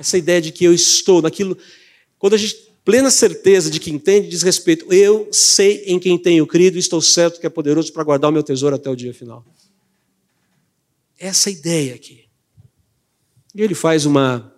Essa 0.00 0.16
ideia 0.16 0.40
de 0.40 0.50
que 0.50 0.64
eu 0.64 0.72
estou 0.72 1.20
naquilo. 1.20 1.56
Quando 2.18 2.32
a 2.32 2.38
gente. 2.38 2.64
Plena 2.82 3.10
certeza 3.10 3.68
de 3.68 3.80
que 3.80 3.90
entende, 3.90 4.28
diz 4.28 4.42
respeito. 4.42 4.90
Eu 4.90 5.28
sei 5.32 5.82
em 5.86 5.98
quem 5.98 6.16
tenho 6.16 6.46
crido 6.46 6.76
e 6.76 6.78
estou 6.78 7.02
certo 7.02 7.40
que 7.40 7.46
é 7.46 7.50
poderoso 7.50 7.92
para 7.92 8.04
guardar 8.04 8.30
o 8.30 8.32
meu 8.32 8.44
tesouro 8.44 8.76
até 8.76 8.88
o 8.88 8.94
dia 8.94 9.12
final. 9.12 9.44
Essa 11.18 11.50
ideia 11.50 11.94
aqui. 11.94 12.24
E 13.54 13.60
ele 13.60 13.74
faz 13.74 14.06
uma. 14.06 14.54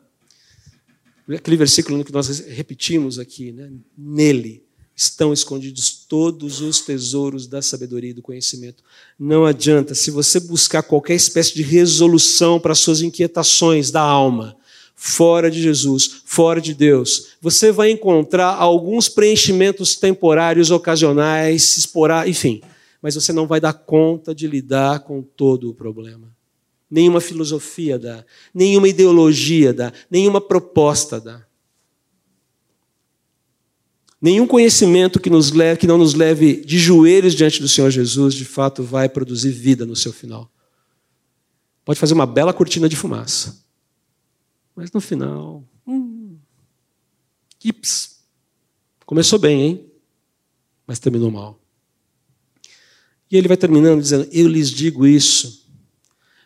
Aquele 1.26 1.56
versículo 1.56 2.04
que 2.04 2.12
nós 2.12 2.38
repetimos 2.40 3.18
aqui, 3.18 3.50
né? 3.50 3.72
Nele 3.96 4.67
estão 4.98 5.32
escondidos 5.32 5.90
todos 6.08 6.60
os 6.60 6.80
tesouros 6.80 7.46
da 7.46 7.62
sabedoria 7.62 8.10
e 8.10 8.14
do 8.14 8.20
conhecimento. 8.20 8.82
Não 9.16 9.46
adianta, 9.46 9.94
se 9.94 10.10
você 10.10 10.40
buscar 10.40 10.82
qualquer 10.82 11.14
espécie 11.14 11.54
de 11.54 11.62
resolução 11.62 12.58
para 12.58 12.74
suas 12.74 13.00
inquietações 13.00 13.92
da 13.92 14.00
alma, 14.00 14.56
fora 14.96 15.48
de 15.48 15.62
Jesus, 15.62 16.22
fora 16.24 16.60
de 16.60 16.74
Deus, 16.74 17.28
você 17.40 17.70
vai 17.70 17.92
encontrar 17.92 18.56
alguns 18.56 19.08
preenchimentos 19.08 19.94
temporários, 19.94 20.72
ocasionais, 20.72 21.76
esporar, 21.76 22.28
enfim, 22.28 22.60
mas 23.00 23.14
você 23.14 23.32
não 23.32 23.46
vai 23.46 23.60
dar 23.60 23.74
conta 23.74 24.34
de 24.34 24.48
lidar 24.48 25.04
com 25.04 25.22
todo 25.22 25.70
o 25.70 25.74
problema. 25.74 26.28
Nenhuma 26.90 27.20
filosofia 27.20 28.00
dá, 28.00 28.24
nenhuma 28.52 28.88
ideologia 28.88 29.72
dá, 29.72 29.92
nenhuma 30.10 30.40
proposta 30.40 31.20
dá. 31.20 31.47
Nenhum 34.20 34.46
conhecimento 34.46 35.20
que, 35.20 35.30
nos 35.30 35.52
leve, 35.52 35.80
que 35.80 35.86
não 35.86 35.96
nos 35.96 36.14
leve 36.14 36.56
de 36.64 36.78
joelhos 36.78 37.34
diante 37.34 37.60
do 37.60 37.68
Senhor 37.68 37.90
Jesus, 37.90 38.34
de 38.34 38.44
fato, 38.44 38.82
vai 38.82 39.08
produzir 39.08 39.50
vida 39.50 39.86
no 39.86 39.94
seu 39.94 40.12
final. 40.12 40.50
Pode 41.84 42.00
fazer 42.00 42.14
uma 42.14 42.26
bela 42.26 42.52
cortina 42.52 42.88
de 42.88 42.96
fumaça. 42.96 43.64
Mas 44.74 44.90
no 44.90 45.00
final. 45.00 45.64
Hum, 45.86 46.36
kips. 47.58 48.18
Começou 49.06 49.38
bem, 49.38 49.62
hein? 49.62 49.86
Mas 50.86 50.98
terminou 50.98 51.30
mal. 51.30 51.58
E 53.30 53.36
ele 53.36 53.48
vai 53.48 53.56
terminando 53.56 54.00
dizendo: 54.00 54.28
Eu 54.32 54.48
lhes 54.48 54.70
digo 54.70 55.06
isso 55.06 55.67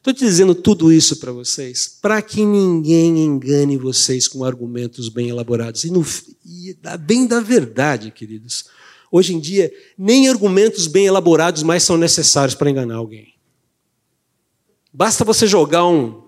Estou 0.02 0.12
dizendo 0.12 0.52
tudo 0.52 0.92
isso 0.92 1.18
para 1.18 1.30
vocês, 1.30 1.96
para 2.02 2.20
que 2.20 2.44
ninguém 2.44 3.20
engane 3.20 3.76
vocês 3.76 4.26
com 4.26 4.42
argumentos 4.42 5.08
bem 5.08 5.28
elaborados. 5.28 5.84
E, 5.84 5.92
no, 5.92 6.04
e 6.44 6.76
bem 6.98 7.24
da 7.24 7.38
verdade, 7.38 8.10
queridos. 8.10 8.64
Hoje 9.12 9.32
em 9.32 9.38
dia, 9.38 9.72
nem 9.96 10.28
argumentos 10.28 10.88
bem 10.88 11.06
elaborados 11.06 11.62
mais 11.62 11.84
são 11.84 11.96
necessários 11.96 12.56
para 12.56 12.68
enganar 12.68 12.96
alguém. 12.96 13.34
Basta 14.92 15.24
você 15.24 15.46
jogar 15.46 15.86
um, 15.86 16.24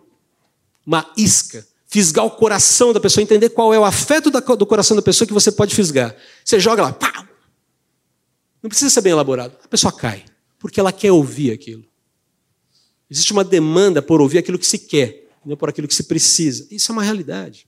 uma 0.87 1.13
isca, 1.17 1.67
fisgar 1.89 2.25
o 2.25 2.31
coração 2.31 2.93
da 2.93 3.01
pessoa, 3.01 3.25
entender 3.25 3.49
qual 3.49 3.75
é 3.75 3.79
o 3.79 3.85
afeto 3.85 4.31
do 4.31 4.67
coração 4.67 4.95
da 4.95 5.03
pessoa 5.03 5.27
que 5.27 5.35
você 5.35 5.51
pode 5.51 5.75
fisgar. 5.75 6.15
Você 6.45 6.61
joga 6.61 6.81
lá, 6.81 6.93
pá! 6.93 7.29
Não 8.63 8.69
precisa 8.69 8.89
ser 8.89 9.01
bem 9.01 9.11
elaborado. 9.11 9.57
A 9.65 9.69
pessoa 9.69 9.93
cai, 9.93 10.25
porque 10.61 10.79
ela 10.79 10.93
quer 10.93 11.11
ouvir 11.11 11.51
aquilo. 11.51 11.85
Existe 13.11 13.33
uma 13.33 13.45
demanda 13.45 14.01
por 14.01 14.21
ouvir 14.21 14.39
aquilo 14.39 14.59
que 14.59 14.67
se 14.67 14.79
quer, 14.79 15.29
não 15.45 15.57
por 15.57 15.69
aquilo 15.69 15.89
que 15.89 15.95
se 15.95 16.05
precisa. 16.05 16.67
Isso 16.71 16.91
é 16.91 16.93
uma 16.93 17.03
realidade. 17.03 17.67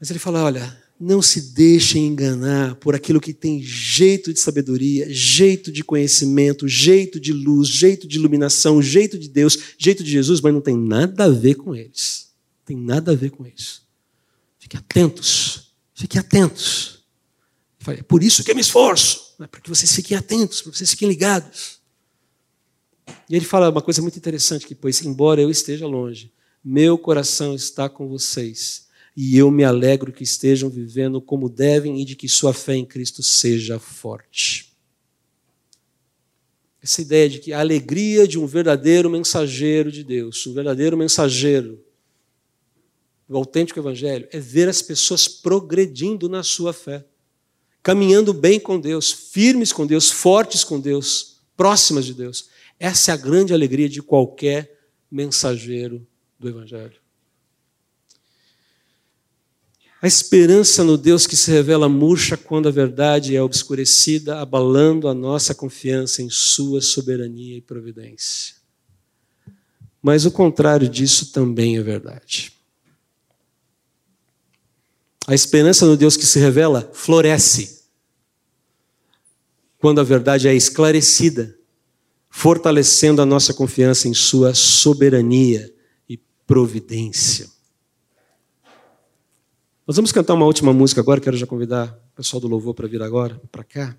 Mas 0.00 0.10
ele 0.10 0.18
fala: 0.18 0.42
olha, 0.42 0.82
não 0.98 1.20
se 1.20 1.40
deixem 1.52 2.06
enganar 2.06 2.76
por 2.76 2.94
aquilo 2.94 3.20
que 3.20 3.34
tem 3.34 3.60
jeito 3.62 4.32
de 4.32 4.38
sabedoria, 4.38 5.12
jeito 5.12 5.72
de 5.72 5.82
conhecimento, 5.82 6.68
jeito 6.68 7.18
de 7.18 7.32
luz, 7.32 7.68
jeito 7.68 8.06
de 8.06 8.18
iluminação, 8.18 8.80
jeito 8.80 9.18
de 9.18 9.28
Deus, 9.28 9.74
jeito 9.76 10.04
de 10.04 10.10
Jesus, 10.10 10.40
mas 10.40 10.54
não 10.54 10.60
tem 10.60 10.76
nada 10.76 11.24
a 11.24 11.28
ver 11.28 11.56
com 11.56 11.74
eles. 11.74 12.30
Tem 12.64 12.76
nada 12.76 13.12
a 13.12 13.14
ver 13.14 13.30
com 13.30 13.44
isso. 13.44 13.82
Fiquem 14.58 14.78
atentos. 14.78 15.72
Fiquem 15.92 16.20
atentos. 16.20 17.04
É 17.88 18.02
por 18.02 18.22
isso 18.22 18.44
que 18.44 18.50
eu 18.52 18.54
me 18.54 18.60
esforço, 18.60 19.34
para 19.38 19.60
que 19.60 19.68
vocês 19.68 19.92
fiquem 19.92 20.16
atentos, 20.16 20.62
para 20.62 20.70
que 20.70 20.78
vocês 20.78 20.90
fiquem 20.90 21.08
ligados. 21.08 21.81
E 23.28 23.36
ele 23.36 23.44
fala 23.44 23.70
uma 23.70 23.82
coisa 23.82 24.02
muito 24.02 24.16
interessante 24.16 24.66
que 24.66 24.74
pois 24.74 25.02
embora 25.02 25.40
eu 25.40 25.50
esteja 25.50 25.86
longe, 25.86 26.32
meu 26.64 26.96
coração 26.96 27.54
está 27.54 27.88
com 27.88 28.08
vocês, 28.08 28.86
e 29.16 29.36
eu 29.36 29.50
me 29.50 29.64
alegro 29.64 30.12
que 30.12 30.22
estejam 30.22 30.70
vivendo 30.70 31.20
como 31.20 31.48
devem 31.48 32.00
e 32.00 32.04
de 32.04 32.16
que 32.16 32.28
sua 32.28 32.54
fé 32.54 32.74
em 32.74 32.84
Cristo 32.84 33.22
seja 33.22 33.78
forte. 33.78 34.72
Essa 36.82 37.00
ideia 37.00 37.28
de 37.28 37.38
que 37.38 37.52
a 37.52 37.60
alegria 37.60 38.26
de 38.26 38.38
um 38.38 38.46
verdadeiro 38.46 39.08
mensageiro 39.08 39.92
de 39.92 40.02
Deus, 40.02 40.46
um 40.46 40.54
verdadeiro 40.54 40.96
mensageiro 40.96 41.84
do 43.28 43.36
autêntico 43.36 43.78
evangelho, 43.78 44.26
é 44.32 44.40
ver 44.40 44.68
as 44.68 44.82
pessoas 44.82 45.28
progredindo 45.28 46.28
na 46.28 46.42
sua 46.42 46.72
fé, 46.72 47.04
caminhando 47.82 48.32
bem 48.32 48.58
com 48.58 48.80
Deus, 48.80 49.12
firmes 49.12 49.72
com 49.72 49.86
Deus, 49.86 50.10
fortes 50.10 50.64
com 50.64 50.80
Deus, 50.80 51.40
próximas 51.56 52.04
de 52.04 52.14
Deus. 52.14 52.48
Essa 52.82 53.12
é 53.12 53.14
a 53.14 53.16
grande 53.16 53.54
alegria 53.54 53.88
de 53.88 54.02
qualquer 54.02 54.76
mensageiro 55.08 56.04
do 56.36 56.48
Evangelho. 56.48 57.00
A 60.02 60.06
esperança 60.08 60.82
no 60.82 60.98
Deus 60.98 61.24
que 61.24 61.36
se 61.36 61.48
revela 61.48 61.88
murcha 61.88 62.36
quando 62.36 62.68
a 62.68 62.72
verdade 62.72 63.36
é 63.36 63.40
obscurecida, 63.40 64.40
abalando 64.40 65.06
a 65.06 65.14
nossa 65.14 65.54
confiança 65.54 66.22
em 66.22 66.28
Sua 66.28 66.80
soberania 66.80 67.56
e 67.56 67.60
providência. 67.60 68.56
Mas 70.02 70.26
o 70.26 70.32
contrário 70.32 70.88
disso 70.88 71.30
também 71.30 71.76
é 71.76 71.82
verdade. 71.84 72.52
A 75.28 75.34
esperança 75.36 75.86
no 75.86 75.96
Deus 75.96 76.16
que 76.16 76.26
se 76.26 76.40
revela 76.40 76.90
floresce 76.92 77.84
quando 79.78 80.00
a 80.00 80.04
verdade 80.04 80.48
é 80.48 80.54
esclarecida 80.56 81.61
fortalecendo 82.34 83.20
a 83.20 83.26
nossa 83.26 83.52
confiança 83.52 84.08
em 84.08 84.14
Sua 84.14 84.54
soberania 84.54 85.70
e 86.08 86.18
providência. 86.46 87.46
Nós 89.86 89.96
vamos 89.96 90.10
cantar 90.12 90.32
uma 90.32 90.46
última 90.46 90.72
música 90.72 91.02
agora, 91.02 91.20
quero 91.20 91.36
já 91.36 91.46
convidar 91.46 91.94
o 92.14 92.16
pessoal 92.16 92.40
do 92.40 92.48
louvor 92.48 92.72
para 92.72 92.88
vir 92.88 93.02
agora, 93.02 93.38
para 93.52 93.62
cá. 93.62 93.94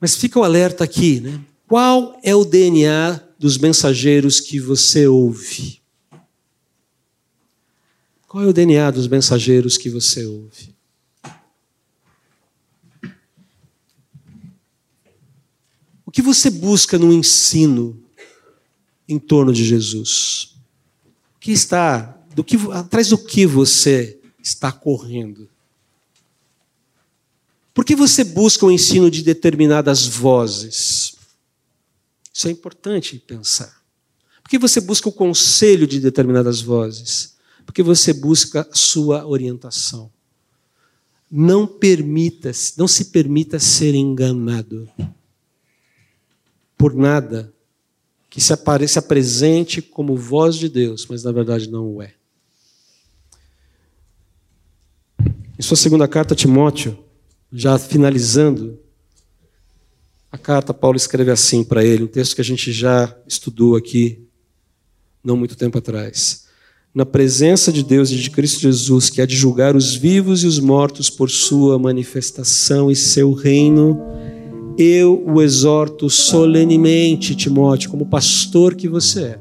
Mas 0.00 0.14
fica 0.14 0.38
o 0.38 0.44
alerta 0.44 0.84
aqui, 0.84 1.18
né? 1.18 1.40
Qual 1.66 2.16
é 2.22 2.36
o 2.36 2.44
DNA 2.44 3.20
dos 3.36 3.58
mensageiros 3.58 4.38
que 4.38 4.60
você 4.60 5.08
ouve? 5.08 5.82
Qual 8.28 8.44
é 8.44 8.46
o 8.46 8.52
DNA 8.52 8.92
dos 8.92 9.08
mensageiros 9.08 9.76
que 9.76 9.90
você 9.90 10.24
ouve? 10.24 10.72
O 16.08 16.10
que 16.10 16.22
você 16.22 16.48
busca 16.48 16.98
no 16.98 17.12
ensino 17.12 18.02
em 19.06 19.18
torno 19.18 19.52
de 19.52 19.62
Jesus? 19.62 20.54
O 21.36 21.38
que 21.38 21.52
está, 21.52 22.18
do 22.34 22.42
que, 22.42 22.56
atrás 22.72 23.10
do 23.10 23.18
que 23.18 23.44
você 23.44 24.18
está 24.42 24.72
correndo? 24.72 25.50
Por 27.74 27.84
que 27.84 27.94
você 27.94 28.24
busca 28.24 28.64
o 28.64 28.70
ensino 28.70 29.10
de 29.10 29.22
determinadas 29.22 30.06
vozes? 30.06 31.14
Isso 32.32 32.48
é 32.48 32.52
importante 32.52 33.18
pensar. 33.18 33.82
Por 34.42 34.48
que 34.48 34.58
você 34.58 34.80
busca 34.80 35.10
o 35.10 35.12
conselho 35.12 35.86
de 35.86 36.00
determinadas 36.00 36.62
vozes? 36.62 37.36
Porque 37.66 37.82
você 37.82 38.14
busca 38.14 38.66
sua 38.72 39.26
orientação. 39.26 40.10
Não 41.30 41.66
permita, 41.66 42.50
não 42.78 42.88
se 42.88 43.04
permita 43.04 43.58
ser 43.58 43.94
enganado 43.94 44.88
por 46.78 46.94
nada 46.94 47.52
que 48.30 48.40
se, 48.40 48.52
apareça 48.52 49.00
apresente 49.00 49.82
como 49.82 50.16
voz 50.16 50.54
de 50.54 50.68
Deus, 50.68 51.06
mas 51.10 51.24
na 51.24 51.32
verdade 51.32 51.68
não 51.68 51.96
o 51.96 52.02
é. 52.02 52.14
Em 55.58 55.62
sua 55.62 55.76
segunda 55.76 56.06
carta 56.06 56.34
a 56.34 56.36
Timóteo, 56.36 56.96
já 57.52 57.78
finalizando, 57.78 58.78
a 60.30 60.38
carta 60.38 60.72
Paulo 60.72 60.96
escreve 60.96 61.32
assim 61.32 61.64
para 61.64 61.84
ele, 61.84 62.04
um 62.04 62.08
texto 62.08 62.36
que 62.36 62.40
a 62.40 62.44
gente 62.44 62.70
já 62.70 63.16
estudou 63.26 63.74
aqui 63.74 64.28
não 65.24 65.36
muito 65.36 65.56
tempo 65.56 65.78
atrás. 65.78 66.46
Na 66.94 67.04
presença 67.04 67.72
de 67.72 67.82
Deus 67.82 68.10
e 68.10 68.16
de 68.16 68.30
Cristo 68.30 68.60
Jesus, 68.60 69.10
que 69.10 69.20
há 69.20 69.26
de 69.26 69.36
julgar 69.36 69.74
os 69.74 69.94
vivos 69.94 70.42
e 70.42 70.46
os 70.46 70.58
mortos 70.58 71.10
por 71.10 71.30
sua 71.30 71.78
manifestação 71.78 72.90
e 72.90 72.96
seu 72.96 73.32
reino, 73.32 74.00
eu 74.78 75.20
o 75.26 75.42
exorto 75.42 76.08
solenemente, 76.08 77.34
Timóteo, 77.34 77.90
como 77.90 78.06
pastor 78.06 78.76
que 78.76 78.88
você 78.88 79.22
é. 79.24 79.38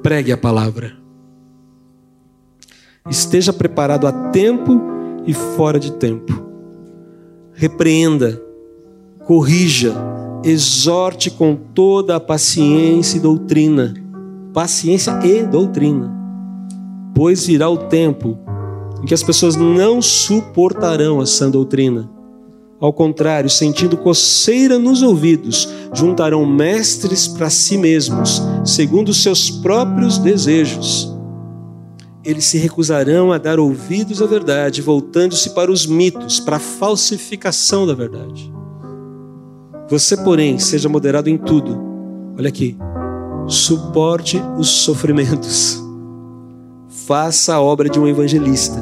pregue 0.00 0.30
a 0.30 0.36
palavra. 0.36 0.92
Esteja 3.10 3.52
preparado 3.52 4.06
a 4.06 4.12
tempo 4.30 4.80
e 5.26 5.34
fora 5.34 5.80
de 5.80 5.92
tempo. 5.92 6.44
Repreenda, 7.52 8.40
corrija, 9.26 9.92
exorte 10.44 11.30
com 11.30 11.56
toda 11.56 12.14
a 12.14 12.20
paciência 12.20 13.16
e 13.16 13.20
doutrina. 13.20 13.94
Paciência 14.52 15.18
e 15.24 15.42
doutrina. 15.42 16.14
Pois 17.14 17.46
virá 17.46 17.68
o 17.68 17.76
tempo 17.76 18.38
em 19.02 19.06
que 19.06 19.14
as 19.14 19.22
pessoas 19.22 19.56
não 19.56 20.00
suportarão 20.00 21.20
a 21.20 21.26
sã 21.26 21.50
doutrina. 21.50 22.13
Ao 22.84 22.92
contrário, 22.92 23.48
sentindo 23.48 23.96
coceira 23.96 24.78
nos 24.78 25.00
ouvidos, 25.00 25.66
juntarão 25.94 26.44
mestres 26.44 27.26
para 27.26 27.48
si 27.48 27.78
mesmos, 27.78 28.42
segundo 28.62 29.08
os 29.08 29.22
seus 29.22 29.48
próprios 29.48 30.18
desejos. 30.18 31.10
Eles 32.22 32.44
se 32.44 32.58
recusarão 32.58 33.32
a 33.32 33.38
dar 33.38 33.58
ouvidos 33.58 34.20
à 34.20 34.26
verdade, 34.26 34.82
voltando-se 34.82 35.54
para 35.54 35.72
os 35.72 35.86
mitos, 35.86 36.38
para 36.38 36.56
a 36.56 36.60
falsificação 36.60 37.86
da 37.86 37.94
verdade. 37.94 38.52
Você, 39.88 40.14
porém, 40.18 40.58
seja 40.58 40.86
moderado 40.86 41.30
em 41.30 41.38
tudo. 41.38 41.80
Olha 42.36 42.50
aqui. 42.50 42.76
Suporte 43.46 44.38
os 44.58 44.68
sofrimentos. 44.68 45.82
Faça 47.06 47.54
a 47.54 47.62
obra 47.62 47.88
de 47.88 47.98
um 47.98 48.06
evangelista. 48.06 48.76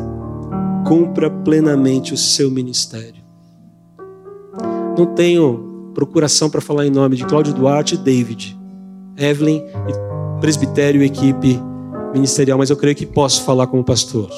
Cumpra 0.89 1.31
plenamente 1.31 2.13
o 2.13 2.17
seu 2.17 2.51
ministério. 2.51 3.22
Não 4.97 5.07
tenho 5.07 5.91
procuração 5.95 6.51
para 6.51 6.61
falar 6.61 6.87
em 6.87 6.91
nome 6.91 7.17
de 7.17 7.25
Cláudio 7.25 7.55
Duarte 7.55 7.95
e 7.95 7.99
David, 7.99 8.59
Evelyn, 9.17 9.63
presbitério 10.41 11.03
e 11.03 11.07
equipe 11.07 11.61
ministerial, 12.13 12.59
mas 12.59 12.71
eu 12.71 12.77
creio 12.77 12.95
que 12.95 13.07
posso 13.07 13.43
falar 13.43 13.67
como 13.67 13.85
pastor. 13.85 14.31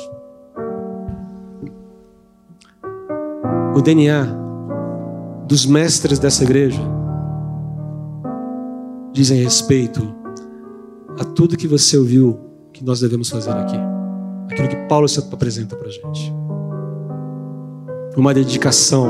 O 3.74 3.80
DNA 3.80 4.26
dos 5.46 5.66
mestres 5.66 6.18
dessa 6.18 6.44
igreja 6.44 6.80
dizem 9.12 9.42
respeito 9.42 10.14
a 11.18 11.24
tudo 11.24 11.56
que 11.56 11.66
você 11.66 11.96
ouviu 11.96 12.38
que 12.72 12.84
nós 12.84 13.00
devemos 13.00 13.30
fazer 13.30 13.50
aqui. 13.50 13.76
Aquilo 14.50 14.68
que 14.68 14.76
Paulo 14.88 15.08
se 15.08 15.18
apresenta 15.18 15.76
para 15.76 15.88
a 15.88 15.90
gente. 15.90 16.32
Uma 18.16 18.34
dedicação 18.34 19.08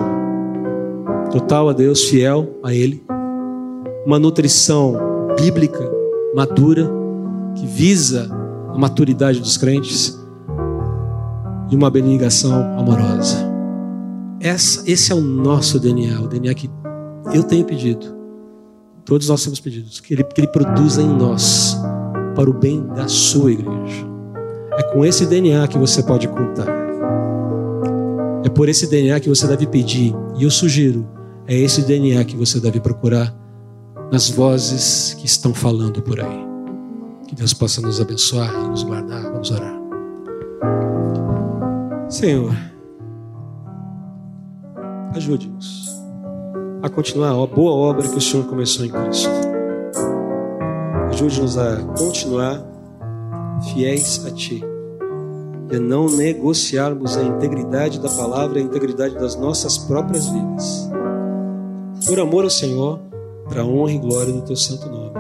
total 1.35 1.69
a 1.69 1.73
Deus, 1.73 2.05
fiel 2.05 2.61
a 2.63 2.73
Ele. 2.73 3.05
Uma 4.07 4.21
nutrição 4.21 4.97
bíblica 5.37 5.91
madura 6.33 6.89
que 7.57 7.67
visa 7.67 8.29
a 8.73 8.79
maturidade 8.79 9.41
dos 9.41 9.57
crentes 9.57 10.17
e 11.71 11.75
uma 11.75 11.89
abnegação 11.89 12.79
amorosa. 12.79 13.37
Essa, 14.41 14.89
esse 14.89 15.11
é 15.11 15.15
o 15.15 15.21
nosso 15.21 15.81
DNA, 15.81 16.21
o 16.21 16.29
DNA 16.29 16.55
que 16.55 16.71
eu 17.33 17.43
tenho 17.43 17.65
pedido, 17.65 18.15
todos 19.05 19.29
nós 19.29 19.43
temos 19.43 19.59
pedido, 19.59 19.89
que 20.03 20.15
ele, 20.15 20.23
que 20.23 20.41
ele 20.41 20.49
produza 20.49 21.03
em 21.03 21.09
nós 21.09 21.77
para 22.37 22.49
o 22.49 22.53
bem 22.53 22.87
da 22.95 23.09
sua 23.09 23.51
igreja. 23.51 24.07
É 24.79 24.83
com 24.93 25.05
esse 25.05 25.27
DNA 25.27 25.67
que 25.67 25.79
você 25.79 26.01
pode 26.03 26.29
contar. 26.29 26.69
É 28.45 28.49
por 28.49 28.69
esse 28.69 28.89
DNA 28.89 29.19
que 29.19 29.29
você 29.29 29.47
deve 29.47 29.67
pedir. 29.67 30.15
E 30.37 30.45
eu 30.45 30.51
sugiro, 30.51 31.14
é 31.47 31.55
esse 31.55 31.83
DNA 31.83 32.25
que 32.25 32.37
você 32.37 32.59
deve 32.59 32.81
procurar 32.81 33.35
nas 34.11 34.31
vozes 34.31 35.15
que 35.15 35.27
estão 35.27 35.53
falando 35.53 36.01
por 36.03 36.21
aí. 36.21 36.45
Que 37.27 37.35
Deus 37.35 37.53
possa 37.53 37.81
nos 37.81 38.01
abençoar 38.01 38.53
e 38.55 38.69
nos 38.69 38.83
guardar. 38.83 39.23
Vamos 39.33 39.51
orar. 39.51 39.75
Senhor, 42.09 42.55
ajude-nos 45.15 45.85
a 46.83 46.89
continuar 46.89 47.31
a 47.31 47.47
boa 47.47 47.73
obra 47.73 48.09
que 48.09 48.19
o 48.19 48.21
Senhor 48.21 48.47
começou 48.47 48.85
em 48.85 48.91
Cristo. 48.91 49.31
Ajude-nos 51.11 51.59
a 51.59 51.77
continuar 51.99 52.63
fiéis 53.73 54.25
a 54.27 54.31
Ti 54.31 54.63
e 55.71 55.77
a 55.77 55.81
não 55.81 56.09
negociarmos 56.09 57.17
a 57.17 57.23
integridade 57.23 57.99
da 58.01 58.09
palavra 58.09 58.59
e 58.59 58.63
a 58.63 58.65
integridade 58.65 59.15
das 59.15 59.35
nossas 59.35 59.79
próprias 59.79 60.27
vidas. 60.27 60.91
Por 62.07 62.21
amor 62.21 62.45
ao 62.45 62.51
Senhor, 62.51 63.01
para 63.49 63.65
honra 63.65 63.93
e 63.93 63.99
glória 63.99 64.33
do 64.33 64.43
Teu 64.43 64.57
santo 64.57 64.89
nome. 64.89 65.13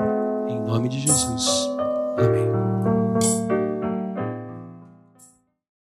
Em 0.50 0.60
nome 0.60 0.88
de 0.88 1.00
Jesus. 1.00 1.68
Amém. 2.18 2.53